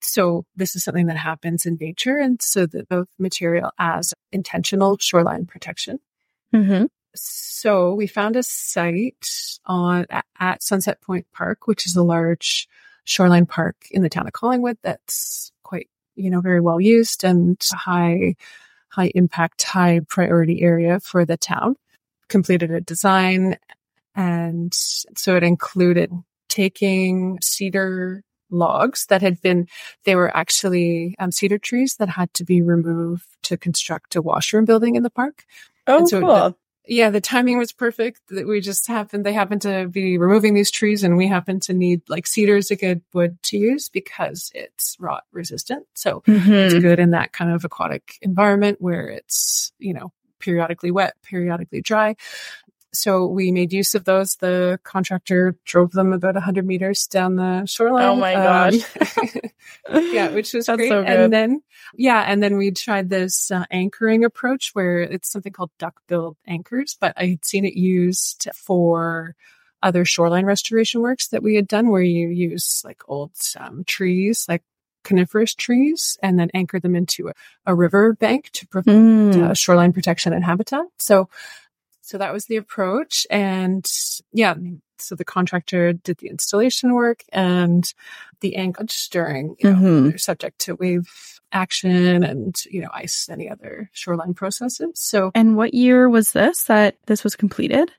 So 0.00 0.44
this 0.54 0.76
is 0.76 0.84
something 0.84 1.06
that 1.06 1.16
happens 1.16 1.66
in 1.66 1.78
nature. 1.80 2.16
And 2.18 2.40
so 2.40 2.66
the 2.66 2.84
both 2.88 3.08
material 3.18 3.72
as 3.78 4.14
intentional 4.32 4.98
shoreline 5.00 5.46
protection. 5.46 5.98
Mm-hmm. 6.54 6.86
So 7.14 7.94
we 7.94 8.06
found 8.06 8.36
a 8.36 8.42
site 8.42 9.26
on 9.64 10.06
at, 10.38 10.62
Sunset 10.62 11.00
Point 11.00 11.26
Park, 11.32 11.66
which 11.66 11.86
is 11.86 11.96
a 11.96 12.02
large 12.02 12.68
shoreline 13.04 13.46
park 13.46 13.76
in 13.90 14.02
the 14.02 14.08
town 14.08 14.26
of 14.26 14.32
Collingwood 14.32 14.78
that's 14.82 15.52
quite, 15.62 15.88
you 16.14 16.30
know, 16.30 16.40
very 16.40 16.60
well 16.60 16.80
used 16.80 17.24
and 17.24 17.60
high, 17.72 18.34
high 18.88 19.10
impact, 19.14 19.62
high 19.62 20.00
priority 20.08 20.62
area 20.62 21.00
for 21.00 21.24
the 21.24 21.36
town. 21.36 21.76
Completed 22.28 22.70
a 22.70 22.80
design 22.80 23.56
and 24.16 24.72
so 24.72 25.36
it 25.36 25.42
included 25.42 26.10
taking 26.48 27.38
cedar 27.42 28.22
logs 28.50 29.06
that 29.06 29.20
had 29.20 29.40
been, 29.42 29.68
they 30.04 30.16
were 30.16 30.34
actually 30.34 31.14
um, 31.18 31.30
cedar 31.30 31.58
trees 31.58 31.96
that 31.98 32.08
had 32.08 32.32
to 32.34 32.44
be 32.44 32.62
removed 32.62 33.26
to 33.42 33.58
construct 33.58 34.16
a 34.16 34.22
washroom 34.22 34.64
building 34.64 34.96
in 34.96 35.02
the 35.02 35.10
park. 35.10 35.44
Oh, 35.86 35.98
And 35.98 36.08
so 36.08 36.20
cool. 36.20 36.58
Yeah, 36.88 37.10
the 37.10 37.20
timing 37.20 37.58
was 37.58 37.72
perfect. 37.72 38.20
That 38.28 38.46
we 38.46 38.60
just 38.60 38.86
happened, 38.86 39.26
they 39.26 39.32
happened 39.32 39.62
to 39.62 39.88
be 39.88 40.18
removing 40.18 40.54
these 40.54 40.70
trees 40.70 41.02
and 41.02 41.16
we 41.16 41.26
happened 41.26 41.62
to 41.62 41.74
need 41.74 42.02
like 42.08 42.26
cedar 42.28 42.56
is 42.56 42.70
a 42.70 42.76
good 42.76 43.02
wood 43.12 43.38
to 43.44 43.56
use 43.58 43.88
because 43.88 44.52
it's 44.54 44.96
rot 45.00 45.24
resistant. 45.32 45.86
So 45.94 46.20
Mhm. 46.26 46.64
it's 46.64 46.74
good 46.74 47.00
in 47.00 47.10
that 47.10 47.32
kind 47.32 47.50
of 47.50 47.64
aquatic 47.64 48.18
environment 48.22 48.80
where 48.80 49.08
it's, 49.08 49.72
you 49.80 49.94
know, 49.94 50.12
periodically 50.38 50.92
wet, 50.92 51.14
periodically 51.22 51.80
dry. 51.80 52.14
So 52.98 53.26
we 53.26 53.52
made 53.52 53.72
use 53.72 53.94
of 53.94 54.04
those. 54.04 54.36
The 54.36 54.78
contractor 54.84 55.56
drove 55.64 55.92
them 55.92 56.12
about 56.12 56.34
100 56.34 56.66
meters 56.66 57.06
down 57.06 57.36
the 57.36 57.64
shoreline. 57.66 58.04
Oh 58.06 58.16
my 58.16 58.34
Um, 58.34 58.74
yeah, 60.12 60.30
which 60.30 60.52
was 60.52 60.66
That's 60.66 60.76
great. 60.78 60.88
so. 60.88 61.02
And 61.02 61.32
then, 61.32 61.62
yeah, 61.94 62.24
and 62.26 62.42
then 62.42 62.56
we 62.56 62.70
tried 62.70 63.10
this 63.10 63.50
uh, 63.50 63.64
anchoring 63.70 64.24
approach 64.24 64.70
where 64.72 65.00
it's 65.00 65.30
something 65.30 65.52
called 65.52 65.70
duck 65.78 66.00
billed 66.08 66.36
anchors, 66.46 66.96
but 67.00 67.12
I 67.16 67.26
had 67.26 67.44
seen 67.44 67.64
it 67.64 67.74
used 67.74 68.48
for 68.54 69.34
other 69.82 70.04
shoreline 70.04 70.46
restoration 70.46 71.00
works 71.02 71.28
that 71.28 71.42
we 71.42 71.54
had 71.54 71.68
done 71.68 71.90
where 71.90 72.02
you 72.02 72.28
use 72.28 72.82
like 72.84 73.02
old 73.08 73.32
um, 73.60 73.84
trees, 73.84 74.46
like 74.48 74.62
coniferous 75.04 75.54
trees, 75.54 76.18
and 76.22 76.38
then 76.38 76.50
anchor 76.54 76.80
them 76.80 76.96
into 76.96 77.28
a, 77.28 77.32
a 77.66 77.74
river 77.74 78.14
bank 78.14 78.50
to 78.52 78.66
provide 78.66 78.94
Mm. 78.96 79.50
uh, 79.50 79.54
shoreline 79.54 79.92
protection 79.92 80.32
and 80.32 80.44
habitat. 80.44 80.84
So, 80.98 81.28
so 82.06 82.18
that 82.18 82.32
was 82.32 82.46
the 82.46 82.56
approach. 82.56 83.26
And 83.30 83.84
yeah, 84.32 84.54
so 84.98 85.14
the 85.16 85.24
contractor 85.24 85.92
did 85.92 86.18
the 86.18 86.28
installation 86.28 86.94
work 86.94 87.22
and 87.32 87.84
the 88.40 88.56
anchorage 88.56 89.08
during, 89.10 89.56
you 89.58 89.70
know, 89.72 89.76
Mhm. 89.76 90.08
they're 90.10 90.18
subject 90.18 90.58
to 90.60 90.76
wave 90.76 91.08
action 91.52 92.22
and, 92.22 92.54
you 92.70 92.80
know, 92.80 92.90
ice, 92.94 93.28
any 93.28 93.50
other 93.50 93.90
shoreline 93.92 94.34
processes. 94.34 94.92
So 94.94 95.32
And 95.34 95.56
what 95.56 95.74
year 95.74 96.08
was 96.08 96.32
this 96.32 96.64
that 96.64 96.96
this 97.06 97.24
was 97.24 97.34
completed? 97.36 97.90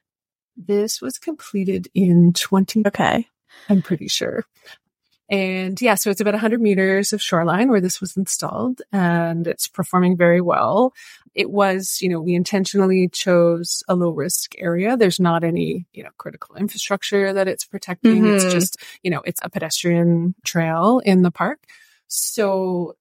this 0.55 1.01
was 1.01 1.19
completed 1.19 1.87
in 1.93 2.33
20, 2.33 2.83
Okay. 2.87 3.27
I'm 3.69 3.81
pretty 3.83 4.07
sure. 4.07 4.43
And 5.29 5.79
yeah, 5.81 5.95
so 5.95 6.09
it's 6.09 6.21
about 6.21 6.33
100 6.35 6.61
meters 6.61 7.11
of 7.11 7.21
shoreline 7.21 7.69
where 7.69 7.81
this 7.81 7.99
was 7.99 8.15
installed 8.15 8.81
and 8.93 9.45
it's 9.45 9.67
performing 9.67 10.15
very 10.15 10.39
well. 10.39 10.93
It 11.35 11.49
was, 11.51 12.01
you 12.01 12.09
know, 12.09 12.21
we 12.21 12.33
intentionally 12.33 13.09
chose 13.09 13.83
a 13.87 13.95
low 13.95 14.09
risk 14.11 14.53
area. 14.57 14.95
There's 14.95 15.19
not 15.19 15.43
any, 15.43 15.85
you 15.93 16.03
know, 16.03 16.09
critical 16.17 16.55
infrastructure 16.55 17.33
that 17.33 17.47
it's 17.47 17.65
protecting. 17.65 18.27
It's 18.27 18.45
Mhm. 18.45 18.51
just, 18.51 18.77
you 19.03 19.11
know, 19.11 19.21
it's 19.25 19.41
a 19.43 19.49
pedestrian 19.49 20.33
trail 20.45 20.99
in 21.05 21.23
the 21.23 21.31
park. 21.31 21.59
So 22.07 22.95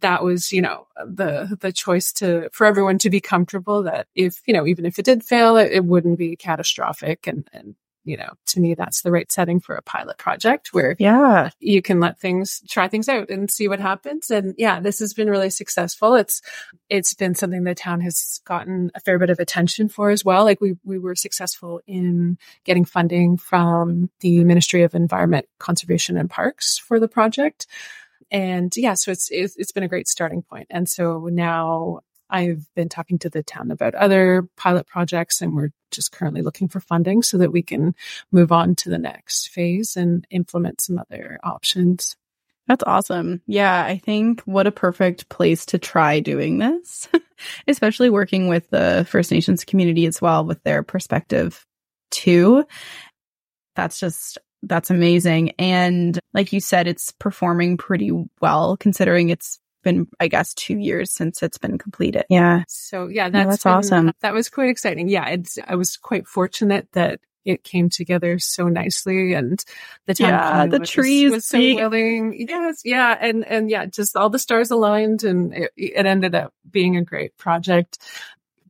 that 0.00 0.22
was, 0.22 0.52
you 0.52 0.62
know, 0.62 0.86
the, 1.04 1.56
the 1.60 1.72
choice 1.72 2.12
to, 2.14 2.48
for 2.52 2.66
everyone 2.66 2.98
to 2.98 3.10
be 3.10 3.20
comfortable 3.20 3.82
that 3.82 4.06
if, 4.14 4.40
you 4.46 4.54
know, 4.54 4.66
even 4.66 4.86
if 4.86 4.98
it 4.98 5.04
did 5.04 5.24
fail, 5.24 5.56
it, 5.56 5.72
it 5.72 5.84
wouldn't 5.84 6.18
be 6.18 6.36
catastrophic 6.36 7.26
and, 7.26 7.48
and 7.52 7.74
you 8.04 8.16
know, 8.16 8.30
to 8.46 8.60
me, 8.60 8.74
that's 8.74 9.02
the 9.02 9.10
right 9.10 9.30
setting 9.32 9.60
for 9.60 9.74
a 9.74 9.82
pilot 9.82 10.18
project 10.18 10.72
where 10.72 10.94
yeah, 10.98 11.50
you 11.58 11.80
can 11.80 12.00
let 12.00 12.20
things 12.20 12.62
try 12.68 12.86
things 12.86 13.08
out 13.08 13.30
and 13.30 13.50
see 13.50 13.66
what 13.66 13.80
happens. 13.80 14.30
And 14.30 14.54
yeah, 14.58 14.80
this 14.80 14.98
has 14.98 15.14
been 15.14 15.30
really 15.30 15.50
successful. 15.50 16.14
It's 16.14 16.42
it's 16.90 17.14
been 17.14 17.34
something 17.34 17.64
the 17.64 17.74
town 17.74 18.00
has 18.02 18.40
gotten 18.44 18.90
a 18.94 19.00
fair 19.00 19.18
bit 19.18 19.30
of 19.30 19.38
attention 19.38 19.88
for 19.88 20.10
as 20.10 20.24
well. 20.24 20.44
Like 20.44 20.60
we 20.60 20.76
we 20.84 20.98
were 20.98 21.14
successful 21.14 21.80
in 21.86 22.38
getting 22.64 22.84
funding 22.84 23.38
from 23.38 24.10
the 24.20 24.44
Ministry 24.44 24.82
of 24.82 24.94
Environment, 24.94 25.46
Conservation 25.58 26.16
and 26.16 26.28
Parks 26.28 26.78
for 26.78 27.00
the 27.00 27.08
project. 27.08 27.66
And 28.30 28.76
yeah, 28.76 28.94
so 28.94 29.12
it's, 29.12 29.30
it's, 29.30 29.54
it's 29.56 29.72
been 29.72 29.82
a 29.82 29.88
great 29.88 30.08
starting 30.08 30.42
point. 30.42 30.66
And 30.70 30.88
so 30.88 31.28
now 31.30 32.00
I've 32.30 32.66
been 32.74 32.88
talking 32.88 33.18
to 33.20 33.30
the 33.30 33.42
town 33.42 33.70
about 33.70 33.94
other 33.94 34.48
pilot 34.56 34.86
projects 34.86 35.40
and 35.40 35.54
we're 35.54 35.70
just 35.90 36.12
currently 36.12 36.42
looking 36.42 36.68
for 36.68 36.80
funding 36.80 37.22
so 37.22 37.38
that 37.38 37.52
we 37.52 37.62
can 37.62 37.94
move 38.32 38.52
on 38.52 38.74
to 38.76 38.90
the 38.90 38.98
next 38.98 39.48
phase 39.50 39.96
and 39.96 40.26
implement 40.30 40.80
some 40.80 40.98
other 40.98 41.38
options. 41.44 42.16
That's 42.66 42.84
awesome. 42.86 43.42
Yeah, 43.46 43.84
I 43.84 43.98
think 43.98 44.40
what 44.42 44.66
a 44.66 44.72
perfect 44.72 45.28
place 45.28 45.66
to 45.66 45.78
try 45.78 46.20
doing 46.20 46.58
this, 46.58 47.08
especially 47.68 48.08
working 48.08 48.48
with 48.48 48.68
the 48.70 49.06
First 49.08 49.30
Nations 49.30 49.64
community 49.64 50.06
as 50.06 50.20
well 50.22 50.44
with 50.44 50.62
their 50.62 50.82
perspective 50.82 51.66
too. 52.10 52.64
That's 53.76 54.00
just 54.00 54.38
that's 54.62 54.90
amazing. 54.90 55.52
And 55.58 56.18
like 56.32 56.52
you 56.52 56.60
said, 56.60 56.86
it's 56.86 57.12
performing 57.12 57.76
pretty 57.76 58.12
well 58.40 58.78
considering 58.78 59.28
it's 59.28 59.58
been, 59.84 60.08
I 60.18 60.26
guess, 60.26 60.52
two 60.54 60.76
years 60.76 61.12
since 61.12 61.42
it's 61.42 61.58
been 61.58 61.78
completed. 61.78 62.24
Yeah. 62.28 62.64
So 62.66 63.06
yeah, 63.06 63.28
that's, 63.28 63.48
that's 63.48 63.62
been, 63.64 63.72
awesome. 63.72 64.12
That 64.20 64.34
was 64.34 64.48
quite 64.48 64.70
exciting. 64.70 65.08
Yeah. 65.08 65.28
It's, 65.28 65.58
I 65.64 65.76
was 65.76 65.96
quite 65.96 66.26
fortunate 66.26 66.88
that 66.94 67.20
it 67.44 67.62
came 67.62 67.90
together 67.90 68.38
so 68.38 68.68
nicely 68.68 69.34
and 69.34 69.62
the 70.06 70.14
town 70.14 70.30
yeah, 70.30 70.66
the 70.66 70.80
was, 70.80 70.90
trees 70.90 71.30
was 71.30 71.46
so 71.46 71.58
willing. 71.58 72.34
Yes. 72.48 72.80
Yeah. 72.84 73.16
And, 73.20 73.46
and 73.46 73.70
yeah, 73.70 73.86
just 73.86 74.16
all 74.16 74.30
the 74.30 74.38
stars 74.38 74.72
aligned 74.72 75.22
and 75.22 75.54
it, 75.54 75.70
it 75.76 76.06
ended 76.06 76.34
up 76.34 76.52
being 76.68 76.96
a 76.96 77.04
great 77.04 77.36
project. 77.36 77.98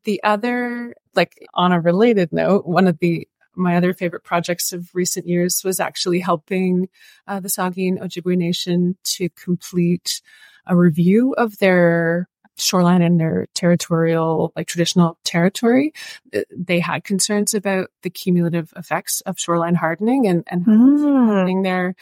The 0.02 0.22
other, 0.22 0.94
like 1.14 1.46
on 1.54 1.72
a 1.72 1.80
related 1.80 2.32
note, 2.32 2.66
one 2.66 2.88
of 2.88 2.98
the 2.98 3.26
my 3.56 3.76
other 3.76 3.92
favorite 3.92 4.24
projects 4.24 4.72
of 4.72 4.90
recent 4.94 5.26
years 5.26 5.62
was 5.64 5.80
actually 5.80 6.20
helping 6.20 6.88
uh, 7.26 7.40
the 7.40 7.48
Saugeen 7.48 7.98
Ojibwe 7.98 8.36
Nation 8.36 8.96
to 9.04 9.28
complete 9.30 10.20
a 10.66 10.76
review 10.76 11.34
of 11.34 11.58
their 11.58 12.28
shoreline 12.56 13.02
and 13.02 13.18
their 13.18 13.46
territorial, 13.54 14.52
like 14.54 14.66
traditional 14.66 15.18
territory. 15.24 15.92
Uh, 16.34 16.40
they 16.56 16.78
had 16.78 17.04
concerns 17.04 17.54
about 17.54 17.90
the 18.02 18.10
cumulative 18.10 18.72
effects 18.76 19.20
of 19.22 19.38
shoreline 19.38 19.74
hardening 19.74 20.26
and, 20.26 20.44
and 20.46 20.64
mm. 20.64 21.26
hardening 21.26 21.62
their 21.62 21.94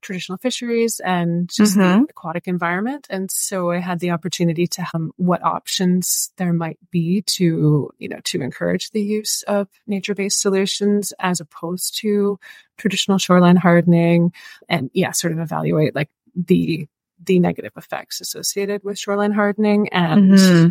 traditional 0.00 0.38
fisheries 0.38 1.00
and 1.00 1.48
just 1.48 1.76
mm-hmm. 1.76 2.02
the 2.02 2.06
aquatic 2.10 2.48
environment. 2.48 3.06
And 3.10 3.30
so 3.30 3.70
I 3.70 3.78
had 3.78 4.00
the 4.00 4.10
opportunity 4.10 4.66
to 4.68 4.86
um, 4.94 5.12
what 5.16 5.44
options 5.44 6.32
there 6.36 6.52
might 6.52 6.78
be 6.90 7.22
to, 7.22 7.90
you 7.98 8.08
know, 8.08 8.20
to 8.24 8.42
encourage 8.42 8.90
the 8.90 9.02
use 9.02 9.42
of 9.44 9.68
nature-based 9.86 10.40
solutions 10.40 11.12
as 11.18 11.40
opposed 11.40 11.98
to 11.98 12.38
traditional 12.76 13.18
shoreline 13.18 13.56
hardening 13.56 14.32
and 14.68 14.90
yeah, 14.94 15.12
sort 15.12 15.32
of 15.32 15.38
evaluate 15.38 15.94
like 15.94 16.10
the 16.34 16.86
the 17.24 17.38
negative 17.38 17.72
effects 17.76 18.20
associated 18.20 18.82
with 18.82 18.98
shoreline 18.98 19.32
hardening 19.32 19.88
and 19.90 20.32
mm-hmm. 20.32 20.68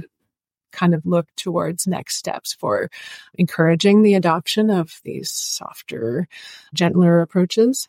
kind 0.71 0.95
of 0.95 1.05
look 1.05 1.27
towards 1.35 1.85
next 1.85 2.15
steps 2.15 2.53
for 2.53 2.89
encouraging 3.35 4.01
the 4.01 4.15
adoption 4.15 4.69
of 4.69 4.99
these 5.03 5.31
softer, 5.31 6.27
gentler 6.73 7.21
approaches. 7.21 7.87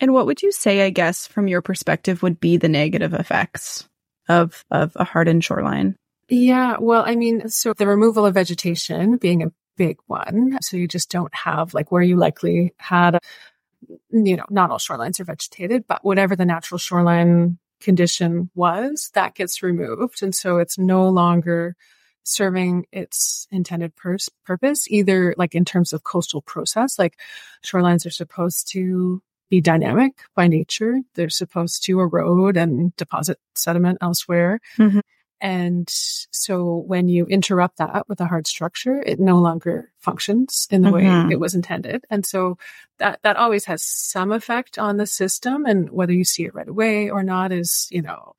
And 0.00 0.12
what 0.12 0.26
would 0.26 0.42
you 0.42 0.52
say, 0.52 0.82
I 0.82 0.90
guess, 0.90 1.26
from 1.26 1.48
your 1.48 1.62
perspective, 1.62 2.22
would 2.22 2.40
be 2.40 2.56
the 2.56 2.68
negative 2.68 3.14
effects 3.14 3.88
of 4.28 4.64
of 4.70 4.92
a 4.96 5.04
hardened 5.04 5.44
shoreline? 5.44 5.96
Yeah, 6.28 6.76
well, 6.80 7.04
I 7.06 7.14
mean, 7.14 7.48
so 7.48 7.72
the 7.72 7.86
removal 7.86 8.26
of 8.26 8.34
vegetation 8.34 9.16
being 9.16 9.42
a 9.42 9.52
big 9.76 9.98
one. 10.06 10.58
So 10.60 10.76
you 10.76 10.88
just 10.88 11.10
don't 11.10 11.34
have 11.34 11.74
like 11.74 11.92
where 11.92 12.02
you 12.02 12.16
likely 12.16 12.74
had, 12.78 13.18
you 14.10 14.36
know, 14.36 14.46
not 14.50 14.70
all 14.70 14.78
shorelines 14.78 15.20
are 15.20 15.24
vegetated, 15.24 15.86
but 15.86 16.04
whatever 16.04 16.34
the 16.34 16.44
natural 16.44 16.78
shoreline 16.78 17.58
condition 17.80 18.50
was, 18.54 19.10
that 19.14 19.34
gets 19.34 19.62
removed. 19.62 20.22
And 20.22 20.34
so 20.34 20.58
it's 20.58 20.78
no 20.78 21.08
longer 21.08 21.76
serving 22.24 22.86
its 22.90 23.46
intended 23.52 23.92
purpose, 23.94 24.90
either 24.90 25.34
like 25.36 25.54
in 25.54 25.64
terms 25.64 25.92
of 25.92 26.02
coastal 26.02 26.42
process, 26.42 26.98
like 26.98 27.18
shorelines 27.64 28.04
are 28.04 28.10
supposed 28.10 28.72
to 28.72 29.22
be 29.50 29.60
dynamic 29.60 30.12
by 30.34 30.48
nature. 30.48 31.00
They're 31.14 31.28
supposed 31.28 31.84
to 31.84 32.00
erode 32.00 32.56
and 32.56 32.94
deposit 32.96 33.38
sediment 33.54 33.98
elsewhere. 34.00 34.60
Mm-hmm. 34.78 35.00
And 35.40 35.86
so 35.88 36.76
when 36.86 37.08
you 37.08 37.26
interrupt 37.26 37.76
that 37.78 38.08
with 38.08 38.20
a 38.20 38.26
hard 38.26 38.46
structure, 38.46 39.02
it 39.04 39.20
no 39.20 39.38
longer 39.38 39.92
functions 39.98 40.66
in 40.70 40.82
the 40.82 40.90
mm-hmm. 40.90 41.28
way 41.28 41.32
it 41.34 41.40
was 41.40 41.54
intended. 41.54 42.04
And 42.08 42.24
so 42.24 42.56
that, 42.98 43.20
that 43.22 43.36
always 43.36 43.66
has 43.66 43.84
some 43.84 44.32
effect 44.32 44.78
on 44.78 44.96
the 44.96 45.06
system. 45.06 45.66
And 45.66 45.90
whether 45.90 46.12
you 46.12 46.24
see 46.24 46.44
it 46.44 46.54
right 46.54 46.68
away 46.68 47.10
or 47.10 47.22
not 47.22 47.52
is, 47.52 47.86
you 47.90 48.00
know, 48.00 48.32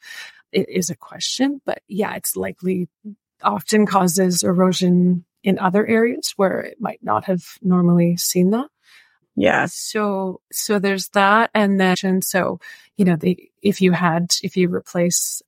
it 0.52 0.70
is 0.70 0.90
a 0.90 0.96
question. 0.96 1.62
But 1.66 1.82
yeah, 1.88 2.16
it's 2.16 2.36
likely 2.36 2.90
often 3.44 3.86
causes 3.86 4.42
erosion 4.42 5.24
in 5.44 5.60
other 5.60 5.86
areas 5.86 6.34
where 6.36 6.62
it 6.62 6.82
might 6.82 7.04
not 7.04 7.26
have 7.26 7.44
normally 7.62 8.18
seen 8.18 8.50
that. 8.52 8.70
Yeah. 9.38 9.68
So, 9.70 10.42
so 10.52 10.80
there's 10.80 11.10
that. 11.10 11.52
And 11.54 11.80
then, 11.80 12.24
so, 12.24 12.60
you 12.98 13.06
know, 13.06 13.16
the, 13.16 13.38
if 13.62 13.82
you 13.82 13.92
had, 13.92 14.34
if 14.42 14.58
you 14.58 14.68
replace 14.68 15.44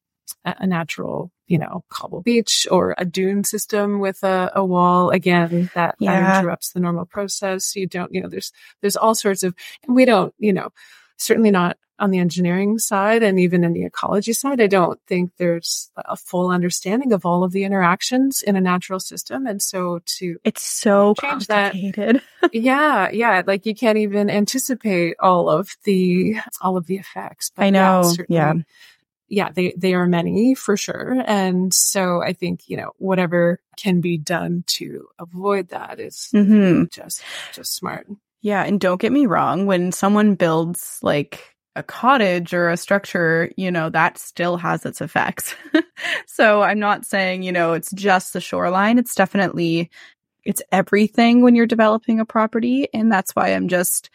a 0.46 0.68
natural, 0.68 1.32
you 1.48 1.58
know, 1.58 1.84
cobble 1.90 2.22
beach 2.22 2.68
or 2.70 2.94
a 3.00 3.04
dune 3.04 3.44
system 3.44 4.00
with 4.00 4.24
a, 4.24 4.52
a 4.54 4.64
wall. 4.64 5.10
Again, 5.10 5.72
that, 5.74 5.96
yeah. 6.00 6.22
that 6.22 6.40
interrupts 6.40 6.72
the 6.72 6.80
normal 6.80 7.06
process. 7.06 7.76
You 7.76 7.88
don't, 7.88 8.14
you 8.14 8.22
know, 8.22 8.30
there's, 8.30 8.54
there's 8.82 8.96
all 8.96 9.16
sorts 9.16 9.42
of, 9.42 9.56
and 9.88 9.96
we 9.96 10.06
don't, 10.06 10.34
you 10.38 10.54
know, 10.54 10.70
certainly 11.20 11.52
not 11.52 11.78
on 12.00 12.12
the 12.12 12.20
engineering 12.20 12.80
side 12.80 13.24
and 13.24 13.40
even 13.40 13.64
in 13.64 13.74
the 13.74 13.84
ecology 13.84 14.34
side, 14.34 14.62
I 14.62 14.68
don't 14.68 15.00
think 15.06 15.32
there's 15.38 15.92
a 15.98 16.16
full 16.16 16.50
understanding 16.50 17.12
of 17.12 17.26
all 17.26 17.44
of 17.44 17.52
the 17.52 17.66
interactions 17.66 18.42
in 18.42 18.56
a 18.56 18.62
natural 18.62 19.00
system. 19.00 19.46
And 19.46 19.62
so 19.62 20.00
to 20.18 20.38
it's 20.44 20.64
so 20.64 21.14
change 21.16 21.48
complicated. 21.48 22.22
that, 22.42 22.54
yeah, 22.54 23.10
yeah, 23.12 23.44
like 23.46 23.66
you 23.66 23.76
can't 23.76 23.98
even 23.98 24.30
anticipate 24.30 25.18
all 25.20 25.50
of 25.50 25.70
the 25.84 26.38
all 26.62 26.78
of 26.78 26.88
the 26.88 26.96
effects. 26.96 27.52
But 27.54 27.66
I 27.66 27.70
know, 27.70 28.14
yeah, 28.30 28.54
yeah, 29.28 29.52
they, 29.52 29.74
they 29.78 29.94
are 29.94 30.08
many 30.08 30.56
for 30.56 30.76
sure. 30.76 31.22
And 31.26 31.74
so 31.74 32.22
I 32.22 32.34
think, 32.34 32.68
you 32.68 32.78
know, 32.78 32.92
whatever 32.98 33.60
can 33.78 34.02
be 34.02 34.18
done 34.18 34.64
to 34.68 35.08
avoid 35.20 35.70
that 35.70 36.00
is 36.00 36.30
mm-hmm. 36.34 36.86
just, 36.92 37.22
just 37.54 37.76
smart. 37.76 38.08
Yeah. 38.42 38.64
And 38.64 38.80
don't 38.80 39.02
get 39.02 39.12
me 39.12 39.26
wrong. 39.26 39.66
When 39.66 39.92
someone 39.92 40.36
builds 40.36 41.00
like 41.02 41.56
a 41.76 41.84
cottage 41.84 42.54
or 42.54 42.70
a 42.70 42.78
structure, 42.78 43.52
you 43.58 43.72
know, 43.72 43.90
that 43.90 44.18
still 44.18 44.58
has 44.58 44.86
its 44.86 45.02
effects. 45.02 45.56
so 46.26 46.62
I'm 46.62 46.80
not 46.80 47.06
saying, 47.06 47.44
you 47.44 47.52
know, 47.52 47.74
it's 47.74 47.92
just 47.92 48.34
the 48.34 48.42
shoreline. 48.42 48.98
It's 48.98 49.16
definitely, 49.16 49.90
it's 50.44 50.62
everything 50.72 51.42
when 51.42 51.56
you're 51.56 51.66
developing 51.66 52.20
a 52.20 52.26
property. 52.26 52.88
And 52.94 53.12
that's 53.12 53.36
why 53.36 53.50
I'm 53.50 53.68
just, 53.68 54.10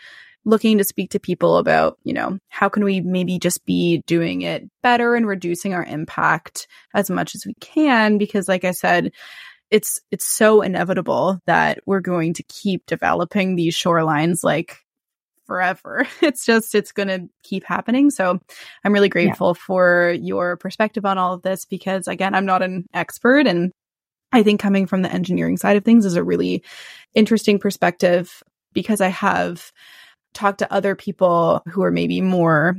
looking 0.44 0.78
to 0.78 0.84
speak 0.84 1.10
to 1.10 1.18
people 1.18 1.56
about, 1.56 1.98
you 2.04 2.12
know, 2.12 2.38
how 2.48 2.68
can 2.68 2.84
we 2.84 3.00
maybe 3.00 3.38
just 3.38 3.64
be 3.64 4.02
doing 4.06 4.42
it 4.42 4.68
better 4.82 5.14
and 5.14 5.26
reducing 5.26 5.74
our 5.74 5.84
impact 5.84 6.66
as 6.92 7.10
much 7.10 7.34
as 7.34 7.46
we 7.46 7.54
can? 7.60 8.18
Because 8.18 8.48
like 8.48 8.64
I 8.64 8.72
said, 8.72 9.12
it's, 9.74 10.00
it's 10.12 10.24
so 10.24 10.62
inevitable 10.62 11.40
that 11.46 11.80
we're 11.84 11.98
going 11.98 12.34
to 12.34 12.44
keep 12.44 12.86
developing 12.86 13.56
these 13.56 13.76
shorelines 13.76 14.44
like 14.44 14.78
forever. 15.48 16.06
It's 16.22 16.46
just, 16.46 16.76
it's 16.76 16.92
going 16.92 17.08
to 17.08 17.28
keep 17.42 17.64
happening. 17.64 18.12
So 18.12 18.38
I'm 18.84 18.92
really 18.92 19.08
grateful 19.08 19.48
yeah. 19.48 19.64
for 19.66 20.16
your 20.16 20.56
perspective 20.58 21.04
on 21.04 21.18
all 21.18 21.34
of 21.34 21.42
this 21.42 21.64
because 21.64 22.06
again, 22.06 22.36
I'm 22.36 22.46
not 22.46 22.62
an 22.62 22.86
expert 22.94 23.48
and 23.48 23.72
I 24.30 24.44
think 24.44 24.60
coming 24.60 24.86
from 24.86 25.02
the 25.02 25.12
engineering 25.12 25.56
side 25.56 25.76
of 25.76 25.84
things 25.84 26.04
is 26.04 26.14
a 26.14 26.22
really 26.22 26.62
interesting 27.12 27.58
perspective 27.58 28.44
because 28.72 29.00
I 29.00 29.08
have 29.08 29.72
talked 30.34 30.60
to 30.60 30.72
other 30.72 30.94
people 30.94 31.62
who 31.66 31.82
are 31.82 31.90
maybe 31.90 32.20
more 32.20 32.76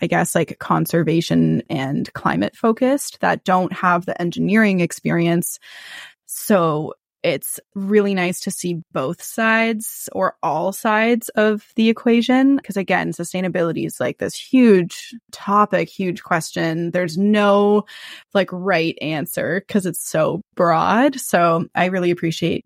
I 0.00 0.06
guess 0.06 0.34
like 0.34 0.58
conservation 0.58 1.62
and 1.68 2.12
climate 2.14 2.56
focused 2.56 3.20
that 3.20 3.44
don't 3.44 3.72
have 3.72 4.06
the 4.06 4.20
engineering 4.20 4.80
experience. 4.80 5.58
So 6.32 6.94
it's 7.22 7.58
really 7.74 8.14
nice 8.14 8.40
to 8.40 8.50
see 8.50 8.82
both 8.92 9.20
sides 9.20 10.08
or 10.12 10.36
all 10.42 10.72
sides 10.72 11.28
of 11.30 11.66
the 11.74 11.88
equation. 11.88 12.56
Because 12.56 12.76
again, 12.76 13.12
sustainability 13.12 13.84
is 13.84 14.00
like 14.00 14.18
this 14.18 14.34
huge 14.34 15.14
topic, 15.32 15.88
huge 15.88 16.22
question. 16.22 16.92
There's 16.92 17.18
no 17.18 17.84
like 18.32 18.48
right 18.52 18.96
answer 19.02 19.60
because 19.66 19.86
it's 19.86 20.00
so 20.00 20.40
broad. 20.54 21.18
So 21.20 21.66
I 21.74 21.86
really 21.86 22.10
appreciate 22.10 22.64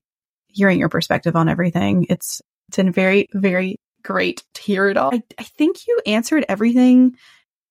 hearing 0.48 0.78
your 0.78 0.90
perspective 0.90 1.34
on 1.34 1.48
everything. 1.48 2.06
It's 2.10 2.40
It's 2.68 2.76
been 2.76 2.92
very, 2.92 3.28
very 3.32 3.76
great 4.02 4.44
to 4.54 4.62
hear 4.62 4.88
it 4.88 4.96
all. 4.96 5.10
I, 5.12 5.22
I 5.38 5.42
think 5.42 5.86
you 5.86 6.00
answered 6.06 6.44
everything, 6.48 7.16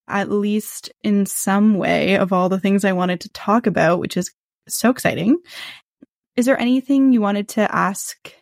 at 0.07 0.29
least 0.29 0.91
in 1.03 1.25
some 1.27 1.75
way, 1.75 2.17
of 2.17 2.33
all 2.33 2.49
the 2.49 2.59
things 2.59 2.83
I 2.83 2.93
wanted 2.93 3.21
to 3.21 3.29
talk 3.29 3.67
about, 3.67 3.99
which 3.99 4.17
is 4.17 4.31
so 4.67 4.89
exciting. 4.89 5.37
Is 6.36 6.45
there 6.45 6.59
anything 6.59 7.13
you 7.13 7.21
wanted 7.21 7.49
to 7.49 7.73
ask 7.73 8.34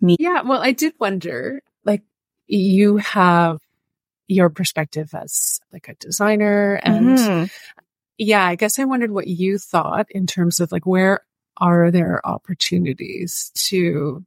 me? 0.00 0.16
Yeah, 0.18 0.42
well, 0.42 0.62
I 0.62 0.72
did 0.72 0.94
wonder, 0.98 1.62
like, 1.84 2.02
you 2.46 2.96
have 2.96 3.58
your 4.28 4.50
perspective 4.50 5.14
as 5.14 5.60
like 5.72 5.88
a 5.88 5.94
designer 5.94 6.74
and 6.82 7.18
mm-hmm. 7.18 7.44
yeah, 8.18 8.44
I 8.44 8.56
guess 8.56 8.78
I 8.78 8.84
wondered 8.84 9.10
what 9.10 9.26
you 9.26 9.58
thought 9.58 10.06
in 10.10 10.26
terms 10.26 10.60
of 10.60 10.70
like 10.70 10.86
where 10.86 11.22
are 11.56 11.90
there 11.90 12.20
opportunities 12.26 13.50
to 13.68 14.24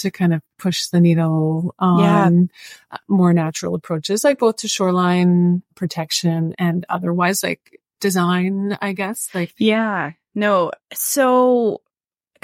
to 0.00 0.10
kind 0.10 0.34
of 0.34 0.42
push 0.58 0.88
the 0.88 1.00
needle 1.00 1.74
on 1.78 2.50
yeah. 2.90 2.98
more 3.08 3.32
natural 3.32 3.74
approaches, 3.74 4.24
like 4.24 4.38
both 4.38 4.56
to 4.56 4.68
shoreline 4.68 5.62
protection 5.74 6.54
and 6.58 6.84
otherwise, 6.88 7.42
like 7.42 7.80
design, 8.00 8.76
I 8.80 8.92
guess. 8.92 9.30
Like, 9.34 9.54
yeah, 9.58 10.12
no. 10.34 10.72
So 10.92 11.80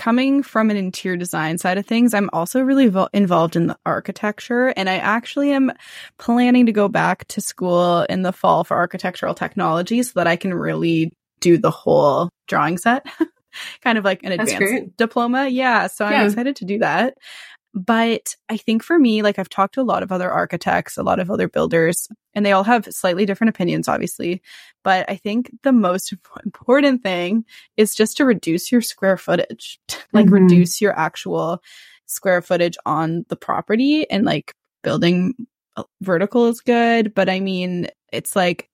coming 0.00 0.42
from 0.42 0.70
an 0.70 0.78
interior 0.78 1.18
design 1.18 1.58
side 1.58 1.76
of 1.76 1.84
things, 1.84 2.14
I'm 2.14 2.30
also 2.32 2.62
really 2.62 2.88
vo- 2.88 3.10
involved 3.12 3.54
in 3.54 3.66
the 3.66 3.76
architecture. 3.84 4.68
And 4.68 4.88
I 4.88 4.96
actually 4.96 5.52
am 5.52 5.70
planning 6.16 6.64
to 6.64 6.72
go 6.72 6.88
back 6.88 7.28
to 7.28 7.42
school 7.42 8.06
in 8.08 8.22
the 8.22 8.32
fall 8.32 8.64
for 8.64 8.78
architectural 8.78 9.34
technology 9.34 10.02
so 10.02 10.12
that 10.14 10.26
I 10.26 10.36
can 10.36 10.54
really 10.54 11.12
do 11.40 11.58
the 11.58 11.70
whole 11.70 12.30
drawing 12.48 12.78
set. 12.78 13.04
kind 13.82 13.98
of 13.98 14.04
like 14.04 14.22
an 14.22 14.32
advanced 14.32 14.96
diploma. 14.96 15.48
Yeah. 15.48 15.88
So 15.88 16.06
I'm 16.06 16.26
excited 16.26 16.56
to 16.56 16.64
do 16.64 16.78
that. 16.78 17.18
But 17.72 18.34
I 18.48 18.56
think 18.56 18.82
for 18.82 18.98
me, 18.98 19.22
like 19.22 19.38
I've 19.38 19.48
talked 19.48 19.74
to 19.74 19.80
a 19.80 19.82
lot 19.82 20.02
of 20.02 20.10
other 20.10 20.30
architects, 20.30 20.96
a 20.96 21.04
lot 21.04 21.20
of 21.20 21.30
other 21.30 21.48
builders, 21.48 22.08
and 22.34 22.44
they 22.44 22.52
all 22.52 22.64
have 22.64 22.86
slightly 22.90 23.26
different 23.26 23.50
opinions, 23.50 23.86
obviously. 23.86 24.42
But 24.82 25.08
I 25.08 25.16
think 25.16 25.50
the 25.62 25.72
most 25.72 26.12
important 26.44 27.02
thing 27.02 27.44
is 27.76 27.94
just 27.94 28.16
to 28.16 28.24
reduce 28.24 28.72
your 28.72 28.82
square 28.82 29.16
footage, 29.16 29.78
like 30.12 30.26
mm-hmm. 30.26 30.34
reduce 30.34 30.80
your 30.80 30.98
actual 30.98 31.62
square 32.06 32.42
footage 32.42 32.76
on 32.84 33.24
the 33.28 33.36
property 33.36 34.10
and 34.10 34.24
like 34.24 34.52
building 34.82 35.34
uh, 35.76 35.84
vertical 36.00 36.46
is 36.48 36.60
good. 36.60 37.14
But 37.14 37.28
I 37.28 37.38
mean, 37.38 37.86
it's 38.12 38.34
like, 38.34 38.68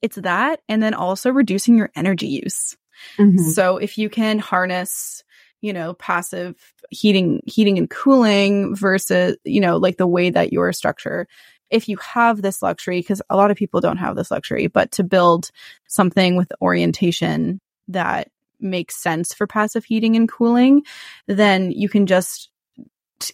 it's 0.00 0.16
that. 0.16 0.60
And 0.68 0.80
then 0.80 0.94
also 0.94 1.30
reducing 1.30 1.76
your 1.76 1.90
energy 1.96 2.28
use. 2.28 2.76
Mm-hmm. 3.18 3.38
So 3.50 3.78
if 3.78 3.98
you 3.98 4.08
can 4.08 4.38
harness 4.38 5.23
you 5.64 5.72
know, 5.72 5.94
passive 5.94 6.54
heating, 6.90 7.40
heating 7.46 7.78
and 7.78 7.88
cooling 7.88 8.76
versus, 8.76 9.34
you 9.44 9.62
know, 9.62 9.78
like 9.78 9.96
the 9.96 10.06
way 10.06 10.28
that 10.28 10.52
your 10.52 10.70
structure, 10.74 11.26
if 11.70 11.88
you 11.88 11.96
have 11.96 12.42
this 12.42 12.60
luxury, 12.60 13.00
because 13.00 13.22
a 13.30 13.36
lot 13.36 13.50
of 13.50 13.56
people 13.56 13.80
don't 13.80 13.96
have 13.96 14.14
this 14.14 14.30
luxury, 14.30 14.66
but 14.66 14.92
to 14.92 15.02
build 15.02 15.50
something 15.86 16.36
with 16.36 16.52
orientation 16.60 17.62
that 17.88 18.28
makes 18.60 18.94
sense 18.94 19.32
for 19.32 19.46
passive 19.46 19.86
heating 19.86 20.16
and 20.16 20.28
cooling, 20.28 20.82
then 21.28 21.72
you 21.72 21.88
can 21.88 22.04
just, 22.04 22.50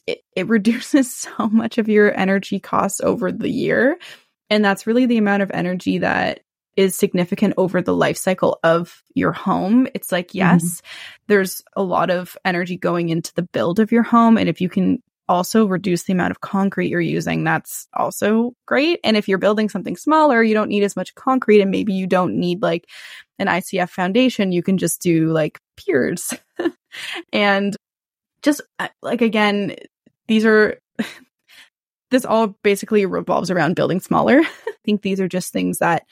it, 0.06 0.22
it 0.36 0.46
reduces 0.48 1.12
so 1.12 1.48
much 1.48 1.78
of 1.78 1.88
your 1.88 2.16
energy 2.16 2.60
costs 2.60 3.00
over 3.00 3.32
the 3.32 3.50
year. 3.50 3.98
And 4.48 4.64
that's 4.64 4.86
really 4.86 5.06
the 5.06 5.18
amount 5.18 5.42
of 5.42 5.50
energy 5.52 5.98
that 5.98 6.42
is 6.76 6.94
significant 6.94 7.54
over 7.56 7.82
the 7.82 7.94
life 7.94 8.16
cycle 8.16 8.58
of 8.62 9.02
your 9.14 9.32
home. 9.32 9.86
It's 9.94 10.12
like, 10.12 10.28
mm-hmm. 10.28 10.38
yes, 10.38 10.62
mm-hmm. 10.62 10.86
there's 11.28 11.62
a 11.76 11.82
lot 11.82 12.10
of 12.10 12.36
energy 12.44 12.76
going 12.76 13.08
into 13.08 13.32
the 13.34 13.42
build 13.42 13.80
of 13.80 13.92
your 13.92 14.02
home. 14.02 14.38
And 14.38 14.48
if 14.48 14.60
you 14.60 14.68
can 14.68 15.02
also 15.28 15.66
reduce 15.66 16.04
the 16.04 16.12
amount 16.12 16.32
of 16.32 16.40
concrete 16.40 16.88
you're 16.88 17.00
using, 17.00 17.44
that's 17.44 17.86
also 17.94 18.52
great. 18.66 18.98
And 19.04 19.16
if 19.16 19.28
you're 19.28 19.38
building 19.38 19.68
something 19.68 19.96
smaller, 19.96 20.42
you 20.42 20.54
don't 20.54 20.68
need 20.68 20.82
as 20.82 20.96
much 20.96 21.14
concrete 21.14 21.60
and 21.60 21.70
maybe 21.70 21.92
you 21.92 22.06
don't 22.06 22.34
need 22.34 22.62
like 22.62 22.88
an 23.38 23.46
ICF 23.46 23.90
foundation. 23.90 24.52
You 24.52 24.62
can 24.62 24.76
just 24.76 25.00
do 25.00 25.28
like 25.28 25.60
piers. 25.76 26.34
and 27.32 27.76
just 28.42 28.60
uh, 28.78 28.88
like, 29.02 29.22
again, 29.22 29.76
these 30.26 30.44
are, 30.44 30.78
this 32.10 32.24
all 32.24 32.48
basically 32.62 33.06
revolves 33.06 33.50
around 33.50 33.76
building 33.76 34.00
smaller. 34.00 34.40
I 34.68 34.72
think 34.84 35.02
these 35.02 35.20
are 35.20 35.28
just 35.28 35.52
things 35.52 35.78
that 35.78 36.04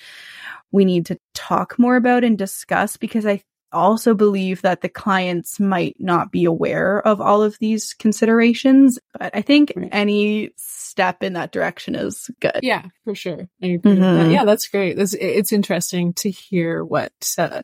we 0.70 0.84
need 0.84 1.06
to 1.06 1.18
talk 1.34 1.78
more 1.78 1.96
about 1.96 2.24
and 2.24 2.36
discuss 2.36 2.96
because 2.96 3.26
I 3.26 3.42
also 3.72 4.14
believe 4.14 4.62
that 4.62 4.80
the 4.80 4.88
clients 4.88 5.60
might 5.60 5.96
not 5.98 6.32
be 6.32 6.44
aware 6.44 7.06
of 7.06 7.20
all 7.20 7.42
of 7.42 7.58
these 7.58 7.94
considerations. 7.94 8.98
But 9.18 9.34
I 9.34 9.42
think 9.42 9.72
right. 9.76 9.88
any 9.92 10.50
step 10.56 11.22
in 11.22 11.34
that 11.34 11.52
direction 11.52 11.94
is 11.94 12.30
good. 12.40 12.60
Yeah, 12.62 12.86
for 13.04 13.14
sure. 13.14 13.48
Mm-hmm. 13.62 14.00
That. 14.00 14.30
Yeah, 14.30 14.44
that's 14.44 14.68
great. 14.68 14.98
It's, 14.98 15.14
it's 15.14 15.52
interesting 15.52 16.14
to 16.14 16.30
hear 16.30 16.84
what, 16.84 17.12
uh, 17.36 17.62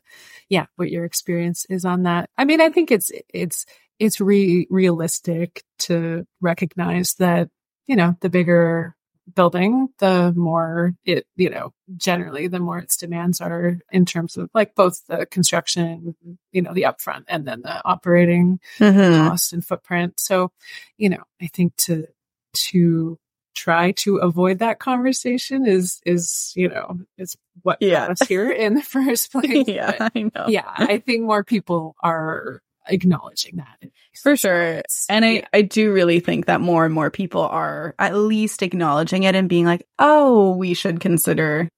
yeah, 0.49 0.65
what 0.75 0.91
your 0.91 1.05
experience 1.05 1.65
is 1.69 1.85
on 1.85 2.03
that. 2.03 2.29
I 2.37 2.45
mean, 2.45 2.61
I 2.61 2.69
think 2.69 2.91
it's, 2.91 3.11
it's, 3.33 3.65
it's 3.99 4.21
re- 4.21 4.67
realistic 4.69 5.63
to 5.79 6.27
recognize 6.41 7.15
that, 7.15 7.49
you 7.87 7.95
know, 7.95 8.15
the 8.21 8.29
bigger 8.29 8.95
building, 9.33 9.89
the 9.99 10.33
more 10.35 10.93
it, 11.03 11.25
you 11.35 11.49
know, 11.49 11.73
generally 11.97 12.47
the 12.47 12.59
more 12.59 12.77
its 12.77 12.97
demands 12.97 13.41
are 13.41 13.79
in 13.91 14.05
terms 14.05 14.37
of 14.37 14.49
like 14.53 14.75
both 14.75 15.05
the 15.07 15.25
construction, 15.25 16.15
you 16.51 16.61
know, 16.61 16.73
the 16.73 16.83
upfront 16.83 17.23
and 17.27 17.47
then 17.47 17.61
the 17.61 17.81
operating 17.85 18.59
mm-hmm. 18.77 19.27
cost 19.27 19.53
and 19.53 19.65
footprint. 19.65 20.19
So, 20.19 20.51
you 20.97 21.09
know, 21.09 21.23
I 21.41 21.47
think 21.47 21.75
to, 21.77 22.07
to 22.53 23.17
try 23.55 23.91
to 23.91 24.17
avoid 24.17 24.59
that 24.59 24.79
conversation 24.79 25.65
is, 25.65 26.01
is, 26.05 26.53
you 26.55 26.69
know, 26.69 26.99
is 27.17 27.35
what 27.63 27.77
yeah. 27.81 28.07
got 28.07 28.11
us 28.21 28.27
here 28.27 28.51
in 28.51 28.75
the 28.75 28.83
first 28.83 29.31
place. 29.31 29.67
yeah, 29.67 29.95
but, 29.97 30.11
I 30.15 30.21
know. 30.21 30.45
Yeah. 30.47 30.71
I 30.75 30.99
think 30.99 31.23
more 31.23 31.43
people 31.43 31.95
are 32.03 32.61
acknowledging 32.87 33.57
that. 33.57 33.89
For 34.21 34.35
sure. 34.35 34.81
And 35.09 35.25
I, 35.25 35.43
I 35.53 35.61
do 35.61 35.91
really 35.91 36.19
think 36.19 36.45
that 36.45 36.61
more 36.61 36.85
and 36.85 36.93
more 36.93 37.11
people 37.11 37.41
are 37.41 37.95
at 37.99 38.15
least 38.15 38.61
acknowledging 38.61 39.23
it 39.23 39.35
and 39.35 39.49
being 39.49 39.65
like, 39.65 39.85
oh, 39.99 40.55
we 40.55 40.73
should 40.73 40.99
consider 40.99 41.69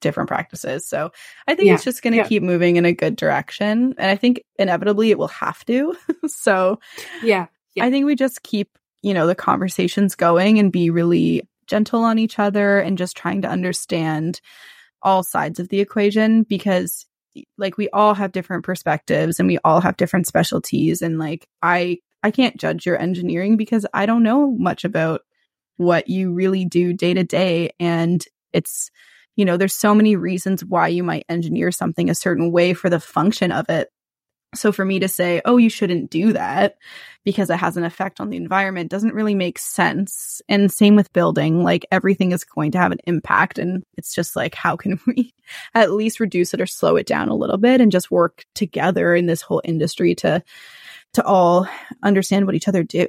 different 0.00 0.28
practices. 0.28 0.86
So 0.86 1.12
I 1.46 1.54
think 1.54 1.68
yeah. 1.68 1.74
it's 1.74 1.84
just 1.84 2.02
going 2.02 2.12
to 2.12 2.18
yeah. 2.18 2.26
keep 2.26 2.42
moving 2.42 2.76
in 2.76 2.86
a 2.86 2.92
good 2.92 3.16
direction. 3.16 3.94
And 3.98 4.10
I 4.10 4.16
think 4.16 4.42
inevitably 4.58 5.10
it 5.10 5.18
will 5.18 5.28
have 5.28 5.64
to. 5.66 5.94
so 6.26 6.80
yeah. 7.22 7.46
yeah. 7.74 7.84
I 7.84 7.90
think 7.90 8.06
we 8.06 8.16
just 8.16 8.42
keep, 8.42 8.70
you 9.02 9.14
know, 9.14 9.26
the 9.26 9.34
conversations 9.34 10.14
going 10.14 10.58
and 10.58 10.72
be 10.72 10.90
really 10.90 11.48
gentle 11.66 12.02
on 12.02 12.18
each 12.18 12.38
other 12.38 12.80
and 12.80 12.98
just 12.98 13.16
trying 13.16 13.42
to 13.42 13.48
understand 13.48 14.40
all 15.02 15.22
sides 15.22 15.60
of 15.60 15.68
the 15.68 15.80
equation 15.80 16.42
because 16.42 17.06
like 17.58 17.76
we 17.76 17.88
all 17.90 18.14
have 18.14 18.32
different 18.32 18.64
perspectives 18.64 19.38
and 19.38 19.48
we 19.48 19.58
all 19.64 19.80
have 19.80 19.96
different 19.96 20.26
specialties 20.26 21.02
and 21.02 21.18
like 21.18 21.46
I 21.62 21.98
I 22.22 22.30
can't 22.30 22.56
judge 22.56 22.84
your 22.86 23.00
engineering 23.00 23.56
because 23.56 23.86
I 23.94 24.06
don't 24.06 24.22
know 24.22 24.50
much 24.50 24.84
about 24.84 25.22
what 25.76 26.08
you 26.08 26.32
really 26.32 26.66
do 26.66 26.92
day 26.92 27.14
to 27.14 27.24
day. 27.24 27.70
And 27.80 28.22
it's 28.52 28.90
you 29.36 29.44
know 29.44 29.56
there's 29.56 29.74
so 29.74 29.94
many 29.94 30.16
reasons 30.16 30.64
why 30.64 30.88
you 30.88 31.02
might 31.02 31.24
engineer 31.28 31.72
something 31.72 32.10
a 32.10 32.14
certain 32.14 32.52
way 32.52 32.74
for 32.74 32.90
the 32.90 33.00
function 33.00 33.52
of 33.52 33.68
it 33.68 33.88
so 34.54 34.72
for 34.72 34.84
me 34.84 34.98
to 34.98 35.08
say, 35.08 35.40
oh, 35.44 35.56
you 35.56 35.70
shouldn't 35.70 36.10
do 36.10 36.32
that 36.32 36.76
because 37.24 37.50
it 37.50 37.58
has 37.58 37.76
an 37.76 37.84
effect 37.84 38.20
on 38.20 38.30
the 38.30 38.36
environment 38.36 38.90
doesn't 38.90 39.14
really 39.14 39.34
make 39.34 39.58
sense. 39.58 40.42
And 40.48 40.72
same 40.72 40.96
with 40.96 41.12
building, 41.12 41.62
like 41.62 41.86
everything 41.92 42.32
is 42.32 42.44
going 42.44 42.72
to 42.72 42.78
have 42.78 42.90
an 42.90 42.98
impact. 43.06 43.58
And 43.58 43.84
it's 43.96 44.14
just 44.14 44.34
like, 44.34 44.54
how 44.54 44.76
can 44.76 44.98
we 45.06 45.32
at 45.74 45.92
least 45.92 46.20
reduce 46.20 46.52
it 46.52 46.60
or 46.60 46.66
slow 46.66 46.96
it 46.96 47.06
down 47.06 47.28
a 47.28 47.36
little 47.36 47.58
bit 47.58 47.80
and 47.80 47.92
just 47.92 48.10
work 48.10 48.44
together 48.54 49.14
in 49.14 49.26
this 49.26 49.42
whole 49.42 49.62
industry 49.64 50.14
to, 50.16 50.42
to 51.14 51.24
all 51.24 51.68
understand 52.02 52.46
what 52.46 52.54
each 52.54 52.68
other 52.68 52.82
do. 52.82 53.06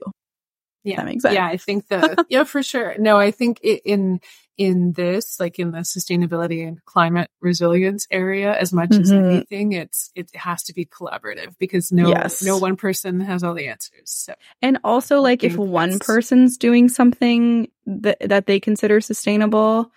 Yeah. 0.83 0.97
That 0.97 1.05
makes 1.05 1.23
sense. 1.23 1.35
Yeah. 1.35 1.47
I 1.47 1.57
think 1.57 1.87
that, 1.89 2.25
yeah, 2.29 2.43
for 2.43 2.61
sure. 2.61 2.95
No, 2.99 3.17
I 3.17 3.31
think 3.31 3.59
it, 3.63 3.81
in, 3.85 4.19
in 4.57 4.93
this, 4.93 5.39
like 5.39 5.59
in 5.59 5.71
the 5.71 5.79
sustainability 5.79 6.67
and 6.67 6.83
climate 6.85 7.29
resilience 7.39 8.07
area, 8.11 8.53
as 8.53 8.73
much 8.73 8.89
mm-hmm. 8.89 9.01
as 9.01 9.11
anything, 9.11 9.71
it's 9.73 10.11
it 10.15 10.33
has 10.35 10.63
to 10.63 10.73
be 10.73 10.85
collaborative 10.85 11.55
because 11.57 11.91
no 11.91 12.09
yes. 12.09 12.43
no 12.43 12.57
one 12.57 12.75
person 12.75 13.19
has 13.19 13.43
all 13.43 13.53
the 13.53 13.67
answers. 13.67 14.03
So, 14.05 14.33
and 14.61 14.77
also, 14.83 15.21
like 15.21 15.43
if 15.43 15.55
one 15.55 15.99
person's 15.99 16.57
doing 16.57 16.89
something 16.89 17.69
that 17.85 18.17
that 18.21 18.45
they 18.45 18.59
consider 18.59 19.01
sustainable, 19.01 19.91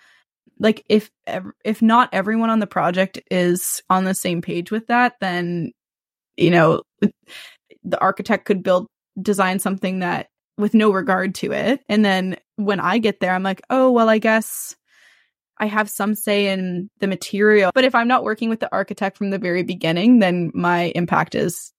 like 0.59 0.85
if 0.89 1.11
if 1.63 1.81
not 1.81 2.09
everyone 2.13 2.49
on 2.49 2.59
the 2.59 2.67
project 2.67 3.19
is 3.29 3.83
on 3.89 4.03
the 4.05 4.15
same 4.15 4.41
page 4.41 4.71
with 4.71 4.87
that, 4.87 5.13
then 5.19 5.71
you 6.37 6.51
know 6.51 6.81
the 7.83 7.99
architect 7.99 8.45
could 8.45 8.63
build 8.63 8.87
design 9.21 9.59
something 9.59 9.99
that 9.99 10.27
with 10.57 10.73
no 10.73 10.91
regard 10.91 11.35
to 11.35 11.51
it. 11.51 11.81
And 11.89 12.03
then 12.03 12.37
when 12.55 12.79
I 12.79 12.97
get 12.97 13.19
there, 13.19 13.33
I'm 13.33 13.43
like, 13.43 13.61
oh, 13.69 13.91
well, 13.91 14.09
I 14.09 14.17
guess 14.17 14.75
I 15.57 15.67
have 15.67 15.89
some 15.89 16.15
say 16.15 16.47
in 16.47 16.89
the 16.99 17.07
material. 17.07 17.71
But 17.73 17.85
if 17.85 17.95
I'm 17.95 18.07
not 18.07 18.23
working 18.23 18.49
with 18.49 18.59
the 18.59 18.71
architect 18.71 19.17
from 19.17 19.29
the 19.29 19.37
very 19.39 19.63
beginning, 19.63 20.19
then 20.19 20.51
my 20.53 20.91
impact 20.95 21.35
is 21.35 21.73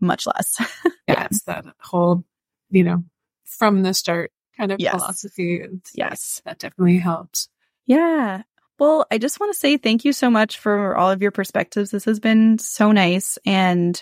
much 0.00 0.26
less. 0.26 0.60
yeah, 1.08 1.24
it's 1.24 1.42
that 1.44 1.64
whole, 1.80 2.24
you 2.70 2.84
know, 2.84 3.04
from 3.44 3.82
the 3.82 3.94
start 3.94 4.30
kind 4.56 4.72
of 4.72 4.80
Yes. 4.80 4.92
philosophy. 4.92 5.60
And 5.60 5.84
Yes. 5.94 6.42
that 6.44 6.58
definitely 6.58 6.98
helps. 6.98 7.48
Yeah. 7.86 8.42
Well, 8.78 9.06
I 9.10 9.18
just 9.18 9.40
want 9.40 9.52
to 9.52 9.58
say 9.58 9.76
thank 9.76 10.04
you 10.04 10.12
so 10.12 10.30
much 10.30 10.58
for 10.58 10.96
all 10.96 11.10
of 11.10 11.20
your 11.20 11.32
perspectives. 11.32 11.90
This 11.90 12.04
has 12.04 12.20
been 12.20 12.58
so 12.58 12.92
nice. 12.92 13.38
And 13.44 14.00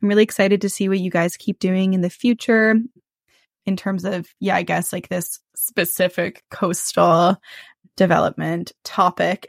I'm 0.00 0.08
really 0.08 0.22
excited 0.22 0.62
to 0.62 0.70
see 0.70 0.88
what 0.88 1.00
you 1.00 1.10
guys 1.10 1.36
keep 1.36 1.58
doing 1.58 1.92
in 1.92 2.00
the 2.00 2.08
future 2.08 2.76
in 3.66 3.76
terms 3.76 4.04
of, 4.06 4.26
yeah, 4.40 4.56
I 4.56 4.62
guess 4.62 4.92
like 4.92 5.08
this 5.08 5.40
specific 5.66 6.44
coastal 6.50 7.36
development 7.96 8.72
topic. 8.84 9.46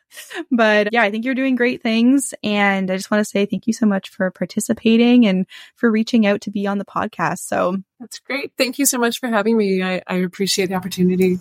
but 0.50 0.88
yeah, 0.92 1.02
I 1.02 1.10
think 1.10 1.24
you're 1.24 1.34
doing 1.34 1.56
great 1.56 1.82
things. 1.82 2.34
And 2.42 2.90
I 2.90 2.96
just 2.96 3.10
want 3.10 3.20
to 3.20 3.24
say 3.24 3.46
thank 3.46 3.66
you 3.66 3.72
so 3.72 3.86
much 3.86 4.08
for 4.08 4.30
participating 4.30 5.26
and 5.26 5.46
for 5.76 5.90
reaching 5.90 6.26
out 6.26 6.40
to 6.42 6.50
be 6.50 6.66
on 6.66 6.78
the 6.78 6.84
podcast. 6.84 7.40
So 7.40 7.76
That's 8.00 8.18
great. 8.20 8.52
Thank 8.56 8.78
you 8.78 8.86
so 8.86 8.98
much 8.98 9.20
for 9.20 9.28
having 9.28 9.56
me. 9.56 9.82
I, 9.82 10.02
I 10.06 10.16
appreciate 10.16 10.68
the 10.68 10.74
opportunity. 10.74 11.38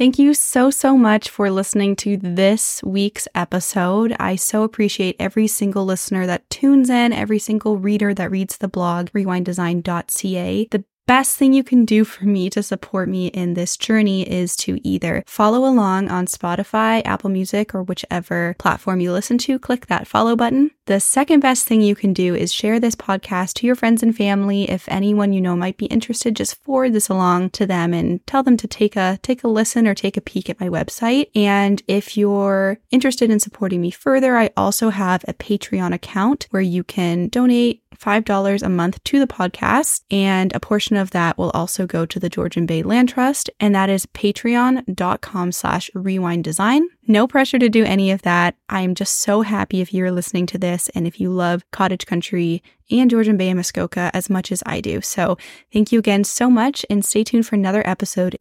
Thank 0.00 0.18
you 0.18 0.32
so, 0.32 0.70
so 0.70 0.96
much 0.96 1.28
for 1.28 1.50
listening 1.50 1.94
to 1.96 2.16
this 2.16 2.82
week's 2.82 3.28
episode. 3.34 4.16
I 4.18 4.34
so 4.34 4.62
appreciate 4.62 5.14
every 5.20 5.46
single 5.46 5.84
listener 5.84 6.24
that 6.24 6.48
tunes 6.48 6.88
in, 6.88 7.12
every 7.12 7.38
single 7.38 7.76
reader 7.76 8.14
that 8.14 8.30
reads 8.30 8.56
the 8.56 8.66
blog, 8.66 9.10
rewinddesign.ca. 9.10 10.68
The 10.70 10.84
best 11.06 11.36
thing 11.36 11.52
you 11.52 11.64
can 11.64 11.84
do 11.84 12.04
for 12.04 12.24
me 12.24 12.48
to 12.50 12.62
support 12.62 13.08
me 13.08 13.26
in 13.28 13.54
this 13.54 13.76
journey 13.76 14.22
is 14.30 14.54
to 14.56 14.78
either 14.86 15.24
follow 15.26 15.68
along 15.68 16.08
on 16.08 16.26
Spotify, 16.26 17.02
Apple 17.04 17.30
Music, 17.30 17.74
or 17.74 17.82
whichever 17.82 18.54
platform 18.58 19.00
you 19.00 19.12
listen 19.12 19.38
to. 19.38 19.58
Click 19.58 19.86
that 19.86 20.06
follow 20.06 20.36
button. 20.36 20.70
The 20.86 21.00
second 21.00 21.40
best 21.40 21.66
thing 21.66 21.82
you 21.82 21.94
can 21.94 22.12
do 22.12 22.34
is 22.34 22.52
share 22.52 22.80
this 22.80 22.94
podcast 22.94 23.54
to 23.54 23.66
your 23.66 23.76
friends 23.76 24.02
and 24.02 24.16
family. 24.16 24.70
If 24.70 24.88
anyone 24.88 25.32
you 25.32 25.40
know 25.40 25.56
might 25.56 25.76
be 25.76 25.86
interested, 25.86 26.36
just 26.36 26.62
forward 26.62 26.92
this 26.92 27.08
along 27.08 27.50
to 27.50 27.66
them 27.66 27.94
and 27.94 28.24
tell 28.26 28.42
them 28.42 28.56
to 28.56 28.68
take 28.68 28.96
a 28.96 29.18
take 29.22 29.44
a 29.44 29.48
listen 29.48 29.86
or 29.86 29.94
take 29.94 30.16
a 30.16 30.20
peek 30.20 30.50
at 30.50 30.60
my 30.60 30.68
website. 30.68 31.28
And 31.34 31.82
if 31.86 32.16
you're 32.16 32.78
interested 32.90 33.30
in 33.30 33.40
supporting 33.40 33.80
me 33.80 33.90
further, 33.90 34.36
I 34.36 34.50
also 34.56 34.90
have 34.90 35.24
a 35.26 35.34
Patreon 35.34 35.92
account 35.92 36.46
where 36.50 36.62
you 36.62 36.84
can 36.84 37.28
donate 37.28 37.82
$5 38.00 38.62
a 38.62 38.68
month 38.68 39.02
to 39.04 39.18
the 39.18 39.26
podcast, 39.26 40.02
and 40.10 40.54
a 40.54 40.60
portion 40.60 40.96
of 40.96 41.10
that 41.10 41.36
will 41.36 41.50
also 41.50 41.86
go 41.86 42.06
to 42.06 42.18
the 42.18 42.30
Georgian 42.30 42.66
Bay 42.66 42.82
Land 42.82 43.10
Trust, 43.10 43.50
and 43.60 43.74
that 43.74 43.90
is 43.90 44.06
patreon.com 44.06 45.52
slash 45.52 45.90
rewind 45.94 46.44
design. 46.44 46.88
No 47.06 47.26
pressure 47.26 47.58
to 47.58 47.68
do 47.68 47.84
any 47.84 48.10
of 48.10 48.22
that. 48.22 48.56
I 48.68 48.82
am 48.82 48.94
just 48.94 49.18
so 49.18 49.42
happy 49.42 49.80
if 49.80 49.92
you're 49.92 50.12
listening 50.12 50.46
to 50.46 50.58
this 50.58 50.88
and 50.94 51.06
if 51.06 51.20
you 51.20 51.30
love 51.30 51.68
cottage 51.72 52.06
country 52.06 52.62
and 52.90 53.10
Georgian 53.10 53.36
Bay 53.36 53.48
and 53.48 53.56
Muskoka 53.56 54.10
as 54.14 54.30
much 54.30 54.52
as 54.52 54.62
I 54.66 54.80
do. 54.80 55.00
So 55.00 55.36
thank 55.72 55.92
you 55.92 55.98
again 55.98 56.24
so 56.24 56.50
much 56.50 56.86
and 56.88 57.04
stay 57.04 57.24
tuned 57.24 57.46
for 57.46 57.56
another 57.56 57.86
episode. 57.86 58.36